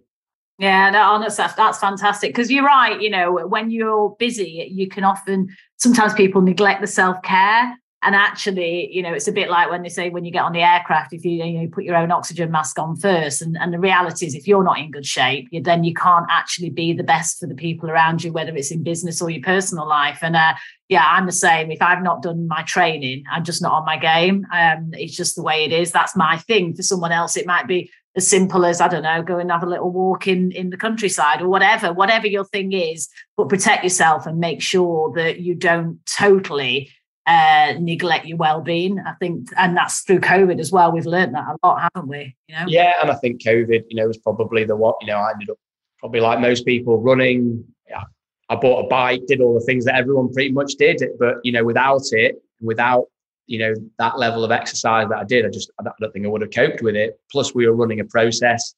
Yeah, 0.59 0.89
no, 0.89 1.01
honestly, 1.03 1.41
that's, 1.41 1.53
that's 1.53 1.79
fantastic. 1.79 2.31
Because 2.31 2.51
you're 2.51 2.65
right, 2.65 2.99
you 2.99 3.09
know, 3.09 3.47
when 3.47 3.71
you're 3.71 4.15
busy, 4.19 4.69
you 4.69 4.89
can 4.89 5.05
often 5.05 5.55
sometimes 5.77 6.13
people 6.13 6.41
neglect 6.41 6.81
the 6.81 6.87
self 6.87 7.21
care. 7.23 7.77
And 8.01 8.15
actually, 8.15 8.89
you 8.93 9.01
know, 9.01 9.13
it's 9.13 9.27
a 9.27 9.31
bit 9.31 9.49
like 9.49 9.69
when 9.69 9.83
they 9.83 9.89
say 9.89 10.09
when 10.09 10.23
you 10.23 10.31
get 10.31 10.43
on 10.43 10.53
the 10.53 10.61
aircraft, 10.61 11.11
if 11.11 11.25
you, 11.25 11.43
you 11.43 11.61
know, 11.61 11.67
put 11.69 11.83
your 11.83 11.97
own 11.97 12.11
oxygen 12.11 12.49
mask 12.49 12.79
on 12.79 12.95
first. 12.95 13.41
And, 13.41 13.57
and 13.59 13.73
the 13.73 13.79
reality 13.79 14.25
is, 14.25 14.35
if 14.35 14.47
you're 14.47 14.63
not 14.63 14.79
in 14.79 14.91
good 14.91 15.05
shape, 15.05 15.49
you, 15.51 15.61
then 15.61 15.83
you 15.83 15.93
can't 15.93 16.25
actually 16.29 16.69
be 16.69 16.93
the 16.93 17.03
best 17.03 17.39
for 17.39 17.47
the 17.47 17.55
people 17.55 17.89
around 17.89 18.23
you, 18.23 18.31
whether 18.31 18.55
it's 18.55 18.71
in 18.71 18.83
business 18.83 19.21
or 19.21 19.29
your 19.29 19.43
personal 19.43 19.85
life. 19.85 20.19
And 20.21 20.37
uh, 20.37 20.53
yeah, 20.87 21.03
I'm 21.05 21.25
the 21.25 21.33
same. 21.33 21.71
If 21.71 21.81
I've 21.81 22.01
not 22.01 22.21
done 22.21 22.47
my 22.47 22.63
training, 22.63 23.25
I'm 23.29 23.43
just 23.43 23.61
not 23.61 23.73
on 23.73 23.85
my 23.85 23.97
game. 23.97 24.45
Um, 24.53 24.91
it's 24.93 25.15
just 25.15 25.35
the 25.35 25.43
way 25.43 25.65
it 25.65 25.73
is. 25.73 25.91
That's 25.91 26.15
my 26.15 26.37
thing. 26.37 26.75
For 26.75 26.83
someone 26.83 27.11
else, 27.11 27.35
it 27.35 27.45
might 27.45 27.67
be 27.67 27.91
as 28.15 28.27
simple 28.27 28.65
as 28.65 28.81
I 28.81 28.87
don't 28.87 29.03
know, 29.03 29.21
go 29.21 29.37
and 29.37 29.51
have 29.51 29.63
a 29.63 29.67
little 29.67 29.91
walk 29.91 30.27
in 30.27 30.51
in 30.51 30.69
the 30.69 30.77
countryside 30.77 31.41
or 31.41 31.47
whatever, 31.47 31.93
whatever 31.93 32.27
your 32.27 32.45
thing 32.45 32.73
is. 32.73 33.07
But 33.37 33.49
protect 33.49 33.83
yourself 33.83 34.25
and 34.25 34.39
make 34.39 34.61
sure 34.61 35.11
that 35.15 35.39
you 35.39 35.55
don't 35.55 35.99
totally 36.05 36.91
uh, 37.25 37.75
neglect 37.79 38.25
your 38.25 38.37
well-being. 38.37 38.99
I 38.99 39.13
think, 39.13 39.49
and 39.57 39.77
that's 39.77 40.01
through 40.01 40.21
COVID 40.21 40.59
as 40.59 40.71
well. 40.71 40.91
We've 40.91 41.05
learned 41.05 41.35
that 41.35 41.47
a 41.47 41.67
lot, 41.67 41.89
haven't 41.93 42.09
we? 42.09 42.35
You 42.47 42.55
know. 42.55 42.65
Yeah, 42.67 42.93
and 43.01 43.11
I 43.11 43.15
think 43.15 43.43
COVID, 43.43 43.85
you 43.89 43.95
know, 43.95 44.07
was 44.07 44.17
probably 44.17 44.63
the 44.63 44.75
what 44.75 44.95
you 45.01 45.07
know. 45.07 45.17
I 45.17 45.31
ended 45.31 45.51
up 45.51 45.57
probably 45.99 46.21
like 46.21 46.39
most 46.39 46.65
people 46.65 46.99
running. 46.99 47.63
Yeah, 47.87 48.03
I 48.49 48.55
bought 48.55 48.85
a 48.85 48.87
bike, 48.87 49.27
did 49.27 49.41
all 49.41 49.53
the 49.53 49.65
things 49.65 49.85
that 49.85 49.95
everyone 49.95 50.33
pretty 50.33 50.51
much 50.51 50.73
did, 50.75 51.03
but 51.19 51.35
you 51.43 51.51
know, 51.51 51.63
without 51.63 52.01
it, 52.11 52.41
without 52.61 53.05
you 53.49 53.57
know 53.57 53.73
that 53.97 54.19
level 54.19 54.43
of 54.43 54.51
exercise 54.51 55.09
that 55.09 55.17
I 55.17 55.23
did, 55.23 55.45
I 55.45 55.49
just 55.49 55.71
I 55.79 55.83
don't 55.99 56.11
think 56.13 56.25
I 56.25 56.29
would 56.29 56.41
have 56.41 56.51
coped 56.51 56.83
with 56.83 56.95
it. 56.95 57.19
Plus, 57.31 57.55
we 57.55 57.67
were 57.67 57.75
running 57.75 57.99
a 57.99 58.05
process. 58.05 58.75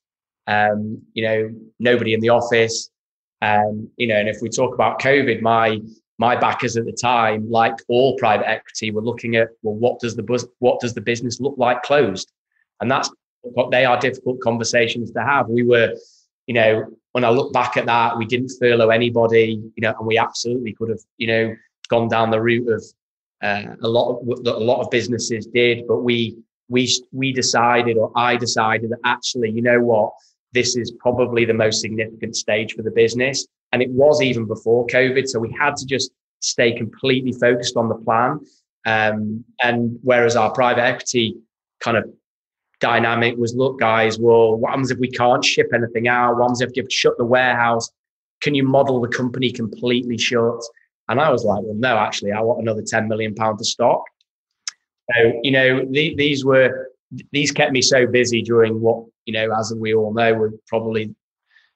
Um, 0.47 1.01
you 1.13 1.23
know, 1.23 1.49
nobody 1.79 2.13
in 2.13 2.21
the 2.21 2.29
office. 2.29 2.89
Um, 3.41 3.89
you 3.97 4.07
know, 4.07 4.15
and 4.15 4.29
if 4.29 4.37
we 4.41 4.49
talk 4.49 4.73
about 4.73 5.01
COVID, 5.01 5.41
my 5.41 5.79
my 6.19 6.37
backers 6.37 6.77
at 6.77 6.85
the 6.85 6.93
time, 6.93 7.49
like 7.49 7.75
all 7.89 8.15
private 8.17 8.47
equity, 8.47 8.91
were 8.91 9.01
looking 9.01 9.35
at 9.35 9.49
well, 9.61 9.75
what 9.75 9.99
does 9.99 10.15
the 10.15 10.23
bus- 10.23 10.47
what 10.59 10.79
does 10.79 10.93
the 10.93 11.01
business 11.01 11.41
look 11.41 11.55
like 11.57 11.83
closed, 11.83 12.31
and 12.79 12.89
that's 12.89 13.11
what 13.41 13.71
they 13.71 13.83
are 13.83 13.99
difficult 13.99 14.39
conversations 14.39 15.11
to 15.11 15.21
have. 15.21 15.49
We 15.49 15.63
were, 15.63 15.93
you 16.47 16.53
know, 16.53 16.85
when 17.11 17.25
I 17.25 17.29
look 17.29 17.51
back 17.51 17.75
at 17.75 17.87
that, 17.87 18.17
we 18.17 18.25
didn't 18.25 18.53
furlough 18.57 18.89
anybody, 18.89 19.61
you 19.75 19.81
know, 19.81 19.93
and 19.97 20.07
we 20.07 20.17
absolutely 20.17 20.73
could 20.73 20.89
have, 20.89 21.01
you 21.17 21.27
know, 21.27 21.55
gone 21.89 22.07
down 22.07 22.31
the 22.31 22.41
route 22.41 22.69
of 22.69 22.83
uh, 23.41 23.75
a 23.81 23.87
lot 23.87 24.19
of 24.19 24.45
a 24.45 24.59
lot 24.59 24.81
of 24.81 24.89
businesses 24.91 25.47
did, 25.47 25.87
but 25.87 25.99
we 25.99 26.37
we 26.69 26.89
we 27.11 27.33
decided, 27.33 27.97
or 27.97 28.11
I 28.15 28.37
decided 28.37 28.91
that 28.91 28.99
actually, 29.03 29.51
you 29.51 29.61
know 29.61 29.81
what, 29.81 30.13
this 30.53 30.75
is 30.75 30.91
probably 30.99 31.45
the 31.45 31.53
most 31.53 31.81
significant 31.81 32.35
stage 32.35 32.73
for 32.73 32.81
the 32.81 32.91
business. 32.91 33.47
And 33.71 33.81
it 33.81 33.89
was 33.89 34.21
even 34.21 34.45
before 34.45 34.85
COVID. 34.87 35.27
So 35.27 35.39
we 35.39 35.55
had 35.57 35.75
to 35.77 35.85
just 35.85 36.11
stay 36.39 36.75
completely 36.75 37.31
focused 37.31 37.77
on 37.77 37.87
the 37.87 37.95
plan. 37.95 38.39
Um, 38.85 39.45
and 39.61 39.97
whereas 40.01 40.35
our 40.35 40.51
private 40.51 40.81
equity 40.81 41.35
kind 41.79 41.97
of 41.97 42.05
dynamic 42.79 43.37
was, 43.37 43.55
look, 43.55 43.79
guys, 43.79 44.19
well, 44.19 44.55
what 44.55 44.71
happens 44.71 44.91
if 44.91 44.97
we 44.97 45.09
can't 45.09 45.45
ship 45.45 45.67
anything 45.73 46.07
out? 46.07 46.33
What 46.33 46.43
happens 46.43 46.61
if 46.61 46.71
you've 46.75 46.91
shut 46.91 47.17
the 47.17 47.25
warehouse? 47.25 47.89
Can 48.41 48.55
you 48.55 48.63
model 48.63 48.99
the 48.99 49.07
company 49.07 49.51
completely 49.51 50.17
shut? 50.17 50.61
And 51.11 51.19
I 51.19 51.29
was 51.29 51.43
like, 51.43 51.61
well, 51.61 51.75
no, 51.75 51.97
actually, 51.97 52.31
I 52.31 52.39
want 52.39 52.61
another 52.61 52.81
10 52.81 53.09
million 53.09 53.35
pounds 53.35 53.61
of 53.61 53.67
stock. 53.67 54.03
So, 55.13 55.41
you 55.43 55.51
know, 55.51 55.85
the, 55.85 56.15
these 56.15 56.45
were, 56.45 56.87
these 57.33 57.51
kept 57.51 57.73
me 57.73 57.81
so 57.81 58.07
busy 58.07 58.41
during 58.41 58.79
what, 58.79 59.05
you 59.25 59.33
know, 59.33 59.53
as 59.53 59.73
we 59.75 59.93
all 59.93 60.13
know, 60.13 60.33
were 60.33 60.53
probably 60.67 61.13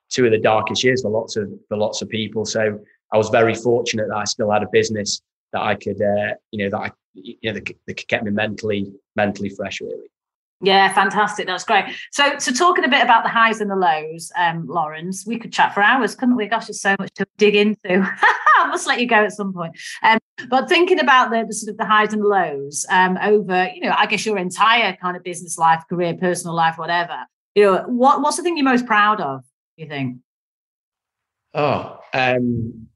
two 0.10 0.24
of 0.24 0.32
the 0.32 0.38
darkest 0.38 0.86
years 0.86 1.02
for 1.02 1.12
lots 1.12 1.36
of, 1.36 1.52
for 1.68 1.76
lots 1.76 2.02
of 2.02 2.08
people. 2.08 2.46
So 2.46 2.80
I 3.12 3.18
was 3.18 3.28
very 3.28 3.54
fortunate 3.54 4.08
that 4.08 4.16
I 4.16 4.24
still 4.24 4.50
had 4.50 4.64
a 4.64 4.70
business 4.72 5.22
that 5.52 5.62
I 5.62 5.76
could, 5.76 6.02
uh, 6.02 6.36
you 6.52 6.64
know, 6.64 6.70
that 6.70 6.80
I, 6.80 6.92
you 7.14 7.36
know, 7.44 7.60
that, 7.60 7.76
that 7.88 8.08
kept 8.08 8.24
me 8.24 8.32
mentally, 8.32 8.90
mentally 9.18 9.50
fresh, 9.50 9.82
really. 9.82 10.08
Yeah, 10.66 10.92
fantastic. 10.94 11.46
That's 11.46 11.64
great. 11.64 11.86
So, 12.12 12.40
so 12.40 12.52
talking 12.52 12.84
a 12.86 12.88
bit 12.88 13.04
about 13.04 13.24
the 13.24 13.30
highs 13.30 13.62
and 13.62 13.70
the 13.70 13.76
lows, 13.76 14.32
um, 14.36 14.66
Lawrence, 14.66 15.24
we 15.26 15.38
could 15.38 15.54
chat 15.54 15.76
for 15.76 15.84
hours, 15.84 16.16
couldn't 16.16 16.36
we? 16.36 16.48
Gosh, 16.48 16.66
there's 16.66 16.82
so 16.82 16.96
much 16.98 17.14
to 17.16 17.28
dig 17.38 17.56
into. 17.56 18.02
I 18.58 18.68
must 18.68 18.88
let 18.88 19.00
you 19.00 19.08
go 19.08 19.18
at 19.18 19.32
some 19.32 19.54
point. 19.54 19.78
Um, 20.02 20.18
but 20.50 20.68
thinking 20.68 21.00
about 21.00 21.30
the, 21.30 21.46
the, 21.48 21.54
sort 21.54 21.70
of 21.70 21.78
the 21.78 21.86
highs 21.86 22.14
and 22.14 22.24
the 22.24 22.28
lows 22.28 22.84
um, 22.90 23.16
over, 23.22 23.70
you 23.76 23.82
know, 23.82 23.94
I 23.96 24.08
guess 24.08 24.26
your 24.26 24.40
entire 24.40 24.96
kind 24.96 25.16
of 25.16 25.24
business 25.24 25.60
life, 25.60 25.84
career, 25.88 26.16
personal 26.16 26.56
life, 26.56 26.80
whatever. 26.80 27.18
You 27.54 27.64
know, 27.66 27.84
what 27.86 28.22
what's 28.22 28.38
the 28.38 28.44
thing 28.44 28.58
you're 28.58 28.66
most 28.66 28.88
proud 28.88 29.22
of? 29.22 29.44
You 29.78 29.88
think? 29.88 30.18
Oh, 31.54 32.00
um, 32.12 32.88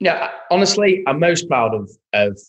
yeah. 0.00 0.30
Honestly, 0.50 1.04
I'm 1.06 1.20
most 1.20 1.46
proud 1.46 1.74
of 1.74 1.90
of 2.14 2.40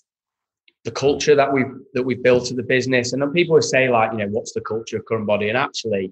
the 0.84 0.92
culture 0.92 1.36
that 1.36 1.52
we've 1.52 1.74
that 1.94 2.04
we've 2.04 2.22
built 2.22 2.52
at 2.52 2.58
the 2.58 2.64
business. 2.64 3.14
And 3.14 3.22
then 3.22 3.32
people 3.32 3.56
will 3.56 3.62
say, 3.62 3.90
like, 3.90 4.12
you 4.12 4.18
know, 4.20 4.28
what's 4.28 4.54
the 4.54 4.62
culture 4.62 4.98
of 4.98 5.06
current 5.06 5.28
body? 5.28 5.50
And 5.50 5.58
actually, 5.58 6.12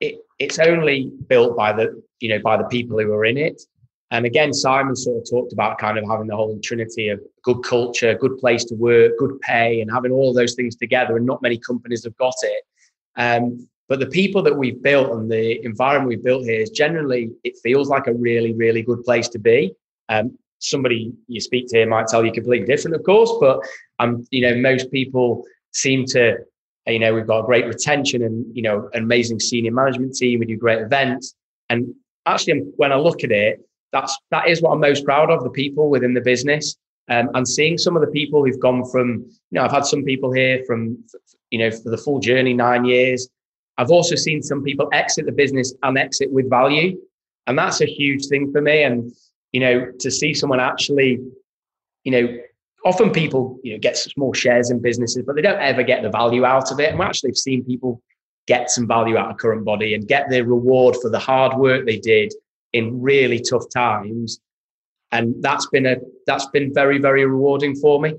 it 0.00 0.16
it's 0.38 0.58
only 0.58 1.12
built 1.28 1.56
by 1.56 1.72
the 1.72 2.02
you 2.20 2.30
know 2.30 2.40
by 2.42 2.56
the 2.56 2.64
people 2.64 2.98
who 2.98 3.12
are 3.12 3.24
in 3.24 3.36
it. 3.36 3.62
And 4.10 4.24
again, 4.24 4.54
Simon 4.54 4.96
sort 4.96 5.18
of 5.18 5.28
talked 5.28 5.52
about 5.52 5.78
kind 5.78 5.98
of 5.98 6.04
having 6.08 6.28
the 6.28 6.36
whole 6.36 6.58
trinity 6.62 7.10
of 7.10 7.20
good 7.42 7.62
culture, 7.62 8.14
good 8.14 8.38
place 8.38 8.64
to 8.64 8.74
work, 8.74 9.12
good 9.18 9.38
pay, 9.42 9.82
and 9.82 9.90
having 9.90 10.12
all 10.12 10.32
those 10.32 10.54
things 10.54 10.76
together. 10.76 11.18
And 11.18 11.26
not 11.26 11.42
many 11.42 11.58
companies 11.58 12.04
have 12.04 12.16
got 12.16 12.34
it. 12.42 12.64
Um, 13.16 13.68
but 13.86 14.00
the 14.00 14.06
people 14.06 14.42
that 14.42 14.56
we've 14.56 14.82
built 14.82 15.10
and 15.12 15.30
the 15.30 15.62
environment 15.64 16.08
we've 16.08 16.24
built 16.24 16.44
here 16.44 16.60
is 16.60 16.70
generally, 16.70 17.32
it 17.44 17.58
feels 17.62 17.88
like 17.88 18.06
a 18.06 18.14
really, 18.14 18.54
really 18.54 18.82
good 18.82 19.02
place 19.04 19.28
to 19.30 19.38
be. 19.38 19.74
Um, 20.08 20.38
somebody 20.58 21.12
you 21.26 21.40
speak 21.40 21.68
to 21.68 21.78
here 21.78 21.88
might 21.88 22.06
tell 22.06 22.24
you 22.24 22.32
completely 22.32 22.66
different, 22.66 22.96
of 22.96 23.04
course, 23.04 23.32
but 23.40 23.60
um, 23.98 24.26
you 24.30 24.42
know, 24.42 24.56
most 24.56 24.90
people 24.90 25.44
seem 25.72 26.04
to, 26.06 26.36
you 26.86 26.98
know, 26.98 27.14
we've 27.14 27.26
got 27.26 27.46
great 27.46 27.66
retention 27.66 28.22
and 28.22 28.44
you 28.54 28.62
know, 28.62 28.88
an 28.94 29.02
amazing 29.02 29.40
senior 29.40 29.72
management 29.72 30.14
team. 30.14 30.40
We 30.40 30.46
do 30.46 30.56
great 30.56 30.80
events, 30.80 31.34
and 31.68 31.94
actually, 32.26 32.60
when 32.76 32.92
I 32.92 32.96
look 32.96 33.24
at 33.24 33.32
it, 33.32 33.60
that's 33.92 34.16
that 34.30 34.48
is 34.48 34.62
what 34.62 34.72
I'm 34.72 34.80
most 34.80 35.04
proud 35.04 35.30
of 35.30 35.42
the 35.42 35.50
people 35.50 35.90
within 35.90 36.14
the 36.14 36.20
business. 36.20 36.76
Um, 37.10 37.30
and 37.34 37.48
seeing 37.48 37.78
some 37.78 37.96
of 37.96 38.02
the 38.02 38.12
people 38.12 38.44
who've 38.44 38.60
gone 38.60 38.84
from, 38.90 39.24
you 39.50 39.52
know, 39.52 39.62
I've 39.62 39.72
had 39.72 39.86
some 39.86 40.04
people 40.04 40.30
here 40.30 40.62
from, 40.66 41.02
you 41.50 41.58
know, 41.58 41.70
for 41.70 41.88
the 41.88 41.96
full 41.96 42.20
journey, 42.20 42.52
nine 42.52 42.84
years. 42.84 43.30
I've 43.78 43.90
also 43.90 44.14
seen 44.14 44.42
some 44.42 44.62
people 44.62 44.90
exit 44.92 45.24
the 45.24 45.32
business 45.32 45.72
and 45.82 45.96
exit 45.96 46.30
with 46.30 46.50
value. 46.50 47.00
And 47.46 47.58
that's 47.58 47.80
a 47.80 47.86
huge 47.86 48.26
thing 48.26 48.52
for 48.52 48.60
me. 48.60 48.82
And 48.82 49.10
you 49.52 49.60
know, 49.60 49.90
to 50.00 50.10
see 50.10 50.34
someone 50.34 50.60
actually, 50.60 51.18
you 52.04 52.12
know, 52.12 52.38
often 52.84 53.10
people, 53.10 53.58
you 53.62 53.72
know, 53.72 53.78
get 53.78 53.96
small 53.96 54.32
shares 54.32 54.70
in 54.70 54.80
businesses, 54.80 55.24
but 55.26 55.36
they 55.36 55.42
don't 55.42 55.60
ever 55.60 55.82
get 55.82 56.02
the 56.02 56.10
value 56.10 56.44
out 56.44 56.70
of 56.70 56.80
it. 56.80 56.90
And 56.90 56.98
we 56.98 57.04
actually 57.04 57.30
have 57.30 57.36
seen 57.36 57.64
people 57.64 58.02
get 58.46 58.70
some 58.70 58.86
value 58.86 59.16
out 59.16 59.30
of 59.30 59.36
current 59.36 59.64
body 59.64 59.94
and 59.94 60.08
get 60.08 60.28
the 60.30 60.42
reward 60.42 60.96
for 61.00 61.10
the 61.10 61.18
hard 61.18 61.58
work 61.58 61.84
they 61.84 61.98
did 61.98 62.32
in 62.72 63.00
really 63.00 63.40
tough 63.40 63.64
times. 63.72 64.40
And 65.12 65.42
that's 65.42 65.66
been 65.66 65.86
a 65.86 65.96
that's 66.26 66.46
been 66.46 66.72
very, 66.72 66.98
very 66.98 67.24
rewarding 67.24 67.74
for 67.74 68.00
me. 68.00 68.14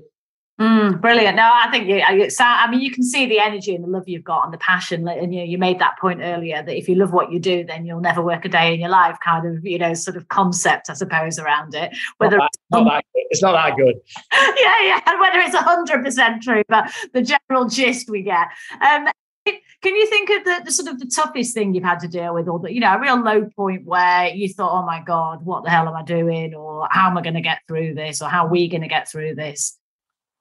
Mm, 0.60 1.00
brilliant. 1.00 1.36
No, 1.36 1.50
I 1.50 1.70
think 1.70 1.88
you, 1.88 2.02
I 2.02 2.70
mean, 2.70 2.82
you 2.82 2.90
can 2.90 3.02
see 3.02 3.24
the 3.24 3.40
energy 3.40 3.74
and 3.74 3.82
the 3.82 3.88
love 3.88 4.06
you've 4.06 4.24
got 4.24 4.44
and 4.44 4.52
the 4.52 4.58
passion. 4.58 5.08
And 5.08 5.34
you, 5.34 5.42
you 5.42 5.56
made 5.56 5.78
that 5.78 5.98
point 5.98 6.20
earlier 6.22 6.62
that 6.62 6.76
if 6.76 6.86
you 6.86 6.96
love 6.96 7.14
what 7.14 7.32
you 7.32 7.38
do, 7.38 7.64
then 7.64 7.86
you'll 7.86 8.00
never 8.00 8.20
work 8.20 8.44
a 8.44 8.48
day 8.50 8.74
in 8.74 8.80
your 8.80 8.90
life. 8.90 9.16
Kind 9.24 9.46
of, 9.46 9.64
you 9.64 9.78
know, 9.78 9.94
sort 9.94 10.18
of 10.18 10.28
concept, 10.28 10.90
I 10.90 10.92
suppose, 10.92 11.38
around 11.38 11.74
it. 11.74 11.96
Whether 12.18 12.36
not 12.36 12.42
that, 12.42 12.50
it's, 12.52 12.70
not 12.70 12.84
that 12.84 13.04
it's 13.14 13.42
not 13.42 13.52
that 13.52 13.76
good. 13.76 13.94
yeah, 14.60 14.82
yeah. 14.82 15.00
And 15.06 15.18
whether 15.18 15.38
it's 15.38 15.56
hundred 15.56 16.04
percent 16.04 16.42
true, 16.42 16.62
but 16.68 16.92
the 17.14 17.22
general 17.22 17.66
gist 17.66 18.10
we 18.10 18.22
get. 18.22 18.48
Um, 18.82 19.08
can 19.46 19.96
you 19.96 20.06
think 20.08 20.28
of 20.28 20.44
the, 20.44 20.62
the, 20.66 20.72
sort 20.72 20.88
of 20.88 21.00
the 21.00 21.06
toughest 21.06 21.54
thing 21.54 21.72
you've 21.72 21.84
had 21.84 22.00
to 22.00 22.08
deal 22.08 22.34
with, 22.34 22.48
or 22.48 22.58
the 22.58 22.70
you 22.70 22.80
know 22.80 22.94
a 22.94 23.00
real 23.00 23.18
low 23.18 23.48
point 23.56 23.86
where 23.86 24.28
you 24.28 24.46
thought, 24.52 24.78
"Oh 24.78 24.84
my 24.84 25.00
God, 25.00 25.42
what 25.42 25.64
the 25.64 25.70
hell 25.70 25.88
am 25.88 25.96
I 25.96 26.02
doing?" 26.02 26.54
or 26.54 26.86
"How 26.90 27.08
am 27.08 27.16
I 27.16 27.22
going 27.22 27.34
to 27.34 27.40
get 27.40 27.60
through 27.66 27.94
this?" 27.94 28.20
or 28.20 28.28
"How 28.28 28.44
are 28.44 28.50
we 28.50 28.68
going 28.68 28.82
to 28.82 28.88
get 28.88 29.10
through 29.10 29.36
this?" 29.36 29.79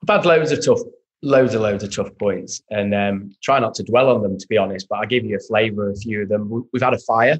I've 0.03 0.15
had 0.15 0.25
loads 0.25 0.51
of 0.51 0.63
tough, 0.65 0.79
loads 1.21 1.53
and 1.53 1.63
loads 1.63 1.83
of 1.83 1.93
tough 1.95 2.17
points, 2.17 2.61
and 2.69 2.93
um, 2.95 3.35
try 3.43 3.59
not 3.59 3.73
to 3.75 3.83
dwell 3.83 4.09
on 4.09 4.21
them 4.21 4.37
to 4.37 4.47
be 4.47 4.57
honest. 4.57 4.87
But 4.89 4.99
I'll 4.99 5.07
give 5.07 5.25
you 5.25 5.35
a 5.35 5.47
flavour 5.47 5.89
of 5.89 5.95
a 5.95 5.99
few 5.99 6.23
of 6.23 6.29
them. 6.29 6.65
We've 6.71 6.81
had 6.81 6.93
a 6.93 6.99
fire. 6.99 7.39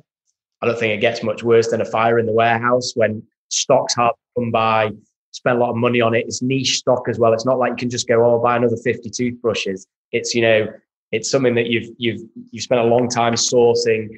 I 0.62 0.66
don't 0.66 0.78
think 0.78 0.94
it 0.94 1.02
gets 1.02 1.24
much 1.24 1.44
worse 1.44 1.70
than 1.70 1.82
a 1.82 1.86
fire 1.86 2.20
in 2.20 2.26
the 2.26 2.34
warehouse 2.34 2.92
when 2.96 3.24
stock's 3.50 3.96
hard 3.96 4.14
to 4.14 4.42
come 4.42 4.52
by. 4.52 4.92
Spend 5.32 5.58
a 5.58 5.60
lot 5.60 5.70
of 5.70 5.78
money 5.78 6.02
on 6.02 6.16
it. 6.16 6.26
It's 6.26 6.42
niche 6.42 6.80
stock 6.80 7.08
as 7.08 7.18
well. 7.18 7.34
It's 7.34 7.46
not 7.46 7.60
like 7.60 7.72
you 7.72 7.78
can 7.78 7.90
just 7.90 8.08
go, 8.08 8.26
oh, 8.26 8.42
buy 8.42 8.58
another 8.58 8.76
50 8.76 9.10
toothbrushes. 9.10 9.88
It's, 10.12 10.34
you 10.34 10.42
know, 10.42 10.68
it's 11.12 11.30
something 11.30 11.56
that 11.56 11.68
you've 11.68 11.90
you've 11.98 12.22
you've 12.52 12.64
spent 12.64 12.82
a 12.82 12.86
long 12.86 13.10
time 13.10 13.34
sourcing. 13.34 14.10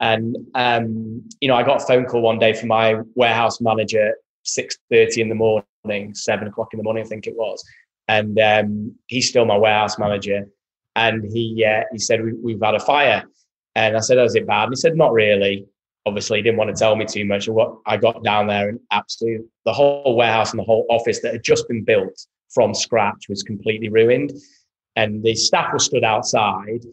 And 0.00 0.36
um, 0.54 1.22
you 1.40 1.48
know, 1.48 1.54
I 1.54 1.62
got 1.62 1.82
a 1.82 1.86
phone 1.86 2.06
call 2.06 2.22
one 2.22 2.38
day 2.38 2.54
from 2.54 2.68
my 2.68 3.00
warehouse 3.14 3.60
manager, 3.60 4.14
six 4.42 4.76
thirty 4.90 5.20
in 5.20 5.28
the 5.28 5.34
morning, 5.34 6.14
seven 6.14 6.48
o'clock 6.48 6.68
in 6.72 6.78
the 6.78 6.84
morning, 6.84 7.04
I 7.04 7.06
think 7.06 7.26
it 7.26 7.36
was, 7.36 7.62
and 8.10 8.40
um, 8.40 8.94
he's 9.06 9.28
still 9.28 9.44
my 9.44 9.56
warehouse 9.56 9.96
manager. 9.96 10.48
And 10.96 11.24
he 11.24 11.64
uh, 11.64 11.84
he 11.92 11.98
said 11.98 12.20
we, 12.42 12.52
have 12.52 12.62
had 12.62 12.74
a 12.74 12.80
fire, 12.80 13.22
and 13.76 13.96
I 13.96 14.00
said, 14.00 14.18
"Oh, 14.18 14.24
is 14.24 14.34
it 14.34 14.46
bad?" 14.46 14.64
And 14.64 14.72
he 14.72 14.76
said, 14.76 14.96
"Not 14.96 15.12
really." 15.12 15.64
Obviously, 16.06 16.38
he 16.38 16.42
didn't 16.42 16.58
want 16.58 16.74
to 16.74 16.78
tell 16.78 16.96
me 16.96 17.04
too 17.04 17.24
much. 17.24 17.48
what 17.48 17.76
I 17.86 17.96
got 17.96 18.24
down 18.24 18.48
there, 18.48 18.68
and 18.68 18.80
absolutely 18.90 19.46
the 19.64 19.72
whole 19.72 20.16
warehouse 20.16 20.50
and 20.50 20.58
the 20.58 20.64
whole 20.64 20.86
office 20.90 21.20
that 21.20 21.32
had 21.32 21.44
just 21.44 21.68
been 21.68 21.84
built 21.84 22.26
from 22.48 22.74
scratch 22.74 23.28
was 23.28 23.44
completely 23.44 23.88
ruined, 23.88 24.32
and 24.96 25.22
the 25.22 25.36
staff 25.36 25.72
were 25.72 25.78
stood 25.78 26.04
outside. 26.04 26.84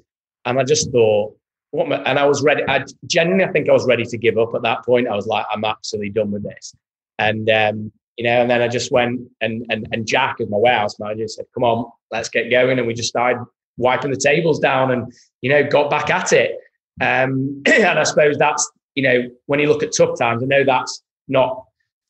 And 0.45 0.59
I 0.59 0.63
just 0.63 0.91
thought, 0.91 1.35
what? 1.71 1.91
And 2.07 2.19
I 2.19 2.25
was 2.25 2.43
ready. 2.43 2.63
I 2.67 2.85
genuinely, 3.07 3.45
I 3.45 3.51
think 3.51 3.67
I 3.67 3.73
was 3.73 3.87
ready 3.87 4.05
to 4.05 4.17
give 4.17 4.37
up 4.37 4.53
at 4.53 4.61
that 4.61 4.85
point. 4.85 5.07
I 5.07 5.15
was 5.15 5.25
like, 5.25 5.47
I'm 5.51 5.65
absolutely 5.65 6.11
done 6.11 6.29
with 6.29 6.43
this. 6.43 6.75
And 7.17 7.49
um, 7.49 7.91
you 8.17 8.23
know, 8.23 8.41
and 8.41 8.49
then 8.49 8.61
I 8.61 8.67
just 8.67 8.91
went 8.91 9.21
and 9.41 9.65
and 9.69 9.87
and 9.91 10.07
Jack, 10.07 10.37
as 10.41 10.49
my 10.49 10.57
warehouse 10.57 10.99
manager, 10.99 11.27
said, 11.27 11.45
"Come 11.53 11.63
on, 11.63 11.91
let's 12.11 12.29
get 12.29 12.49
going," 12.49 12.77
and 12.77 12.87
we 12.87 12.93
just 12.93 13.09
started 13.09 13.43
wiping 13.77 14.11
the 14.11 14.17
tables 14.17 14.59
down, 14.59 14.91
and 14.91 15.13
you 15.41 15.49
know, 15.49 15.63
got 15.63 15.89
back 15.89 16.09
at 16.09 16.33
it. 16.33 16.57
Um, 16.99 17.61
and 17.67 17.99
I 17.99 18.03
suppose 18.03 18.37
that's 18.37 18.69
you 18.95 19.03
know, 19.03 19.29
when 19.45 19.59
you 19.59 19.67
look 19.67 19.83
at 19.83 19.95
tough 19.95 20.17
times, 20.17 20.41
I 20.41 20.47
know 20.47 20.63
that's 20.63 21.03
not 21.27 21.63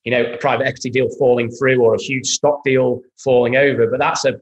you 0.05 0.11
know 0.11 0.33
a 0.33 0.37
private 0.37 0.65
equity 0.65 0.89
deal 0.89 1.09
falling 1.19 1.51
through 1.51 1.81
or 1.81 1.93
a 1.93 2.01
huge 2.01 2.27
stock 2.27 2.63
deal 2.63 3.01
falling 3.17 3.57
over, 3.57 3.87
but 3.87 3.99
that's 3.99 4.23
a 4.23 4.39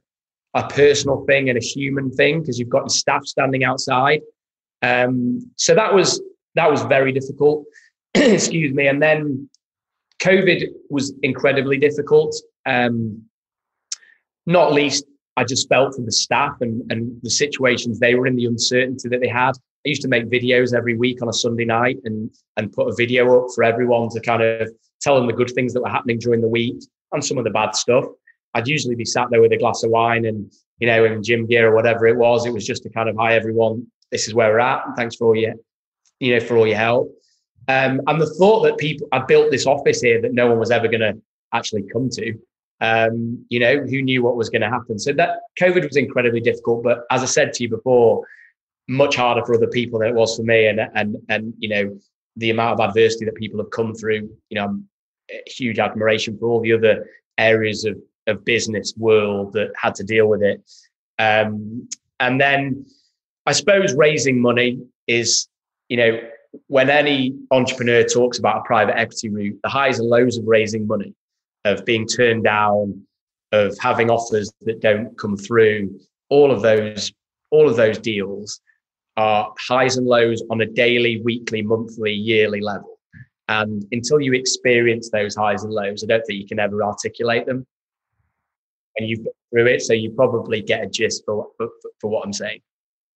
a 0.54 0.68
personal 0.70 1.26
thing 1.26 1.50
and 1.50 1.58
a 1.58 1.62
human 1.62 2.10
thing 2.12 2.40
because 2.40 2.58
you've 2.58 2.70
got 2.70 2.84
your 2.84 2.90
staff 2.90 3.26
standing 3.26 3.64
outside. 3.64 4.22
Um, 4.82 5.52
so 5.58 5.76
that 5.76 5.94
was 5.94 6.22
that 6.54 6.70
was 6.70 6.84
very 6.84 7.12
difficult. 7.12 7.66
Excuse 8.14 8.74
me, 8.74 8.88
and 8.88 9.02
then 9.02 9.50
COVID 10.22 10.68
was 10.90 11.14
incredibly 11.24 11.78
difficult. 11.78 12.36
Um, 12.66 13.24
not 14.46 14.74
least, 14.74 15.06
I 15.38 15.44
just 15.44 15.68
felt 15.68 15.96
for 15.96 16.02
the 16.02 16.12
staff 16.12 16.56
and, 16.62 16.90
and 16.92 17.20
the 17.22 17.30
situations 17.30 18.00
they 18.00 18.16
were 18.16 18.28
in, 18.28 18.36
the 18.36 18.46
uncertainty 18.46 19.10
that 19.10 19.22
they 19.22 19.28
had. 19.28 19.52
I 19.52 19.90
used 19.90 20.02
to 20.04 20.08
make 20.08 20.30
videos 20.30 20.74
every 20.74 20.96
week 20.96 21.22
on 21.22 21.30
a 21.30 21.34
Sunday 21.34 21.66
night 21.66 21.98
and 22.06 22.32
and 22.58 22.72
put 22.72 22.88
a 22.88 22.96
video 22.96 23.40
up 23.40 23.52
for 23.54 23.64
everyone 23.64 24.10
to 24.10 24.20
kind 24.20 24.42
of 24.42 24.70
tell 25.02 25.16
them 25.16 25.28
the 25.28 25.34
good 25.34 25.52
things 25.52 25.74
that 25.74 25.82
were 25.82 25.90
happening 25.90 26.18
during 26.18 26.42
the 26.42 26.48
week 26.48 26.78
and 27.12 27.24
some 27.24 27.38
of 27.38 27.44
the 27.44 27.50
bad 27.50 27.76
stuff. 27.76 28.06
I'd 28.56 28.68
usually 28.68 28.96
be 28.96 29.06
sat 29.06 29.28
there 29.30 29.42
with 29.42 29.52
a 29.52 29.58
glass 29.58 29.84
of 29.84 29.92
wine 29.92 30.26
and 30.26 30.52
you 30.80 30.88
know 30.88 31.06
in 31.06 31.22
gym 31.22 31.46
gear 31.46 31.70
or 31.70 31.76
whatever 31.76 32.08
it 32.08 32.18
was. 32.18 32.46
It 32.46 32.54
was 32.54 32.66
just 32.66 32.84
to 32.84 32.90
kind 32.90 33.10
of 33.10 33.16
hi 33.18 33.36
everyone, 33.36 33.86
this 34.12 34.28
is 34.28 34.34
where 34.34 34.50
we're 34.50 34.60
at, 34.60 34.88
and 34.88 34.96
thanks 34.96 35.16
for 35.16 35.28
all 35.28 35.36
your 35.36 35.54
you 36.20 36.34
know 36.34 36.40
for 36.40 36.58
all 36.58 36.68
your 36.68 36.78
help. 36.78 37.12
Um, 37.68 38.02
and 38.08 38.22
the 38.22 38.34
thought 38.38 38.64
that 38.64 38.78
people, 38.78 39.08
I 39.12 39.20
built 39.20 39.52
this 39.52 39.66
office 39.66 40.02
here 40.02 40.22
that 40.22 40.34
no 40.34 40.48
one 40.48 40.60
was 40.60 40.72
ever 40.72 40.88
going 40.88 41.02
to 41.02 41.20
actually 41.54 41.84
come 41.92 42.10
to, 42.12 42.34
um, 42.82 43.46
you 43.50 43.60
know, 43.60 43.80
who 43.80 44.02
knew 44.02 44.24
what 44.24 44.36
was 44.36 44.50
going 44.50 44.62
to 44.62 44.70
happen. 44.70 45.00
So 45.00 45.14
that 45.14 45.40
COVID 45.60 45.86
was 45.88 45.98
incredibly 45.98 46.42
difficult. 46.42 46.84
But 46.84 47.06
as 47.12 47.24
I 47.24 47.26
said 47.26 47.54
to 47.54 47.64
you 47.64 47.70
before, 47.70 48.26
much 48.88 49.16
harder 49.16 49.44
for 49.44 49.56
other 49.56 49.68
people 49.68 50.00
than 50.00 50.10
it 50.10 50.16
was 50.16 50.36
for 50.36 50.44
me. 50.44 50.68
And 50.68 50.80
and 50.94 51.18
and 51.30 51.54
you 51.60 51.70
know, 51.70 52.00
the 52.36 52.52
amount 52.52 52.80
of 52.80 52.88
adversity 52.88 53.26
that 53.26 53.36
people 53.36 53.60
have 53.60 53.72
come 53.72 53.96
through, 53.96 54.30
you 54.50 54.56
know, 54.60 54.80
huge 55.48 55.80
admiration 55.80 56.38
for 56.38 56.50
all 56.50 56.62
the 56.62 56.74
other 56.74 57.08
areas 57.38 57.86
of 57.86 57.98
of 58.28 58.46
business 58.46 58.94
world 58.98 59.54
that 59.54 59.72
had 59.80 59.96
to 59.96 60.04
deal 60.04 60.28
with 60.28 60.42
it. 60.44 60.62
Um, 61.20 61.88
and 62.20 62.40
then 62.40 62.86
I 63.46 63.52
suppose 63.52 63.94
raising 63.94 64.42
money 64.42 64.80
is, 65.08 65.48
you 65.90 65.98
know, 65.98 66.20
when 66.68 66.90
any 66.90 67.36
entrepreneur 67.52 68.04
talks 68.04 68.40
about 68.40 68.58
a 68.58 68.62
private 68.64 68.98
equity 68.98 69.30
route, 69.30 69.60
the 69.64 69.70
highs 69.70 70.00
and 70.00 70.08
lows 70.08 70.38
of 70.38 70.46
raising 70.46 70.88
money, 70.88 71.14
of 71.64 71.86
being 71.86 72.08
turned 72.08 72.44
down, 72.44 73.06
of 73.52 73.78
having 73.80 74.10
offers 74.10 74.52
that 74.62 74.82
don't 74.82 75.18
come 75.18 75.38
through, 75.38 76.00
all 76.30 76.52
of 76.52 76.62
those, 76.62 77.12
all 77.52 77.70
of 77.70 77.76
those 77.76 77.98
deals 77.98 78.62
are 79.18 79.54
highs 79.60 79.98
and 79.98 80.08
lows 80.08 80.44
on 80.50 80.62
a 80.62 80.66
daily, 80.66 81.22
weekly, 81.22 81.62
monthly, 81.62 82.14
yearly 82.14 82.60
level. 82.60 83.00
And 83.48 83.86
until 83.92 84.20
you 84.20 84.34
experience 84.34 85.10
those 85.10 85.36
highs 85.36 85.64
and 85.64 85.74
lows, 85.74 86.04
I 86.04 86.08
don't 86.08 86.26
think 86.26 86.42
you 86.42 86.48
can 86.48 86.60
ever 86.60 86.84
articulate 86.84 87.46
them. 87.46 87.66
And 88.98 89.08
you've 89.08 89.24
been 89.24 89.34
through 89.52 89.68
it, 89.68 89.82
so 89.82 89.94
you 89.94 90.12
probably 90.12 90.62
get 90.62 90.84
a 90.84 90.88
gist 90.88 91.24
for, 91.26 91.48
for, 91.58 91.70
for 92.00 92.10
what 92.10 92.26
I'm 92.26 92.34
saying. 92.34 92.62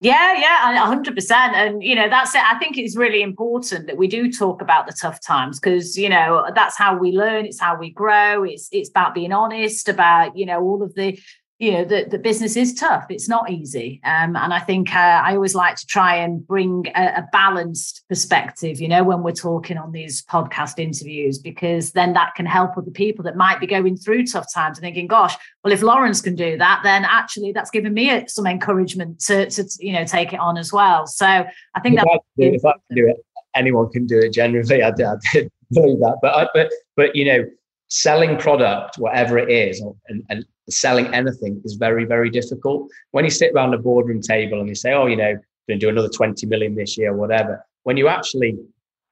Yeah, 0.02 0.32
yeah, 0.38 0.78
hundred 0.86 1.14
percent. 1.14 1.54
And 1.54 1.82
you 1.82 1.94
know, 1.94 2.08
that's 2.08 2.34
it. 2.34 2.42
I 2.42 2.58
think 2.58 2.78
it's 2.78 2.96
really 2.96 3.20
important 3.20 3.86
that 3.86 3.98
we 3.98 4.08
do 4.08 4.32
talk 4.32 4.62
about 4.62 4.86
the 4.86 4.94
tough 4.94 5.20
times 5.20 5.60
because 5.60 5.98
you 5.98 6.08
know 6.08 6.46
that's 6.54 6.78
how 6.78 6.96
we 6.96 7.12
learn. 7.12 7.44
It's 7.44 7.60
how 7.60 7.76
we 7.76 7.90
grow. 7.90 8.42
It's 8.42 8.70
it's 8.72 8.88
about 8.88 9.14
being 9.14 9.32
honest 9.32 9.90
about 9.90 10.34
you 10.38 10.46
know 10.46 10.62
all 10.62 10.82
of 10.82 10.94
the 10.94 11.18
you 11.60 11.72
know 11.72 11.84
the, 11.84 12.06
the 12.10 12.18
business 12.18 12.56
is 12.56 12.74
tough. 12.74 13.06
It's 13.08 13.28
not 13.28 13.50
easy. 13.50 14.00
Um, 14.04 14.34
and 14.34 14.52
i 14.52 14.58
think 14.58 14.94
uh, 14.94 15.22
i 15.24 15.34
always 15.34 15.54
like 15.54 15.76
to 15.76 15.86
try 15.86 16.16
and 16.16 16.46
bring 16.46 16.86
a, 16.96 17.18
a, 17.18 17.28
balanced 17.32 18.04
perspective 18.08 18.80
you 18.80 18.88
know 18.88 19.04
when 19.04 19.22
we're 19.22 19.32
talking 19.32 19.76
on 19.76 19.92
these 19.92 20.22
podcast 20.22 20.78
interviews 20.78 21.38
because 21.38 21.92
then 21.92 22.12
that 22.14 22.34
can 22.34 22.46
help 22.46 22.76
other 22.76 22.90
people 22.90 23.22
that 23.24 23.36
might 23.36 23.60
be 23.60 23.66
going 23.66 23.96
through 23.96 24.26
tough 24.26 24.46
times 24.52 24.78
and 24.78 24.84
thinking 24.84 25.06
gosh 25.06 25.36
well 25.62 25.72
if 25.72 25.82
lawrence 25.82 26.20
can 26.20 26.34
do 26.34 26.56
that 26.56 26.80
then 26.82 27.04
actually 27.04 27.52
that's 27.52 27.70
given 27.70 27.94
me 27.94 28.26
some 28.26 28.46
encouragement 28.46 29.20
to, 29.20 29.48
to 29.50 29.64
you 29.78 29.92
know 29.92 30.04
take 30.04 30.32
it 30.32 30.40
on 30.40 30.56
as 30.56 30.72
well. 30.72 31.06
So 31.06 31.26
i 31.26 31.80
think 31.82 31.98
if 31.98 32.04
that 32.04 32.20
if 32.38 32.64
I 32.64 32.72
can 32.72 32.96
do 32.96 33.08
it 33.08 33.24
anyone 33.54 33.90
can 33.90 34.06
do 34.06 34.18
it 34.18 34.32
generally. 34.32 34.82
I, 34.82 34.88
I 34.88 34.92
did 35.32 35.50
believe 35.72 36.00
that. 36.00 36.18
But 36.22 36.50
but 36.54 36.70
but 36.96 37.16
you 37.16 37.24
know 37.24 37.44
selling 37.88 38.38
product 38.38 38.98
whatever 38.98 39.36
it 39.36 39.50
is 39.50 39.80
and, 40.08 40.22
and 40.28 40.44
selling 40.70 41.12
anything 41.14 41.60
is 41.64 41.74
very, 41.74 42.04
very 42.04 42.30
difficult. 42.30 42.90
When 43.10 43.24
you 43.24 43.30
sit 43.30 43.52
around 43.54 43.74
a 43.74 43.78
boardroom 43.78 44.20
table 44.20 44.60
and 44.60 44.68
you 44.68 44.74
say, 44.74 44.92
oh, 44.92 45.06
you 45.06 45.16
know, 45.16 45.38
going 45.68 45.78
to 45.80 45.86
do 45.86 45.88
another 45.88 46.08
20 46.08 46.46
million 46.46 46.74
this 46.74 46.98
year, 46.98 47.14
whatever, 47.14 47.64
when 47.84 47.96
you 47.96 48.08
actually 48.08 48.58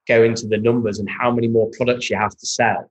go 0.07 0.23
into 0.23 0.47
the 0.47 0.59
numbers 0.59 0.99
and 0.99 1.09
how 1.09 1.31
many 1.31 1.49
more 1.49 1.71
products 1.77 2.11
you 2.11 2.17
have 2.17 2.37
to 2.37 2.47
sell, 2.47 2.91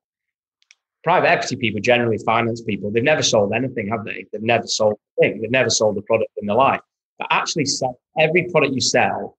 private 1.04 1.30
equity 1.30 1.56
people, 1.56 1.82
generally 1.82 2.18
finance 2.26 2.62
people, 2.62 2.92
they've 2.92 3.04
never 3.04 3.24
sold 3.24 3.54
anything, 3.54 3.88
have 3.90 4.06
they? 4.06 4.26
They've 4.32 4.42
never 4.42 4.68
sold 4.68 4.94
a 4.94 5.22
thing. 5.22 5.42
They've 5.42 5.52
never 5.52 5.70
sold 5.70 5.98
a 5.98 6.02
product 6.02 6.32
in 6.38 6.48
their 6.48 6.56
life. 6.56 6.82
But 7.18 7.28
actually, 7.32 7.66
sell, 7.66 8.00
every 8.20 8.48
product 8.52 8.74
you 8.74 8.82
sell 8.82 9.38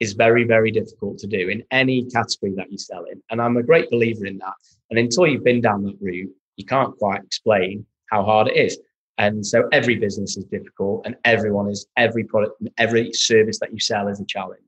is 0.00 0.14
very, 0.14 0.44
very 0.44 0.70
difficult 0.70 1.18
to 1.18 1.26
do 1.26 1.48
in 1.48 1.62
any 1.70 2.04
category 2.06 2.54
that 2.56 2.72
you 2.72 2.78
sell 2.78 3.04
in. 3.04 3.22
And 3.30 3.40
I'm 3.40 3.56
a 3.56 3.62
great 3.62 3.90
believer 3.90 4.26
in 4.26 4.38
that. 4.38 4.54
And 4.88 4.98
until 4.98 5.26
you've 5.26 5.44
been 5.44 5.60
down 5.60 5.84
that 5.84 5.98
route, 6.00 6.30
you 6.56 6.64
can't 6.64 6.96
quite 6.98 7.22
explain 7.22 7.86
how 8.10 8.24
hard 8.24 8.48
it 8.48 8.56
is. 8.56 8.78
And 9.18 9.44
so 9.44 9.68
every 9.72 9.96
business 9.96 10.36
is 10.36 10.44
difficult, 10.44 11.02
and 11.04 11.14
everyone 11.24 11.68
is 11.68 11.86
every 11.96 12.24
product 12.24 12.60
and 12.60 12.70
every 12.78 13.12
service 13.12 13.58
that 13.60 13.72
you 13.72 13.78
sell 13.78 14.08
is 14.08 14.20
a 14.20 14.24
challenge. 14.24 14.62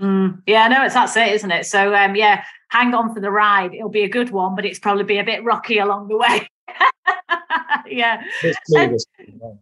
Mm, 0.00 0.42
yeah, 0.46 0.68
no, 0.68 0.84
it's 0.84 0.94
that's 0.94 1.16
it, 1.16 1.28
isn't 1.28 1.50
it? 1.50 1.66
So 1.66 1.94
um, 1.94 2.14
yeah, 2.14 2.44
hang 2.68 2.94
on 2.94 3.14
for 3.14 3.20
the 3.20 3.30
ride. 3.30 3.74
It'll 3.74 3.88
be 3.88 4.04
a 4.04 4.08
good 4.08 4.30
one, 4.30 4.54
but 4.54 4.64
it's 4.64 4.78
probably 4.78 5.04
be 5.04 5.18
a 5.18 5.24
bit 5.24 5.42
rocky 5.42 5.78
along 5.78 6.08
the 6.08 6.16
way. 6.18 6.48
yeah. 7.86 8.22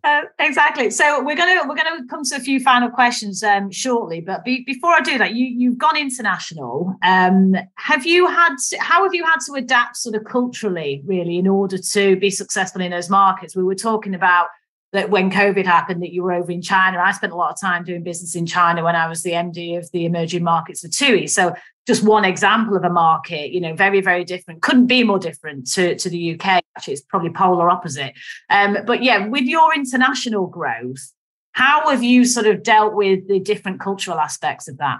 Uh, 0.02 0.22
exactly. 0.38 0.90
So 0.90 1.22
we're 1.22 1.36
gonna 1.36 1.62
we're 1.68 1.76
gonna 1.76 2.06
come 2.08 2.24
to 2.24 2.36
a 2.36 2.40
few 2.40 2.60
final 2.60 2.90
questions 2.90 3.42
um, 3.42 3.70
shortly, 3.70 4.20
but 4.20 4.44
be, 4.44 4.64
before 4.64 4.92
I 4.92 5.00
do 5.00 5.18
that, 5.18 5.34
you 5.34 5.46
you've 5.46 5.78
gone 5.78 5.96
international. 5.96 6.96
Um, 7.02 7.54
have 7.76 8.06
you 8.06 8.26
had 8.26 8.56
how 8.78 9.04
have 9.04 9.14
you 9.14 9.24
had 9.24 9.38
to 9.46 9.54
adapt 9.54 9.96
sort 9.96 10.14
of 10.14 10.24
culturally, 10.24 11.02
really, 11.04 11.38
in 11.38 11.48
order 11.48 11.78
to 11.78 12.16
be 12.16 12.30
successful 12.30 12.80
in 12.80 12.90
those 12.90 13.10
markets? 13.10 13.56
We 13.56 13.62
were 13.62 13.74
talking 13.74 14.14
about 14.14 14.48
that 14.94 15.10
when 15.10 15.28
COVID 15.28 15.66
happened, 15.66 16.02
that 16.02 16.12
you 16.12 16.22
were 16.22 16.32
over 16.32 16.52
in 16.52 16.62
China. 16.62 16.98
I 16.98 17.10
spent 17.10 17.32
a 17.32 17.36
lot 17.36 17.50
of 17.50 17.60
time 17.60 17.82
doing 17.82 18.04
business 18.04 18.36
in 18.36 18.46
China 18.46 18.84
when 18.84 18.94
I 18.94 19.08
was 19.08 19.24
the 19.24 19.32
MD 19.32 19.76
of 19.76 19.90
the 19.90 20.04
emerging 20.04 20.44
markets 20.44 20.82
for 20.82 20.88
TUI. 20.88 21.26
So 21.26 21.52
just 21.84 22.04
one 22.04 22.24
example 22.24 22.76
of 22.76 22.84
a 22.84 22.90
market, 22.90 23.50
you 23.50 23.60
know, 23.60 23.74
very, 23.74 24.00
very 24.00 24.24
different. 24.24 24.62
Couldn't 24.62 24.86
be 24.86 25.02
more 25.02 25.18
different 25.18 25.66
to, 25.72 25.96
to 25.96 26.08
the 26.08 26.34
UK. 26.34 26.62
Actually, 26.76 26.94
it's 26.94 27.02
probably 27.02 27.30
polar 27.30 27.68
opposite. 27.68 28.12
Um, 28.50 28.78
but 28.86 29.02
yeah, 29.02 29.26
with 29.26 29.44
your 29.44 29.74
international 29.74 30.46
growth, 30.46 31.12
how 31.52 31.90
have 31.90 32.04
you 32.04 32.24
sort 32.24 32.46
of 32.46 32.62
dealt 32.62 32.94
with 32.94 33.26
the 33.26 33.40
different 33.40 33.80
cultural 33.80 34.20
aspects 34.20 34.68
of 34.68 34.78
that? 34.78 34.98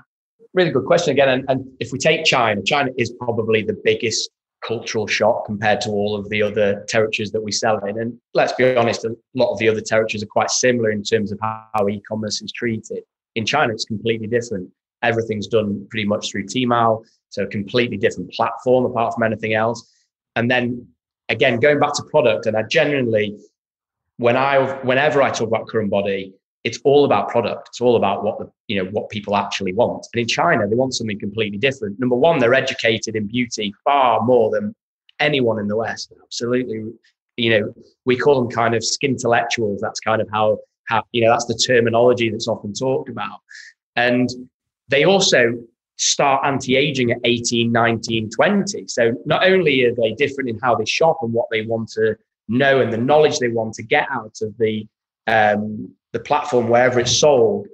Really 0.55 0.73
good 0.73 0.87
question 0.87 1.13
again. 1.13 1.29
And, 1.29 1.45
and 1.49 1.67
if 1.79 1.93
we 1.93 1.99
take 1.99 2.25
China, 2.25 2.61
China 2.65 2.91
is 2.99 3.13
probably 3.21 3.63
the 3.63 3.81
biggest 3.85 4.29
cultural 4.67 5.07
shock 5.07 5.45
compared 5.47 5.81
to 5.83 5.91
all 5.91 6.17
of 6.17 6.29
the 6.31 6.43
other 6.43 6.85
territories 6.89 7.31
that 7.33 7.43
we 7.43 7.53
sell 7.53 7.79
in. 7.85 7.99
And 7.99 8.19
let's 8.33 8.53
be 8.53 8.77
honest, 8.77 9.05
a 9.05 9.15
lot 9.35 9.53
of 9.53 9.59
the 9.59 9.69
other 9.69 9.81
territories 9.81 10.23
are 10.23 10.27
quite 10.27 10.51
similar 10.51 10.91
in 10.91 11.03
terms 11.03 11.33
of 11.33 11.39
how 11.41 11.89
e-commerce 11.89 12.41
is 12.43 12.53
treated. 12.53 13.03
In 13.35 13.45
China, 13.45 13.73
it's 13.73 13.85
completely 13.85 14.27
different. 14.27 14.71
Everything's 15.03 15.49
done 15.49 15.87
pretty 15.91 16.07
much 16.07 16.31
through 16.31 16.45
Tmall, 16.45 17.05
so 17.29 17.43
a 17.43 17.47
completely 17.47 17.97
different 17.97 18.33
platform 18.33 18.87
apart 18.87 19.15
from 19.15 19.23
anything 19.23 19.55
else. 19.55 19.87
And 20.37 20.51
then 20.51 20.89
again, 21.29 21.61
going 21.61 21.79
back 21.79 21.95
to 21.95 22.03
product, 22.05 22.47
and 22.47 22.57
I 22.57 22.63
genuinely, 22.63 23.39
when 24.17 24.37
I 24.37 24.59
whenever 24.83 25.21
I 25.23 25.31
talk 25.31 25.49
about 25.49 25.69
current 25.69 25.91
body, 25.91 26.33
it's 26.65 26.81
all 26.85 27.05
about 27.05 27.29
product. 27.29 27.69
It's 27.69 27.81
all 27.81 27.97
about 27.97 28.25
what 28.25 28.39
the 28.39 28.51
you 28.69 28.83
know 28.83 28.91
what 28.91 29.11
people 29.11 29.37
actually 29.37 29.75
want. 29.75 30.07
And 30.13 30.23
in 30.23 30.27
China, 30.27 30.67
they 30.67 30.75
want 30.75 30.95
something 30.95 31.19
completely 31.19 31.59
different. 31.59 32.01
Number 32.01 32.17
one, 32.17 32.39
they're 32.39 32.55
educated 32.55 33.15
in 33.15 33.27
beauty 33.27 33.73
far 33.85 34.23
more 34.23 34.51
than 34.51 34.75
anyone 35.21 35.59
in 35.59 35.69
the 35.69 35.77
West. 35.77 36.13
Absolutely, 36.23 36.85
you 37.37 37.51
know, 37.51 37.75
we 38.07 38.17
call 38.17 38.41
them 38.41 38.51
kind 38.51 38.75
of 38.75 38.83
skin 38.83 39.13
intellectuals. 39.13 39.81
That's 39.81 40.01
kind 40.01 40.23
of 40.23 40.29
how 40.33 40.59
how 40.89 41.05
you 41.13 41.23
know 41.23 41.31
that's 41.31 41.47
the 41.47 41.55
terminology 41.55 42.31
that's 42.31 42.49
often 42.49 42.73
talked 42.73 43.11
about. 43.11 43.41
And 43.97 44.29
they 44.89 45.05
also 45.05 45.55
start 45.97 46.45
anti-aging 46.45 47.13
at 47.13 47.19
18 47.23 47.71
19 47.71 48.29
20 48.29 48.89
so 48.89 49.13
not 49.27 49.47
only 49.47 49.85
are 49.85 49.95
they 49.95 50.13
different 50.15 50.51
in 50.51 50.59
how 50.61 50.75
they 50.75 50.85
shop 50.85 51.19
and 51.23 51.33
what 51.33 51.47
they 51.53 51.63
want 51.63 51.89
to 51.89 52.17
know 52.49 52.81
and 52.81 52.93
the 52.93 52.99
knowledge 52.99 53.39
they 53.39 53.47
want 53.47 53.73
to 53.73 53.83
get 53.85 54.09
out 54.11 54.37
of 54.43 54.53
the 54.59 54.85
um, 55.29 55.95
the 56.15 56.21
platform 56.21 56.69
wherever 56.69 56.99
it's 56.99 57.19
sold, 57.19 57.67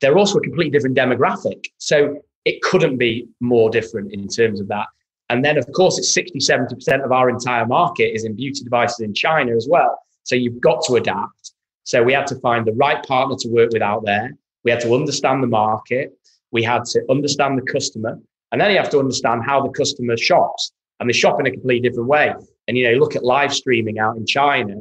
they're 0.00 0.16
also 0.16 0.38
a 0.38 0.42
completely 0.42 0.70
different 0.70 0.96
demographic. 0.96 1.64
So 1.78 2.18
it 2.44 2.62
couldn't 2.62 2.98
be 2.98 3.26
more 3.40 3.70
different 3.70 4.12
in 4.12 4.28
terms 4.28 4.60
of 4.60 4.68
that. 4.68 4.86
And 5.30 5.42
then, 5.44 5.56
of 5.56 5.66
course, 5.72 5.98
it's 5.98 6.12
60, 6.12 6.38
70% 6.38 7.04
of 7.04 7.10
our 7.10 7.30
entire 7.30 7.66
market 7.66 8.14
is 8.14 8.24
in 8.24 8.36
beauty 8.36 8.62
devices 8.62 9.00
in 9.00 9.14
China 9.14 9.56
as 9.56 9.66
well. 9.68 9.98
So 10.22 10.36
you've 10.36 10.60
got 10.60 10.84
to 10.84 10.96
adapt. 10.96 11.52
So 11.84 12.02
we 12.02 12.12
had 12.12 12.26
to 12.28 12.38
find 12.40 12.66
the 12.66 12.72
right 12.72 13.02
partner 13.04 13.34
to 13.40 13.48
work 13.48 13.70
with 13.72 13.82
out 13.82 14.04
there. 14.04 14.32
We 14.62 14.70
had 14.70 14.80
to 14.80 14.94
understand 14.94 15.42
the 15.42 15.46
market. 15.46 16.12
We 16.50 16.62
had 16.62 16.84
to 16.86 17.02
understand 17.10 17.58
the 17.58 17.72
customer. 17.72 18.18
And 18.52 18.60
then 18.60 18.70
you 18.70 18.76
have 18.76 18.90
to 18.90 18.98
understand 18.98 19.42
how 19.44 19.62
the 19.62 19.70
customer 19.70 20.16
shops. 20.18 20.72
And 21.00 21.08
they 21.08 21.14
shop 21.14 21.40
in 21.40 21.46
a 21.46 21.50
completely 21.50 21.88
different 21.88 22.08
way. 22.08 22.34
And, 22.68 22.76
you 22.76 22.90
know, 22.90 22.98
look 22.98 23.16
at 23.16 23.24
live 23.24 23.54
streaming 23.54 23.98
out 23.98 24.16
in 24.16 24.26
China. 24.26 24.76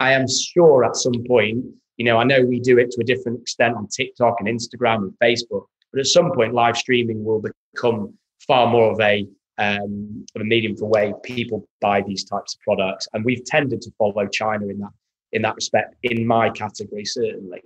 I 0.00 0.12
am 0.12 0.26
sure 0.28 0.84
at 0.84 0.96
some 0.96 1.24
point 1.26 1.64
you 1.96 2.04
know, 2.04 2.18
I 2.18 2.24
know 2.24 2.42
we 2.42 2.60
do 2.60 2.78
it 2.78 2.90
to 2.92 3.00
a 3.00 3.04
different 3.04 3.40
extent 3.40 3.74
on 3.76 3.88
TikTok 3.88 4.36
and 4.40 4.48
Instagram 4.48 4.96
and 4.98 5.14
Facebook, 5.22 5.66
but 5.92 6.00
at 6.00 6.06
some 6.06 6.32
point, 6.32 6.52
live 6.52 6.76
streaming 6.76 7.24
will 7.24 7.42
become 7.74 8.14
far 8.46 8.66
more 8.66 8.92
of 8.92 9.00
a 9.00 9.26
um, 9.58 10.26
of 10.34 10.42
a 10.42 10.44
medium 10.44 10.76
for 10.76 10.86
way 10.86 11.14
people 11.22 11.66
buy 11.80 12.02
these 12.02 12.24
types 12.24 12.54
of 12.54 12.60
products, 12.60 13.08
and 13.12 13.24
we've 13.24 13.44
tended 13.44 13.80
to 13.82 13.90
follow 13.96 14.26
China 14.26 14.66
in 14.66 14.78
that 14.80 14.90
in 15.32 15.42
that 15.42 15.54
respect. 15.54 15.94
In 16.02 16.26
my 16.26 16.50
category, 16.50 17.04
certainly, 17.04 17.62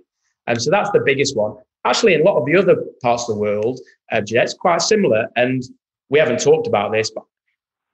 and 0.47 0.57
um, 0.57 0.59
so 0.59 0.71
that's 0.71 0.91
the 0.91 1.01
biggest 1.05 1.35
one. 1.35 1.55
Actually, 1.83 2.13
in 2.13 2.21
a 2.21 2.23
lot 2.23 2.37
of 2.37 2.45
the 2.45 2.55
other 2.55 2.75
parts 3.01 3.27
of 3.27 3.35
the 3.35 3.41
world, 3.41 3.79
uh, 4.11 4.21
it's 4.25 4.53
quite 4.53 4.81
similar, 4.81 5.27
and 5.35 5.63
we 6.09 6.19
haven't 6.19 6.39
talked 6.39 6.67
about 6.67 6.91
this, 6.93 7.11
but 7.11 7.23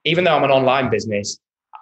even 0.04 0.22
though 0.22 0.36
I'm 0.36 0.44
an 0.44 0.50
online 0.50 0.90
business, 0.90 1.38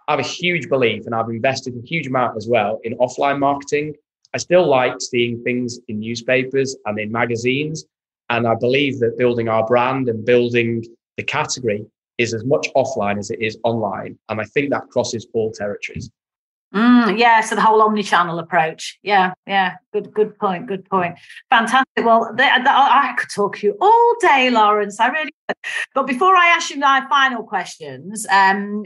I 0.08 0.12
have 0.12 0.20
a 0.20 0.28
huge 0.28 0.70
belief, 0.70 1.04
and 1.04 1.14
I've 1.14 1.28
invested 1.28 1.74
a 1.76 1.86
huge 1.86 2.06
amount 2.06 2.38
as 2.38 2.48
well 2.48 2.80
in 2.84 2.96
offline 2.96 3.38
marketing 3.38 3.94
I 4.36 4.38
still 4.38 4.68
like 4.68 5.00
seeing 5.00 5.42
things 5.42 5.80
in 5.88 5.98
newspapers 6.00 6.76
and 6.84 6.98
in 6.98 7.10
magazines. 7.10 7.86
And 8.28 8.46
I 8.46 8.54
believe 8.54 8.98
that 8.98 9.16
building 9.16 9.48
our 9.48 9.66
brand 9.66 10.10
and 10.10 10.26
building 10.26 10.84
the 11.16 11.22
category 11.22 11.86
is 12.18 12.34
as 12.34 12.44
much 12.44 12.68
offline 12.76 13.18
as 13.18 13.30
it 13.30 13.40
is 13.40 13.56
online. 13.64 14.18
And 14.28 14.38
I 14.38 14.44
think 14.44 14.68
that 14.72 14.90
crosses 14.90 15.26
all 15.32 15.52
territories. 15.52 16.10
Mm, 16.74 17.18
yeah, 17.18 17.40
so 17.40 17.54
the 17.54 17.62
whole 17.62 17.80
omni-channel 17.80 18.38
approach. 18.38 18.98
Yeah, 19.02 19.32
yeah, 19.46 19.76
good, 19.94 20.12
good 20.12 20.38
point, 20.38 20.66
good 20.66 20.84
point. 20.90 21.16
Fantastic. 21.48 22.04
Well, 22.04 22.26
the, 22.32 22.44
the, 22.64 22.70
I 22.70 23.14
could 23.16 23.30
talk 23.30 23.56
to 23.56 23.66
you 23.66 23.78
all 23.80 24.14
day, 24.20 24.50
Lawrence. 24.50 25.00
I 25.00 25.06
really. 25.06 25.32
Could. 25.48 25.56
But 25.94 26.06
before 26.06 26.36
I 26.36 26.48
ask 26.48 26.68
you 26.68 26.76
my 26.76 27.06
final 27.08 27.42
questions, 27.42 28.26
um, 28.30 28.84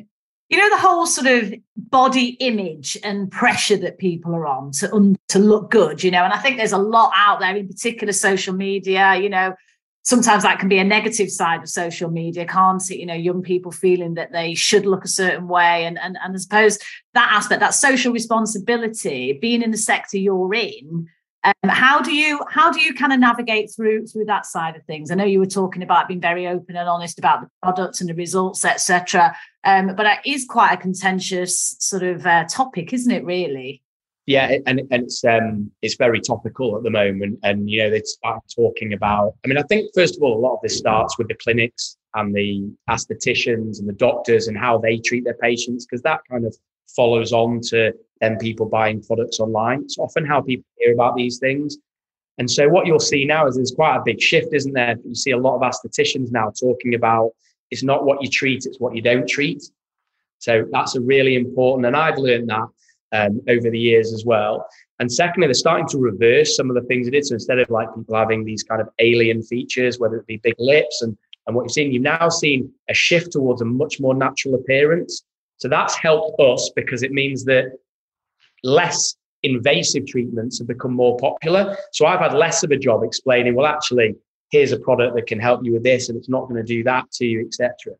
you 0.50 0.58
know 0.58 0.68
the 0.68 0.82
whole 0.82 1.06
sort 1.06 1.28
of 1.28 1.54
body 1.76 2.30
image 2.40 2.98
and 3.02 3.30
pressure 3.30 3.76
that 3.78 3.98
people 3.98 4.34
are 4.34 4.46
on 4.46 4.72
to 4.72 4.92
um, 4.92 5.16
to 5.28 5.38
look 5.38 5.70
good. 5.70 6.02
You 6.02 6.10
know, 6.10 6.24
and 6.24 6.32
I 6.32 6.38
think 6.38 6.56
there's 6.56 6.72
a 6.72 6.78
lot 6.78 7.12
out 7.14 7.40
there, 7.40 7.56
in 7.56 7.68
particular 7.68 8.12
social 8.12 8.52
media. 8.52 9.14
You 9.14 9.28
know, 9.28 9.54
sometimes 10.02 10.42
that 10.42 10.58
can 10.58 10.68
be 10.68 10.78
a 10.78 10.84
negative 10.84 11.30
side 11.30 11.62
of 11.62 11.68
social 11.68 12.10
media, 12.10 12.44
can't 12.46 12.82
it? 12.90 12.98
You 12.98 13.06
know, 13.06 13.14
young 13.14 13.42
people 13.42 13.70
feeling 13.70 14.14
that 14.14 14.32
they 14.32 14.54
should 14.54 14.86
look 14.86 15.04
a 15.04 15.08
certain 15.08 15.46
way. 15.46 15.84
And, 15.84 15.98
and, 15.98 16.18
and 16.22 16.34
I 16.34 16.38
suppose 16.38 16.78
that 17.14 17.30
aspect, 17.32 17.60
that 17.60 17.74
social 17.74 18.12
responsibility, 18.12 19.32
being 19.40 19.62
in 19.62 19.70
the 19.70 19.76
sector 19.76 20.18
you're 20.18 20.52
in, 20.54 21.08
um, 21.44 21.70
how 21.70 22.02
do 22.02 22.14
you 22.14 22.40
how 22.48 22.70
do 22.70 22.80
you 22.80 22.94
kind 22.94 23.12
of 23.12 23.18
navigate 23.18 23.70
through 23.74 24.06
through 24.06 24.26
that 24.26 24.44
side 24.44 24.76
of 24.76 24.84
things? 24.84 25.10
I 25.10 25.14
know 25.14 25.24
you 25.24 25.38
were 25.38 25.46
talking 25.46 25.82
about 25.82 26.08
being 26.08 26.20
very 26.20 26.46
open 26.46 26.76
and 26.76 26.88
honest 26.88 27.18
about 27.18 27.40
the 27.40 27.48
products 27.62 28.00
and 28.00 28.10
the 28.10 28.14
results, 28.14 28.64
etc. 28.64 29.34
Um, 29.64 29.94
but 29.96 30.06
it 30.06 30.18
is 30.26 30.44
quite 30.44 30.72
a 30.72 30.76
contentious 30.76 31.76
sort 31.78 32.02
of 32.02 32.26
uh, 32.26 32.44
topic, 32.44 32.92
isn't 32.92 33.10
it? 33.10 33.24
Really? 33.24 33.82
Yeah, 34.26 34.58
and, 34.66 34.80
and 34.90 35.04
it's 35.04 35.24
um, 35.24 35.70
it's 35.80 35.96
very 35.96 36.20
topical 36.20 36.76
at 36.76 36.82
the 36.82 36.90
moment, 36.90 37.38
and 37.42 37.70
you 37.70 37.82
know 37.82 37.90
they 37.90 38.02
start 38.02 38.42
talking 38.54 38.92
about. 38.92 39.34
I 39.44 39.48
mean, 39.48 39.56
I 39.56 39.62
think 39.62 39.90
first 39.94 40.16
of 40.16 40.22
all, 40.22 40.36
a 40.36 40.38
lot 40.38 40.54
of 40.54 40.60
this 40.62 40.76
starts 40.76 41.16
with 41.16 41.28
the 41.28 41.34
clinics 41.34 41.96
and 42.14 42.34
the 42.34 42.70
aestheticians 42.90 43.78
and 43.78 43.88
the 43.88 43.94
doctors 43.94 44.48
and 44.48 44.58
how 44.58 44.78
they 44.78 44.98
treat 44.98 45.24
their 45.24 45.38
patients, 45.40 45.86
because 45.86 46.02
that 46.02 46.20
kind 46.30 46.44
of 46.44 46.54
follows 46.94 47.32
on 47.32 47.60
to 47.60 47.94
then 48.20 48.38
people 48.38 48.66
buying 48.66 49.02
products 49.02 49.40
online. 49.40 49.82
It's 49.82 49.98
often 49.98 50.26
how 50.26 50.40
people 50.40 50.64
hear 50.78 50.92
about 50.92 51.16
these 51.16 51.38
things. 51.38 51.78
And 52.38 52.50
so 52.50 52.68
what 52.68 52.86
you'll 52.86 53.00
see 53.00 53.24
now 53.24 53.46
is 53.46 53.56
there's 53.56 53.72
quite 53.72 53.96
a 53.96 54.02
big 54.04 54.20
shift, 54.20 54.54
isn't 54.54 54.72
there? 54.72 54.96
You 55.04 55.14
see 55.14 55.32
a 55.32 55.38
lot 55.38 55.56
of 55.56 55.62
aestheticians 55.62 56.30
now 56.30 56.52
talking 56.58 56.94
about 56.94 57.32
it's 57.70 57.82
not 57.82 58.04
what 58.04 58.22
you 58.22 58.28
treat, 58.28 58.66
it's 58.66 58.80
what 58.80 58.96
you 58.96 59.02
don't 59.02 59.28
treat. 59.28 59.62
So 60.38 60.66
that's 60.72 60.96
a 60.96 61.00
really 61.00 61.36
important, 61.36 61.86
and 61.86 61.96
I've 61.96 62.16
learned 62.16 62.48
that 62.48 62.66
um, 63.12 63.40
over 63.48 63.70
the 63.70 63.78
years 63.78 64.12
as 64.12 64.24
well. 64.24 64.66
And 64.98 65.10
secondly, 65.10 65.46
they're 65.46 65.54
starting 65.54 65.88
to 65.88 65.98
reverse 65.98 66.56
some 66.56 66.70
of 66.70 66.74
the 66.74 66.82
things 66.82 67.06
it 67.06 67.12
did. 67.12 67.26
So 67.26 67.34
instead 67.34 67.58
of 67.58 67.68
like 67.70 67.94
people 67.94 68.14
having 68.14 68.44
these 68.44 68.62
kind 68.62 68.80
of 68.80 68.88
alien 68.98 69.42
features, 69.42 69.98
whether 69.98 70.16
it 70.16 70.26
be 70.26 70.38
big 70.38 70.54
lips 70.58 71.02
and, 71.02 71.16
and 71.46 71.56
what 71.56 71.62
you've 71.62 71.72
seen, 71.72 71.92
you've 71.92 72.02
now 72.02 72.28
seen 72.28 72.72
a 72.88 72.94
shift 72.94 73.32
towards 73.32 73.62
a 73.62 73.64
much 73.64 74.00
more 74.00 74.14
natural 74.14 74.54
appearance. 74.54 75.24
So 75.56 75.68
that's 75.68 75.94
helped 75.96 76.40
us 76.40 76.70
because 76.74 77.02
it 77.02 77.12
means 77.12 77.44
that 77.44 77.72
less 78.62 79.16
invasive 79.42 80.06
treatments 80.06 80.58
have 80.58 80.68
become 80.68 80.92
more 80.92 81.16
popular. 81.16 81.76
So 81.92 82.06
I've 82.06 82.20
had 82.20 82.34
less 82.34 82.62
of 82.62 82.70
a 82.70 82.76
job 82.76 83.02
explaining, 83.02 83.54
well, 83.54 83.66
actually, 83.66 84.16
here's 84.50 84.72
a 84.72 84.78
product 84.78 85.14
that 85.14 85.26
can 85.26 85.40
help 85.40 85.64
you 85.64 85.72
with 85.72 85.82
this 85.82 86.08
and 86.08 86.18
it's 86.18 86.28
not 86.28 86.48
going 86.48 86.56
to 86.56 86.62
do 86.62 86.82
that 86.84 87.10
to 87.12 87.26
you, 87.26 87.46
etc. 87.46 87.94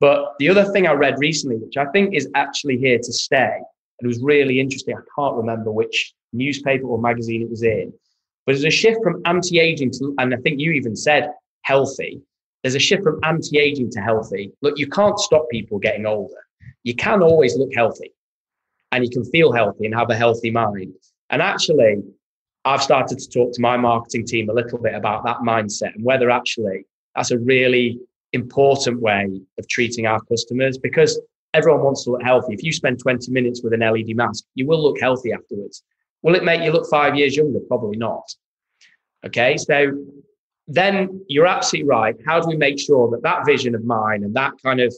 But 0.00 0.34
the 0.38 0.48
other 0.48 0.64
thing 0.64 0.86
I 0.86 0.92
read 0.92 1.18
recently, 1.18 1.56
which 1.56 1.76
I 1.76 1.86
think 1.86 2.14
is 2.14 2.28
actually 2.34 2.78
here 2.78 2.98
to 2.98 3.12
stay, 3.12 3.56
and 3.56 4.04
it 4.04 4.06
was 4.06 4.22
really 4.22 4.60
interesting. 4.60 4.96
I 4.96 5.00
can't 5.18 5.36
remember 5.36 5.70
which 5.70 6.12
newspaper 6.32 6.86
or 6.86 7.00
magazine 7.00 7.42
it 7.42 7.50
was 7.50 7.62
in, 7.62 7.92
but 8.44 8.52
there's 8.52 8.64
a 8.64 8.70
shift 8.70 8.98
from 9.02 9.22
anti-aging 9.24 9.92
to, 9.92 10.14
and 10.18 10.34
I 10.34 10.36
think 10.38 10.60
you 10.60 10.72
even 10.72 10.96
said 10.96 11.30
healthy. 11.62 12.20
There's 12.62 12.74
a 12.74 12.80
shift 12.80 13.02
from 13.02 13.20
anti-aging 13.22 13.90
to 13.92 14.00
healthy. 14.00 14.52
Look, 14.62 14.78
you 14.78 14.88
can't 14.88 15.18
stop 15.18 15.48
people 15.50 15.78
getting 15.78 16.06
older. 16.06 16.34
You 16.82 16.94
can 16.94 17.22
always 17.22 17.56
look 17.56 17.70
healthy 17.74 18.12
and 18.94 19.04
you 19.04 19.10
can 19.10 19.24
feel 19.24 19.52
healthy 19.52 19.86
and 19.86 19.94
have 19.94 20.08
a 20.10 20.14
healthy 20.14 20.50
mind. 20.50 20.94
And 21.30 21.42
actually, 21.42 21.96
I've 22.64 22.82
started 22.82 23.18
to 23.18 23.28
talk 23.28 23.52
to 23.52 23.60
my 23.60 23.76
marketing 23.76 24.24
team 24.24 24.48
a 24.48 24.52
little 24.52 24.78
bit 24.78 24.94
about 24.94 25.24
that 25.24 25.38
mindset 25.38 25.94
and 25.96 26.04
whether 26.04 26.30
actually 26.30 26.86
that's 27.14 27.32
a 27.32 27.38
really 27.38 27.98
important 28.32 29.00
way 29.00 29.40
of 29.58 29.68
treating 29.68 30.06
our 30.06 30.20
customers 30.22 30.78
because 30.78 31.20
everyone 31.54 31.82
wants 31.82 32.04
to 32.04 32.12
look 32.12 32.22
healthy. 32.22 32.54
If 32.54 32.62
you 32.62 32.72
spend 32.72 33.00
20 33.00 33.32
minutes 33.32 33.62
with 33.62 33.72
an 33.72 33.80
LED 33.80 34.14
mask, 34.14 34.44
you 34.54 34.66
will 34.66 34.82
look 34.82 35.00
healthy 35.00 35.32
afterwards. 35.32 35.82
Will 36.22 36.36
it 36.36 36.44
make 36.44 36.62
you 36.62 36.70
look 36.70 36.88
five 36.88 37.16
years 37.16 37.36
younger? 37.36 37.60
Probably 37.68 37.96
not. 37.96 38.24
Okay, 39.26 39.56
so 39.56 39.92
then 40.68 41.24
you're 41.28 41.46
absolutely 41.46 41.88
right. 41.88 42.14
How 42.24 42.40
do 42.40 42.46
we 42.46 42.56
make 42.56 42.78
sure 42.78 43.10
that 43.10 43.22
that 43.22 43.44
vision 43.44 43.74
of 43.74 43.84
mine 43.84 44.22
and 44.22 44.34
that 44.34 44.52
kind 44.64 44.80
of 44.80 44.94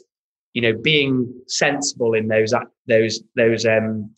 you 0.57 0.63
know, 0.63 0.73
being 0.73 1.31
sensible 1.47 2.15
in 2.15 2.29
those 2.29 2.55
those 2.87 3.23
those 3.37 3.67
um, 3.67 4.11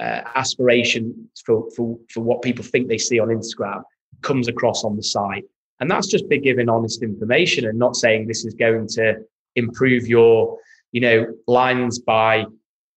uh, 0.00 0.22
aspirations 0.34 1.14
for, 1.44 1.70
for 1.76 1.98
for 2.10 2.22
what 2.22 2.40
people 2.40 2.64
think 2.64 2.88
they 2.88 2.96
see 2.96 3.18
on 3.20 3.28
Instagram 3.28 3.82
comes 4.22 4.48
across 4.48 4.82
on 4.82 4.96
the 4.96 5.02
site, 5.02 5.44
and 5.80 5.90
that's 5.90 6.06
just 6.06 6.26
be 6.30 6.38
giving 6.38 6.70
honest 6.70 7.02
information 7.02 7.66
and 7.66 7.78
not 7.78 7.96
saying 7.96 8.26
this 8.26 8.46
is 8.46 8.54
going 8.54 8.88
to 8.88 9.16
improve 9.56 10.06
your 10.06 10.56
you 10.92 11.02
know 11.02 11.26
lines 11.46 11.98
by 11.98 12.46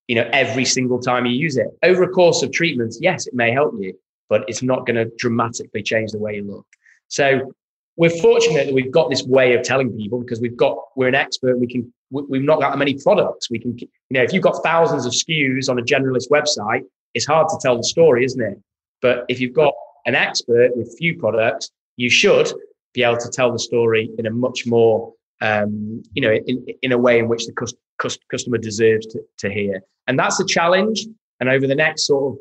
you 0.08 0.16
know 0.16 0.30
every 0.32 0.64
single 0.64 0.98
time 0.98 1.26
you 1.26 1.34
use 1.34 1.58
it 1.58 1.68
over 1.84 2.04
a 2.04 2.10
course 2.10 2.42
of 2.42 2.54
treatments. 2.54 3.00
Yes, 3.02 3.28
it 3.28 3.34
may 3.34 3.52
help 3.52 3.74
you, 3.78 4.00
but 4.30 4.46
it's 4.48 4.64
not 4.64 4.86
going 4.86 4.96
to 4.96 5.12
dramatically 5.18 5.84
change 5.84 6.14
the 6.14 6.20
way 6.20 6.38
you 6.38 6.46
look. 6.50 6.66
So 7.10 7.54
we're 7.98 8.18
fortunate 8.22 8.68
that 8.68 8.74
we've 8.74 8.94
got 8.94 9.10
this 9.10 9.24
way 9.24 9.56
of 9.56 9.64
telling 9.64 9.92
people 9.92 10.22
because 10.22 10.40
we've 10.40 10.56
got 10.56 10.78
we're 10.96 11.10
an 11.10 11.16
expert. 11.16 11.60
We 11.60 11.68
can 11.68 11.92
we've 12.10 12.44
not 12.44 12.60
got 12.60 12.72
that 12.72 12.78
many 12.78 12.96
products. 12.96 13.50
We 13.50 13.60
can 13.60 13.78
you 13.78 13.88
know 14.12 14.22
if 14.22 14.34
you've 14.34 14.44
got 14.44 14.64
thousands 14.64 15.06
of 15.06 15.14
SKUs 15.14 15.70
on 15.70 15.80
a 15.80 15.82
generalist 15.82 16.30
website, 16.30 16.84
it's 17.14 17.26
hard 17.26 17.50
to 17.50 17.58
tell 17.62 17.78
the 17.78 17.84
story, 17.84 18.26
isn't 18.26 18.42
it? 18.42 18.60
But 19.02 19.26
if 19.30 19.40
you've 19.40 19.54
got 19.54 19.74
an 20.06 20.16
expert 20.16 20.76
with 20.76 20.96
few 20.98 21.18
products, 21.18 21.72
you 21.98 22.10
should 22.10 22.52
be 22.94 23.04
able 23.04 23.18
to 23.18 23.30
tell 23.30 23.52
the 23.52 23.60
story 23.60 24.10
in 24.18 24.26
a 24.26 24.32
much 24.32 24.66
more 24.66 25.14
um, 25.42 26.02
you 26.14 26.22
know 26.22 26.34
in, 26.34 26.66
in 26.82 26.92
a 26.92 26.98
way 26.98 27.20
in 27.20 27.28
which 27.28 27.46
the 27.46 27.54
cust- 27.54 27.78
cust- 27.98 28.26
customer 28.30 28.58
deserves 28.58 29.06
to, 29.08 29.20
to 29.40 29.50
hear. 29.50 29.82
And 30.08 30.18
that's 30.18 30.40
a 30.40 30.46
challenge. 30.46 31.06
And 31.40 31.50
over 31.50 31.68
the 31.68 31.76
next 31.76 32.08
sort 32.08 32.34
of 32.34 32.40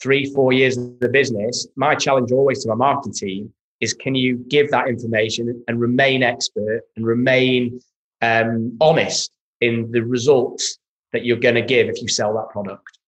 three 0.00 0.32
four 0.32 0.52
years 0.52 0.76
of 0.76 1.00
the 1.00 1.08
business, 1.08 1.66
my 1.76 1.94
challenge 1.94 2.30
always 2.30 2.62
to 2.62 2.68
my 2.68 2.74
marketing 2.74 3.14
team 3.14 3.54
is 3.80 3.94
can 3.94 4.14
you 4.14 4.36
give 4.48 4.70
that 4.70 4.88
information 4.88 5.62
and 5.68 5.80
remain 5.80 6.22
expert 6.22 6.82
and 6.96 7.06
remain 7.06 7.80
um, 8.22 8.76
honest 8.80 9.30
in 9.60 9.90
the 9.90 10.02
results 10.02 10.78
that 11.12 11.24
you're 11.24 11.38
going 11.38 11.54
to 11.54 11.62
give 11.62 11.88
if 11.88 12.00
you 12.00 12.08
sell 12.08 12.34
that 12.34 12.48
product 12.50 12.98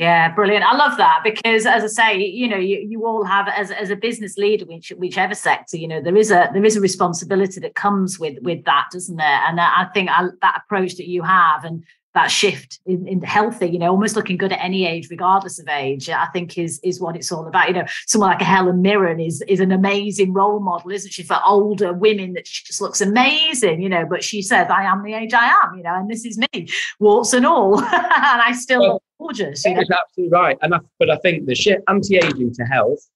yeah, 0.00 0.32
brilliant. 0.32 0.64
I 0.64 0.74
love 0.76 0.96
that 0.96 1.20
because, 1.22 1.66
as 1.66 1.84
I 1.84 1.86
say, 1.86 2.18
you 2.24 2.48
know, 2.48 2.56
you, 2.56 2.78
you 2.78 3.06
all 3.06 3.22
have 3.22 3.48
as, 3.48 3.70
as 3.70 3.90
a 3.90 3.96
business 3.96 4.38
leader, 4.38 4.64
which 4.64 4.94
whichever 4.96 5.34
sector, 5.34 5.76
you 5.76 5.86
know, 5.86 6.00
there 6.00 6.16
is 6.16 6.30
a 6.30 6.48
there 6.54 6.64
is 6.64 6.74
a 6.74 6.80
responsibility 6.80 7.60
that 7.60 7.74
comes 7.74 8.18
with 8.18 8.38
with 8.40 8.64
that, 8.64 8.86
doesn't 8.90 9.16
there? 9.16 9.42
And 9.46 9.60
I, 9.60 9.88
think 9.92 10.08
I, 10.08 10.28
that 10.40 10.62
approach 10.64 10.96
that 10.96 11.06
you 11.06 11.22
have 11.22 11.66
and 11.66 11.84
that 12.14 12.26
shift 12.26 12.80
in, 12.86 13.06
in, 13.06 13.22
healthy, 13.22 13.66
you 13.68 13.78
know, 13.78 13.90
almost 13.90 14.16
looking 14.16 14.36
good 14.36 14.52
at 14.52 14.62
any 14.62 14.84
age, 14.84 15.08
regardless 15.10 15.60
of 15.60 15.68
age, 15.68 16.08
I 16.08 16.26
think 16.26 16.58
is 16.58 16.80
is 16.82 17.00
what 17.00 17.14
it's 17.14 17.30
all 17.30 17.46
about. 17.46 17.68
You 17.68 17.74
know, 17.74 17.84
someone 18.06 18.30
like 18.30 18.40
a 18.40 18.44
Helen 18.44 18.82
Mirren 18.82 19.20
is 19.20 19.42
is 19.42 19.60
an 19.60 19.70
amazing 19.70 20.32
role 20.32 20.58
model, 20.58 20.90
isn't 20.90 21.12
she, 21.12 21.22
for 21.22 21.38
older 21.44 21.92
women 21.92 22.32
that 22.32 22.48
she 22.48 22.64
just 22.64 22.80
looks 22.80 23.00
amazing, 23.00 23.80
you 23.80 23.88
know, 23.88 24.04
but 24.06 24.24
she 24.24 24.42
says, 24.42 24.68
I 24.70 24.84
am 24.84 25.04
the 25.04 25.14
age 25.14 25.32
I 25.34 25.46
am, 25.62 25.76
you 25.76 25.84
know, 25.84 25.94
and 25.94 26.10
this 26.10 26.24
is 26.24 26.36
me, 26.36 26.68
warts 26.98 27.32
and 27.32 27.46
all. 27.46 27.78
and 27.84 27.90
I 27.92 28.52
still 28.52 28.80
well, 28.80 28.92
look 28.94 29.02
gorgeous. 29.18 29.64
You 29.64 29.74
know? 29.74 29.82
absolutely 29.82 30.32
right. 30.32 30.58
And 30.62 30.74
I, 30.74 30.80
but 30.98 31.10
I 31.10 31.16
think 31.16 31.46
the 31.46 31.54
shift 31.54 31.82
anti-aging 31.88 32.54
to 32.54 32.64
health, 32.64 33.08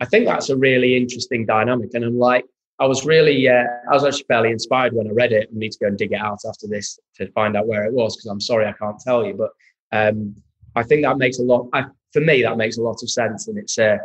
I 0.00 0.04
think 0.04 0.26
that's 0.26 0.50
a 0.50 0.56
really 0.56 0.96
interesting 0.96 1.46
dynamic. 1.46 1.90
And 1.94 2.04
I'm 2.04 2.18
like, 2.18 2.44
I 2.78 2.86
was 2.86 3.06
really, 3.06 3.48
uh, 3.48 3.64
I 3.90 3.94
was 3.94 4.04
actually 4.04 4.24
fairly 4.28 4.50
inspired 4.50 4.92
when 4.92 5.08
I 5.08 5.10
read 5.12 5.32
it. 5.32 5.48
I 5.50 5.58
need 5.58 5.72
to 5.72 5.78
go 5.78 5.86
and 5.86 5.96
dig 5.96 6.12
it 6.12 6.20
out 6.20 6.40
after 6.46 6.66
this 6.66 6.98
to 7.16 7.30
find 7.32 7.56
out 7.56 7.66
where 7.66 7.84
it 7.84 7.92
was 7.92 8.16
because 8.16 8.26
I'm 8.26 8.40
sorry 8.40 8.66
I 8.66 8.72
can't 8.72 9.00
tell 9.00 9.24
you. 9.24 9.34
But 9.34 9.50
um, 9.92 10.34
I 10.74 10.82
think 10.82 11.02
that 11.02 11.16
makes 11.16 11.38
a 11.38 11.42
lot. 11.42 11.68
I, 11.72 11.86
for 12.12 12.20
me, 12.20 12.42
that 12.42 12.56
makes 12.56 12.76
a 12.76 12.82
lot 12.82 13.02
of 13.02 13.10
sense, 13.10 13.48
and 13.48 13.58
it's 13.58 13.78
a, 13.78 13.98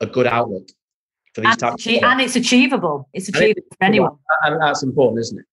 a 0.00 0.06
good 0.06 0.26
outlook 0.26 0.68
for 1.34 1.40
these 1.40 1.50
and 1.50 1.58
types. 1.58 1.86
Achie- 1.86 2.02
and 2.02 2.20
it's 2.20 2.36
achievable. 2.36 3.08
It's 3.14 3.28
achievable 3.28 3.62
for 3.70 3.84
anyone. 3.84 4.16
And 4.42 4.60
that's 4.60 4.82
important, 4.82 5.20
isn't 5.20 5.38
it? 5.38 5.46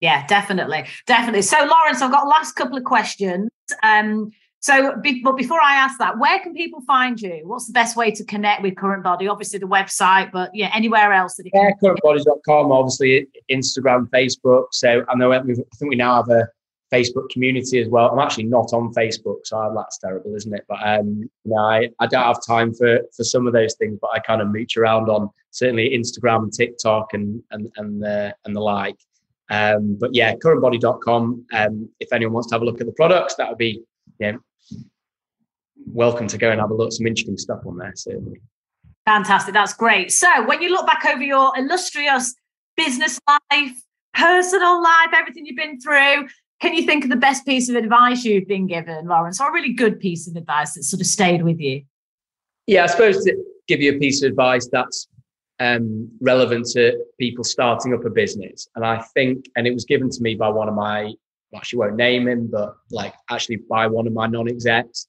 Yeah, 0.00 0.26
definitely, 0.26 0.86
definitely. 1.06 1.42
So, 1.42 1.58
Lawrence, 1.58 2.00
I've 2.00 2.10
got 2.10 2.26
last 2.26 2.52
couple 2.52 2.78
of 2.78 2.84
questions. 2.84 3.50
Um, 3.82 4.30
so, 4.60 4.94
be, 4.96 5.22
but 5.22 5.38
before 5.38 5.60
I 5.60 5.74
ask 5.74 5.98
that, 5.98 6.18
where 6.18 6.38
can 6.40 6.52
people 6.52 6.82
find 6.82 7.18
you? 7.20 7.40
What's 7.44 7.66
the 7.66 7.72
best 7.72 7.96
way 7.96 8.10
to 8.10 8.24
connect 8.24 8.62
with 8.62 8.76
Current 8.76 9.02
Body? 9.02 9.26
Obviously, 9.26 9.58
the 9.58 9.66
website, 9.66 10.30
but 10.32 10.50
yeah, 10.54 10.70
anywhere 10.74 11.14
else 11.14 11.36
that 11.36 11.46
you 11.46 11.50
yeah, 11.54 11.70
currentbody.com, 11.82 12.70
obviously 12.70 13.26
Instagram, 13.50 14.10
Facebook. 14.10 14.66
So 14.72 15.02
I 15.08 15.14
know 15.14 15.32
I 15.32 15.42
think 15.42 15.66
we 15.88 15.96
now 15.96 16.16
have 16.16 16.28
a 16.28 16.46
Facebook 16.92 17.30
community 17.30 17.80
as 17.80 17.88
well. 17.88 18.10
I'm 18.10 18.18
actually 18.18 18.44
not 18.44 18.74
on 18.74 18.92
Facebook, 18.92 19.38
so 19.44 19.72
that's 19.74 19.96
terrible, 19.96 20.34
isn't 20.34 20.54
it? 20.54 20.66
But 20.68 20.86
um, 20.86 21.22
you 21.22 21.30
know, 21.54 21.62
I, 21.62 21.88
I 21.98 22.06
don't 22.06 22.24
have 22.24 22.44
time 22.46 22.74
for 22.74 23.00
for 23.16 23.24
some 23.24 23.46
of 23.46 23.54
those 23.54 23.74
things, 23.76 23.98
but 23.98 24.10
I 24.12 24.18
kind 24.18 24.42
of 24.42 24.48
mooch 24.48 24.76
around 24.76 25.08
on 25.08 25.30
certainly 25.52 25.96
Instagram, 25.96 26.54
TikTok, 26.54 27.14
and 27.14 27.42
and 27.50 27.70
and 27.76 28.02
the 28.02 28.34
and 28.44 28.54
the 28.54 28.60
like. 28.60 28.98
Um, 29.48 29.96
but 29.98 30.14
yeah, 30.14 30.34
currentbody.com. 30.34 31.46
Um, 31.54 31.88
if 31.98 32.12
anyone 32.12 32.34
wants 32.34 32.48
to 32.48 32.56
have 32.56 32.62
a 32.62 32.66
look 32.66 32.80
at 32.82 32.86
the 32.86 32.92
products, 32.92 33.36
that 33.36 33.48
would 33.48 33.58
be 33.58 33.82
yeah, 34.18 34.36
welcome 35.86 36.26
to 36.28 36.38
go 36.38 36.50
and 36.50 36.60
have 36.60 36.70
a 36.70 36.74
look 36.74 36.92
some 36.92 37.06
interesting 37.06 37.36
stuff 37.36 37.60
on 37.66 37.76
there. 37.78 37.92
Certainly. 37.94 38.40
Fantastic. 39.06 39.54
That's 39.54 39.74
great. 39.74 40.12
So 40.12 40.46
when 40.46 40.62
you 40.62 40.70
look 40.70 40.86
back 40.86 41.04
over 41.06 41.22
your 41.22 41.52
illustrious 41.56 42.34
business 42.76 43.18
life, 43.28 43.72
personal 44.14 44.82
life, 44.82 45.08
everything 45.14 45.46
you've 45.46 45.56
been 45.56 45.80
through, 45.80 46.28
can 46.60 46.74
you 46.74 46.82
think 46.84 47.04
of 47.04 47.10
the 47.10 47.16
best 47.16 47.46
piece 47.46 47.68
of 47.68 47.76
advice 47.76 48.24
you've 48.24 48.46
been 48.46 48.66
given, 48.66 49.06
Lawrence, 49.06 49.40
or 49.40 49.48
a 49.48 49.52
really 49.52 49.72
good 49.72 49.98
piece 49.98 50.28
of 50.28 50.36
advice 50.36 50.74
that 50.74 50.84
sort 50.84 51.00
of 51.00 51.06
stayed 51.06 51.42
with 51.42 51.58
you? 51.58 51.82
Yeah, 52.66 52.84
I 52.84 52.86
suppose 52.86 53.24
to 53.24 53.36
give 53.66 53.80
you 53.80 53.96
a 53.96 53.98
piece 53.98 54.22
of 54.22 54.30
advice 54.30 54.68
that's 54.70 55.08
um, 55.58 56.10
relevant 56.20 56.66
to 56.72 57.02
people 57.18 57.44
starting 57.44 57.94
up 57.94 58.04
a 58.04 58.10
business. 58.10 58.68
And 58.76 58.84
I 58.84 59.02
think, 59.14 59.46
and 59.56 59.66
it 59.66 59.74
was 59.74 59.84
given 59.84 60.10
to 60.10 60.22
me 60.22 60.34
by 60.34 60.48
one 60.48 60.68
of 60.68 60.74
my, 60.74 61.12
well, 61.50 61.62
she 61.62 61.76
won't 61.76 61.96
name 61.96 62.28
him, 62.28 62.48
but 62.50 62.76
like 62.90 63.14
actually 63.30 63.56
by 63.56 63.86
one 63.86 64.06
of 64.06 64.12
my 64.12 64.26
non-execs. 64.26 65.06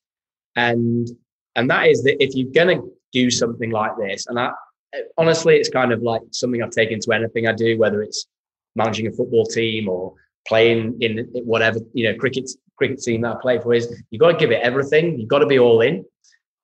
And 0.55 1.09
and 1.55 1.69
that 1.69 1.87
is 1.87 2.03
that 2.03 2.21
if 2.23 2.35
you're 2.35 2.51
gonna 2.51 2.81
do 3.11 3.29
something 3.29 3.71
like 3.71 3.91
this, 3.97 4.27
and 4.27 4.39
I 4.39 4.51
honestly, 5.17 5.55
it's 5.55 5.69
kind 5.69 5.91
of 5.91 6.01
like 6.01 6.21
something 6.31 6.61
I've 6.61 6.71
taken 6.71 6.99
to 7.01 7.11
anything 7.13 7.47
I 7.47 7.53
do, 7.53 7.77
whether 7.77 8.01
it's 8.01 8.27
managing 8.75 9.07
a 9.07 9.11
football 9.11 9.45
team 9.45 9.89
or 9.89 10.13
playing 10.47 10.97
in 11.01 11.29
whatever 11.45 11.79
you 11.93 12.09
know 12.11 12.17
cricket 12.17 12.49
cricket 12.77 13.01
team 13.01 13.21
that 13.21 13.35
I 13.35 13.39
play 13.41 13.59
for 13.59 13.73
is 13.73 14.01
you've 14.09 14.19
got 14.19 14.31
to 14.31 14.37
give 14.37 14.51
it 14.51 14.61
everything. 14.63 15.19
You've 15.19 15.29
got 15.29 15.39
to 15.39 15.45
be 15.45 15.59
all 15.59 15.81
in. 15.81 16.03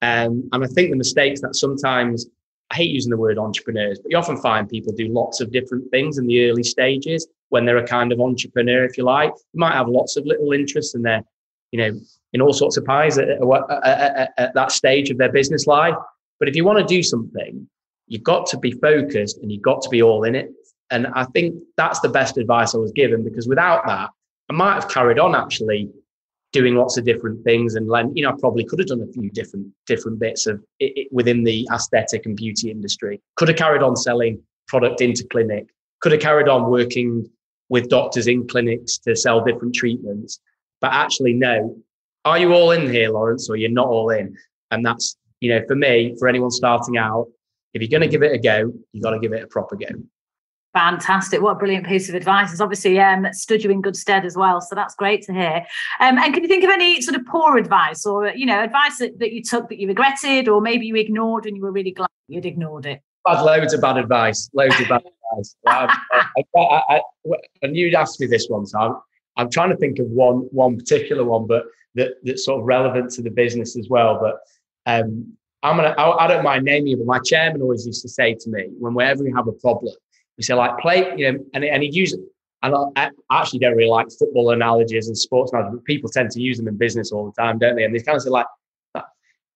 Um, 0.02 0.50
and 0.52 0.64
I 0.64 0.68
think 0.68 0.90
the 0.90 0.96
mistakes 0.96 1.42
that 1.42 1.56
sometimes 1.56 2.28
I 2.72 2.76
hate 2.76 2.92
using 2.92 3.12
the 3.12 3.18
word 3.18 3.38
entrepreneurs, 3.38 4.00
but 4.00 4.12
you 4.12 4.18
often 4.18 4.38
find 4.38 4.68
people 4.68 4.94
do 4.94 5.08
lots 5.08 5.42
of 5.42 5.52
different 5.52 5.90
things 5.92 6.18
in 6.18 6.28
the 6.28 6.50
early 6.50 6.64
stages 6.64 7.28
when 7.50 7.66
they're 7.66 7.78
a 7.78 7.88
kind 7.88 8.12
of 8.12 8.20
entrepreneur, 8.20 8.84
if 8.84 8.98
you 8.98 9.04
like. 9.04 9.32
You 9.54 9.60
might 9.60 9.74
have 9.74 9.88
lots 9.88 10.18
of 10.18 10.26
little 10.26 10.52
interests 10.52 10.96
and 10.96 11.06
they're, 11.06 11.24
you 11.72 11.80
know, 11.80 12.00
in 12.34 12.42
all 12.42 12.54
sorts 12.54 12.78
of 12.78 12.86
pies 12.86 13.18
at, 13.18 13.30
at, 13.30 13.40
at, 13.84 14.34
at 14.38 14.54
that 14.54 14.72
stage 14.72 15.10
of 15.10 15.18
their 15.18 15.32
business 15.32 15.68
life. 15.68 15.96
But 16.40 16.50
if 16.50 16.56
you 16.56 16.66
want 16.66 16.80
to 16.80 16.86
do 16.86 17.02
something, 17.02 17.68
you've 18.08 18.24
got 18.24 18.46
to 18.48 18.58
be 18.58 18.72
focused 18.72 19.40
and 19.40 19.52
you've 19.52 19.62
got 19.62 19.82
to 19.82 19.90
be 19.90 20.02
all 20.02 20.24
in 20.24 20.36
it. 20.36 20.50
And 20.90 21.08
I 21.08 21.26
think 21.26 21.62
that's 21.76 22.00
the 22.00 22.10
best 22.10 22.38
advice 22.38 22.74
I 22.74 22.78
was 22.78 22.92
given 22.94 23.24
because 23.24 23.48
without 23.48 23.86
that, 23.88 24.10
I 24.50 24.54
might 24.54 24.76
have 24.76 24.90
carried 24.90 25.20
on 25.20 25.36
actually 25.36 25.90
doing 26.54 26.76
lots 26.76 26.98
of 26.98 27.04
different 27.04 27.44
things 27.44 27.76
and 27.76 27.92
then, 27.92 28.16
you 28.16 28.24
know 28.24 28.30
I 28.30 28.36
probably 28.40 28.64
could 28.64 28.80
have 28.80 28.88
done 28.88 29.02
a 29.02 29.12
few 29.12 29.30
different 29.32 29.68
different 29.86 30.18
bits 30.18 30.48
of 30.48 30.64
it, 30.80 30.94
it, 30.96 31.08
within 31.12 31.44
the 31.44 31.68
aesthetic 31.74 32.26
and 32.26 32.38
beauty 32.38 32.72
industry. 32.72 33.22
Could 33.36 33.50
have 33.50 33.58
carried 33.58 33.84
on 33.84 33.98
selling 33.98 34.42
product 34.68 35.02
into 35.02 35.26
clinic. 35.30 35.68
Could 36.00 36.14
have 36.14 36.22
carried 36.22 36.48
on 36.48 36.70
working 36.70 37.30
with 37.70 37.90
doctors 37.90 38.28
in 38.28 38.48
clinics 38.48 38.98
to 39.00 39.16
sell 39.16 39.44
different 39.44 39.76
treatments. 39.76 40.40
But 40.80 40.94
actually, 40.94 41.34
no. 41.34 41.78
Are 42.28 42.38
you 42.38 42.52
all 42.52 42.72
in 42.72 42.92
here, 42.92 43.10
Laurence, 43.10 43.50
or 43.50 43.56
you're 43.56 43.72
not 43.72 43.88
all 43.88 44.10
in? 44.10 44.36
And 44.72 44.86
that's 44.86 45.16
you 45.40 45.50
know 45.50 45.66
for 45.66 45.76
me, 45.76 46.14
for 46.20 46.28
anyone 46.28 46.52
starting 46.52 46.98
out, 46.98 47.28
if 47.74 47.82
you're 47.82 47.90
going 47.90 48.10
to 48.10 48.12
give 48.12 48.22
it 48.22 48.34
a 48.34 48.38
go, 48.38 48.74
you've 48.92 49.04
got 49.04 49.12
to 49.12 49.20
give 49.20 49.32
it 49.32 49.44
a 49.44 49.48
proper 49.48 49.78
go. 49.78 49.88
Fantastic. 50.74 51.42
What 51.42 51.52
a 51.54 51.56
brilliant 51.56 51.88
piece 51.88 52.10
of 52.10 52.16
advice. 52.16 52.52
It's 52.52 52.60
obviously 52.60 53.00
um, 53.00 53.28
stood 53.32 53.64
you 53.64 53.72
in 53.72 53.82
good 53.82 53.96
stead 53.96 54.26
as 54.26 54.36
well. 54.36 54.60
So 54.60 54.76
that's 54.76 54.94
great 54.94 55.24
to 55.24 55.34
hear. 55.34 55.66
Um, 56.02 56.18
and 56.18 56.34
can 56.34 56.44
you 56.44 56.50
think 56.50 56.66
of 56.66 56.70
any 56.70 57.02
sort 57.02 57.16
of 57.16 57.26
poor 57.26 57.58
advice 57.58 58.06
or, 58.06 58.28
you 58.28 58.46
know, 58.46 58.62
advice 58.62 59.00
that, 59.00 59.18
that 59.18 59.32
you 59.32 59.42
took 59.42 59.70
that 59.70 59.80
you 59.80 59.88
regretted 59.88 60.48
or 60.48 60.62
maybe 60.62 60.86
you 60.86 60.96
ignored 60.96 61.46
and 61.48 61.56
you 61.56 61.64
were 61.64 61.72
really 61.72 61.92
glad 61.92 62.10
you'd 62.28 62.46
ignored 62.46 62.86
it? 62.86 63.02
I've 63.26 63.38
had 63.38 63.44
loads 63.44 63.74
of 63.74 63.82
bad 63.82 63.98
advice. 63.98 64.50
Loads 64.54 64.80
of 64.80 64.88
bad 64.88 65.04
advice. 65.32 65.56
I, 65.68 65.90
I, 66.56 66.82
I, 66.90 67.02
and 67.64 67.76
you'd 67.76 67.96
asked 67.96 68.20
me 68.20 68.28
this 68.28 68.48
one, 68.48 68.68
so 68.68 68.78
I'm, 68.78 68.96
I'm 69.38 69.50
trying 69.50 69.70
to 69.70 69.78
think 69.78 69.98
of 69.98 70.06
one 70.08 70.48
one 70.52 70.78
particular 70.78 71.24
one, 71.24 71.48
but 71.48 71.64
that, 71.96 72.16
that's 72.24 72.46
sort 72.46 72.60
of 72.60 72.66
relevant 72.66 73.12
to 73.12 73.22
the 73.22 73.30
business 73.30 73.78
as 73.78 73.88
well. 73.90 74.20
But 74.20 74.40
um, 74.86 75.34
I'm 75.64 75.76
gonna 75.76 75.96
I, 75.98 76.26
I 76.26 76.28
don't 76.28 76.44
mind 76.44 76.66
naming 76.66 76.94
it, 76.94 76.98
but 76.98 77.08
my 77.08 77.20
chairman 77.20 77.62
always 77.62 77.86
used 77.86 78.02
to 78.04 78.10
say 78.10 78.36
to 78.36 78.50
me, 78.50 78.68
when 78.80 78.94
whenever 78.94 79.24
we 79.24 79.32
have 79.32 79.48
a 79.48 79.54
problem, 79.54 79.94
we 80.38 80.44
say 80.44 80.54
like 80.54 80.78
play, 80.80 81.14
you 81.18 81.32
know, 81.32 81.40
and, 81.54 81.64
and 81.64 81.84
he'd 81.84 81.96
use 81.96 82.14
it. 82.14 82.20
And 82.64 82.76
I 82.96 83.12
actually 83.32 83.60
don't 83.60 83.76
really 83.76 83.90
like 83.90 84.08
football 84.18 84.52
analogies 84.52 85.08
and 85.08 85.18
sports 85.18 85.54
analogies, 85.54 85.78
but 85.78 85.86
people 85.86 86.10
tend 86.10 86.32
to 86.32 86.42
use 86.42 86.58
them 86.58 86.68
in 86.68 86.76
business 86.76 87.12
all 87.12 87.26
the 87.26 87.42
time, 87.42 87.60
don't 87.60 87.76
they? 87.76 87.84
And 87.84 87.94
they 87.94 88.00
kind 88.00 88.16
of 88.16 88.24
say 88.24 88.30
like, 88.30 88.48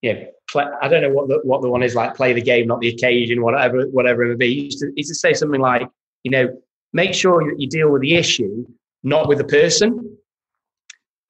you 0.02 0.14
know, 0.14 0.26
play, 0.50 0.66
I 0.82 0.88
don't 0.88 1.02
know 1.02 1.10
what 1.10 1.28
the, 1.28 1.40
what 1.44 1.62
the 1.62 1.70
one 1.70 1.84
is 1.84 1.96
like, 1.96 2.16
play 2.16 2.34
the 2.34 2.42
game, 2.42 2.68
not 2.68 2.80
the 2.80 2.90
occasion, 2.90 3.42
whatever, 3.42 3.84
whatever 3.88 4.24
it 4.24 4.30
may 4.30 4.36
be. 4.36 4.54
He 4.54 4.62
used, 4.66 4.80
to, 4.80 4.88
he 4.88 5.02
used 5.02 5.10
to 5.10 5.16
say 5.16 5.34
something 5.34 5.62
like, 5.62 5.88
you 6.24 6.32
know, 6.32 6.62
make 6.94 7.14
sure 7.14 7.44
that 7.50 7.60
you 7.60 7.68
deal 7.68 7.90
with 7.90 8.02
the 8.02 8.16
issue, 8.16 8.66
not 9.04 9.28
with 9.28 9.40
the 9.40 9.46
person, 9.46 10.18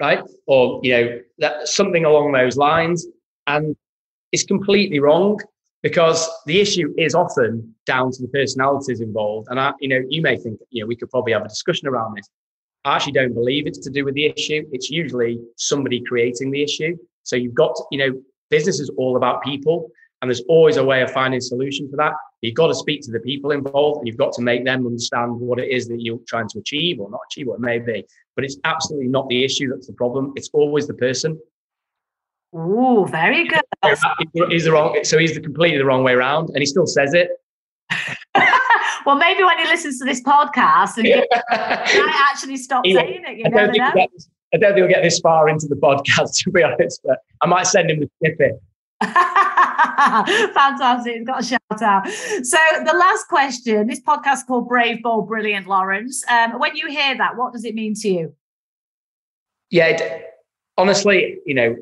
right? 0.02 0.22
Or, 0.48 0.82
you 0.84 0.92
know, 0.92 1.20
that 1.38 1.68
something 1.68 2.06
along 2.06 2.32
those 2.32 2.58
lines. 2.58 3.08
And 3.48 3.76
it's 4.32 4.44
completely 4.44 5.00
wrong 5.00 5.40
because 5.84 6.28
the 6.46 6.60
issue 6.60 6.94
is 6.98 7.16
often 7.16 7.74
down 7.86 8.12
to 8.12 8.22
the 8.22 8.28
personalities 8.30 9.00
involved. 9.00 9.48
And 9.50 9.60
I, 9.60 9.74
you 9.80 9.90
know, 9.90 10.02
you 10.10 10.22
may 10.22 10.38
think, 10.38 10.60
you 10.72 10.84
know, 10.84 10.88
we 10.88 10.96
could 10.96 11.10
probably 11.10 11.34
have 11.34 11.46
a 11.46 11.48
discussion 11.48 11.88
around 11.88 12.18
this. 12.18 12.28
I 12.84 12.96
actually 12.96 13.14
don't 13.14 13.34
believe 13.34 13.68
it's 13.68 13.80
to 13.80 13.92
do 13.92 14.04
with 14.04 14.16
the 14.16 14.26
issue. 14.26 14.68
It's 14.72 14.90
usually 14.90 15.40
somebody 15.58 16.02
creating 16.02 16.50
the 16.50 16.64
issue. 16.64 16.98
So 17.24 17.36
you've 17.36 17.54
got, 17.54 17.80
you 17.92 18.00
know, 18.00 18.22
business 18.50 18.80
is 18.80 18.90
all 18.98 19.18
about 19.18 19.44
people, 19.44 19.92
and 20.22 20.30
there's 20.30 20.44
always 20.48 20.78
a 20.78 20.84
way 20.84 21.02
of 21.02 21.12
finding 21.12 21.40
a 21.40 21.42
solution 21.42 21.90
for 21.90 21.98
that. 21.98 22.14
You've 22.42 22.56
got 22.56 22.68
to 22.68 22.76
speak 22.76 23.02
to 23.04 23.12
the 23.12 23.20
people 23.20 23.52
involved, 23.52 24.00
and 24.00 24.08
you've 24.08 24.18
got 24.18 24.34
to 24.34 24.42
make 24.42 24.66
them 24.66 24.86
understand 24.86 25.40
what 25.40 25.60
it 25.60 25.70
is 25.70 25.88
that 25.88 26.02
you're 26.02 26.20
trying 26.28 26.48
to 26.50 26.60
achieve 26.60 27.00
or 27.00 27.10
not 27.10 27.22
achieve, 27.30 27.48
what 27.48 27.56
it 27.56 27.62
may 27.62 27.80
be. 27.80 28.06
But 28.36 28.46
it's 28.46 28.58
absolutely 28.64 29.08
not 29.08 29.28
the 29.30 29.44
issue 29.44 29.70
that's 29.70 29.88
the 29.88 29.94
problem. 29.94 30.34
It's 30.36 30.50
always 30.54 30.88
the 30.88 30.94
person. 30.94 31.40
Oh, 32.54 33.06
very 33.06 33.48
good. 33.48 33.62
He's 34.50 34.66
the 34.66 34.72
wrong. 34.72 35.00
So 35.04 35.18
he's 35.18 35.34
the 35.34 35.42
completely 35.42 35.78
the 35.78 35.86
wrong 35.86 36.04
way 36.04 36.14
around, 36.14 36.50
and 36.50 36.60
he 36.60 36.66
still 36.66 36.88
says 36.88 37.14
it. 37.14 37.30
well, 39.06 39.16
maybe 39.16 39.44
when 39.44 39.58
he 39.58 39.66
listens 39.66 40.00
to 40.00 40.06
this 40.06 40.22
podcast 40.22 40.98
and 40.98 41.08
he 41.08 41.16
might 41.52 42.30
actually 42.32 42.58
stop 42.58 42.86
he, 42.86 42.94
saying 42.94 43.24
it. 43.28 43.38
You 43.38 43.46
I 43.46 43.50
never 43.50 43.72
know. 43.72 44.08
I 44.54 44.58
don't 44.58 44.74
think 44.74 44.78
he'll 44.78 44.88
get 44.88 45.04
this 45.04 45.20
far 45.20 45.48
into 45.50 45.68
the 45.68 45.76
podcast, 45.76 46.38
to 46.44 46.52
be 46.52 46.64
honest. 46.64 47.02
But 47.04 47.20
I 47.42 47.48
might 47.48 47.68
send 47.68 47.90
him 47.90 48.02
the 48.02 48.10
snippet. 48.20 48.62
Fantastic. 50.54 51.26
Got 51.26 51.42
a 51.42 51.46
shout 51.46 51.82
out. 51.82 52.08
So, 52.08 52.58
the 52.86 52.94
last 52.94 53.28
question 53.28 53.88
this 53.88 54.02
podcast 54.02 54.46
called 54.48 54.68
Brave, 54.68 55.02
Bold, 55.02 55.28
Brilliant, 55.28 55.68
Laurence. 55.68 56.24
Um, 56.30 56.60
when 56.60 56.76
you 56.76 56.88
hear 56.88 57.18
that, 57.18 57.36
what 57.36 57.54
does 57.54 57.66
it 57.66 57.74
mean 57.74 57.94
to 57.96 58.10
you? 58.10 58.36
Yeah, 59.70 59.88
it, 59.88 60.26
honestly, 60.78 61.40
you 61.46 61.54
know, 61.54 61.76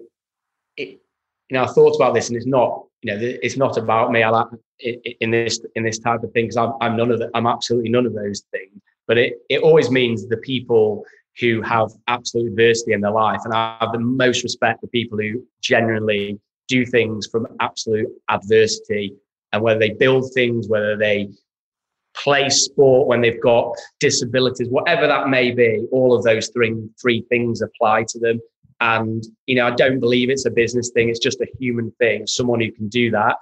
it, 0.77 1.01
you 1.49 1.57
know, 1.57 1.63
I 1.63 1.67
thought 1.67 1.95
about 1.95 2.13
this, 2.13 2.29
and 2.29 2.37
it's 2.37 2.45
not, 2.45 2.85
you 3.01 3.11
know, 3.11 3.19
it's 3.21 3.57
not 3.57 3.77
about 3.77 4.11
me. 4.11 4.23
I 4.23 4.29
like 4.29 4.47
in 4.79 5.31
this 5.31 5.59
in 5.75 5.83
this 5.83 5.99
type 5.99 6.23
of 6.23 6.31
thing 6.31 6.45
because 6.45 6.57
I'm, 6.57 6.73
I'm 6.81 6.95
none 6.95 7.11
of 7.11 7.19
the, 7.19 7.29
I'm 7.33 7.47
absolutely 7.47 7.89
none 7.89 8.05
of 8.05 8.13
those 8.13 8.43
things. 8.51 8.71
But 9.07 9.17
it 9.17 9.33
it 9.49 9.61
always 9.61 9.89
means 9.89 10.27
the 10.27 10.37
people 10.37 11.03
who 11.39 11.61
have 11.61 11.89
absolute 12.07 12.47
adversity 12.47 12.93
in 12.93 13.01
their 13.01 13.11
life, 13.11 13.41
and 13.43 13.53
I 13.53 13.77
have 13.81 13.91
the 13.91 13.99
most 13.99 14.43
respect 14.43 14.81
for 14.81 14.87
people 14.87 15.17
who 15.17 15.43
genuinely 15.61 16.39
do 16.69 16.85
things 16.85 17.27
from 17.27 17.47
absolute 17.59 18.07
adversity, 18.29 19.13
and 19.51 19.61
whether 19.61 19.79
they 19.79 19.89
build 19.89 20.31
things, 20.33 20.69
whether 20.69 20.95
they 20.95 21.27
play 22.15 22.49
sport 22.49 23.07
when 23.07 23.21
they've 23.21 23.41
got 23.41 23.73
disabilities, 23.99 24.67
whatever 24.69 25.07
that 25.07 25.29
may 25.29 25.51
be, 25.51 25.85
all 25.91 26.15
of 26.15 26.23
those 26.23 26.49
three 26.49 26.75
three 27.01 27.25
things 27.29 27.61
apply 27.61 28.05
to 28.09 28.19
them. 28.19 28.39
And, 28.81 29.23
you 29.45 29.55
know, 29.55 29.67
I 29.67 29.71
don't 29.71 29.99
believe 29.99 30.29
it's 30.29 30.45
a 30.45 30.51
business 30.51 30.91
thing. 30.93 31.09
It's 31.09 31.19
just 31.19 31.41
a 31.41 31.47
human 31.59 31.91
thing, 31.99 32.25
someone 32.27 32.61
who 32.61 32.71
can 32.71 32.87
do 32.87 33.11
that. 33.11 33.35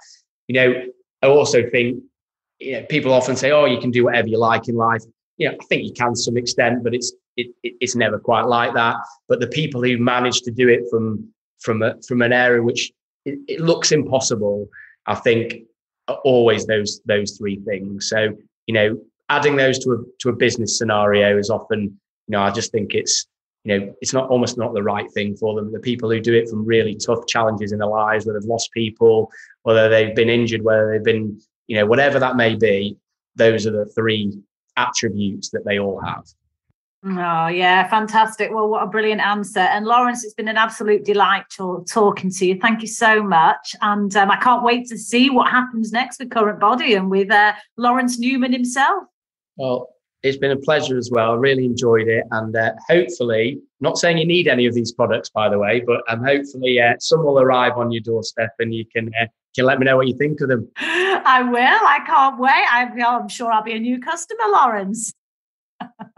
You 0.48 0.54
know, 0.54 0.82
I 1.22 1.26
also 1.28 1.68
think, 1.70 2.02
you 2.58 2.72
know, 2.72 2.82
people 2.86 3.12
often 3.12 3.36
say, 3.36 3.52
oh, 3.52 3.64
you 3.66 3.78
can 3.78 3.90
do 3.90 4.04
whatever 4.04 4.28
you 4.28 4.38
like 4.38 4.68
in 4.68 4.74
life. 4.74 5.02
Know, 5.38 5.52
I 5.52 5.64
think 5.68 5.84
you 5.84 5.92
can 5.92 6.14
to 6.14 6.16
some 6.16 6.36
extent, 6.36 6.82
but 6.82 6.92
it's, 6.92 7.12
it, 7.36 7.54
it's 7.62 7.94
never 7.94 8.18
quite 8.18 8.46
like 8.46 8.74
that. 8.74 8.96
But 9.28 9.38
the 9.38 9.46
people 9.46 9.80
who 9.82 9.96
manage 9.98 10.40
to 10.42 10.50
do 10.50 10.68
it 10.68 10.82
from, 10.90 11.32
from, 11.60 11.82
a, 11.82 11.94
from 12.06 12.22
an 12.22 12.32
area 12.32 12.60
which 12.60 12.90
it, 13.28 13.38
it 13.54 13.60
looks 13.60 13.92
impossible, 13.92 14.68
I 15.06 15.14
think 15.14 15.62
always 16.24 16.66
those, 16.66 17.00
those 17.04 17.36
three 17.38 17.56
things. 17.68 18.08
So, 18.08 18.36
you 18.66 18.74
know, 18.74 19.00
adding 19.28 19.56
those 19.56 19.78
to 19.80 19.92
a, 19.92 19.96
to 20.20 20.28
a 20.30 20.36
business 20.36 20.78
scenario 20.78 21.38
is 21.38 21.50
often, 21.50 21.82
you 21.82 22.32
know, 22.32 22.40
I 22.40 22.50
just 22.50 22.72
think 22.72 22.94
it's, 22.94 23.26
you 23.64 23.78
know, 23.78 23.94
it's 24.00 24.14
not 24.14 24.28
almost 24.30 24.56
not 24.56 24.72
the 24.72 24.82
right 24.82 25.10
thing 25.12 25.36
for 25.36 25.54
them. 25.54 25.72
The 25.72 25.80
people 25.80 26.10
who 26.10 26.20
do 26.20 26.34
it 26.34 26.48
from 26.48 26.64
really 26.64 26.94
tough 26.94 27.26
challenges 27.26 27.72
in 27.72 27.78
their 27.78 27.88
lives, 27.88 28.24
whether 28.24 28.40
they've 28.40 28.48
lost 28.48 28.70
people, 28.72 29.30
whether 29.62 29.88
they've 29.88 30.14
been 30.14 30.30
injured, 30.30 30.62
whether 30.62 30.90
they've 30.90 31.04
been, 31.04 31.38
you 31.66 31.76
know, 31.76 31.86
whatever 31.86 32.18
that 32.18 32.36
may 32.36 32.54
be, 32.54 32.96
those 33.36 33.66
are 33.66 33.72
the 33.72 33.86
three 33.94 34.32
attributes 34.76 35.50
that 35.50 35.64
they 35.66 35.78
all 35.78 36.00
have. 36.00 36.24
Oh, 37.04 37.46
yeah, 37.46 37.88
fantastic. 37.88 38.50
Well, 38.52 38.68
what 38.68 38.82
a 38.82 38.86
brilliant 38.86 39.20
answer. 39.20 39.60
And 39.60 39.86
Laurence, 39.86 40.24
it's 40.24 40.34
been 40.34 40.48
an 40.48 40.56
absolute 40.56 41.04
delight 41.04 41.44
to, 41.56 41.84
talking 41.88 42.30
to 42.30 42.46
you. 42.46 42.58
Thank 42.58 42.80
you 42.82 42.88
so 42.88 43.22
much. 43.22 43.76
And 43.82 44.14
um, 44.16 44.30
I 44.32 44.36
can't 44.36 44.64
wait 44.64 44.88
to 44.88 44.98
see 44.98 45.30
what 45.30 45.48
happens 45.48 45.92
next 45.92 46.18
with 46.18 46.30
CurrentBody 46.30 46.96
and 46.96 47.08
with 47.08 47.30
uh, 47.30 47.52
Laurence 47.76 48.18
Newman 48.18 48.52
himself. 48.52 49.04
Well, 49.56 49.90
It's 50.24 50.38
been 50.38 50.50
a 50.50 50.56
pleasure 50.56 50.98
as 50.98 51.08
well. 51.12 51.32
I 51.32 51.34
really 51.36 51.64
enjoyed 51.64 52.08
it, 52.08 52.24
and 52.32 52.56
uh, 52.56 52.72
hopefully, 52.88 53.60
not 53.80 53.98
saying 53.98 54.18
you 54.18 54.26
need 54.26 54.48
any 54.48 54.66
of 54.66 54.74
these 54.74 54.90
products, 54.90 55.30
by 55.30 55.48
the 55.48 55.58
way, 55.58 55.80
but 55.86 56.02
um, 56.08 56.24
hopefully 56.24 56.80
uh, 56.80 56.94
some 56.98 57.24
will 57.24 57.38
arrive 57.38 57.74
on 57.76 57.92
your 57.92 58.02
doorstep, 58.02 58.50
and 58.58 58.74
you 58.74 58.84
can 58.84 59.12
uh, 59.20 59.26
can 59.54 59.64
let 59.64 59.78
me 59.78 59.84
know 59.86 59.96
what 59.96 60.08
you 60.08 60.16
think 60.16 60.40
of 60.40 60.48
them. 60.48 60.68
I 60.78 61.42
will. 61.42 61.58
I 61.60 62.00
can't 62.04 62.38
wait. 62.40 62.50
I, 62.50 62.88
I'm 63.06 63.28
sure 63.28 63.52
I'll 63.52 63.62
be 63.62 63.74
a 63.74 63.78
new 63.78 64.00
customer, 64.00 64.44
Laurence. 64.50 65.12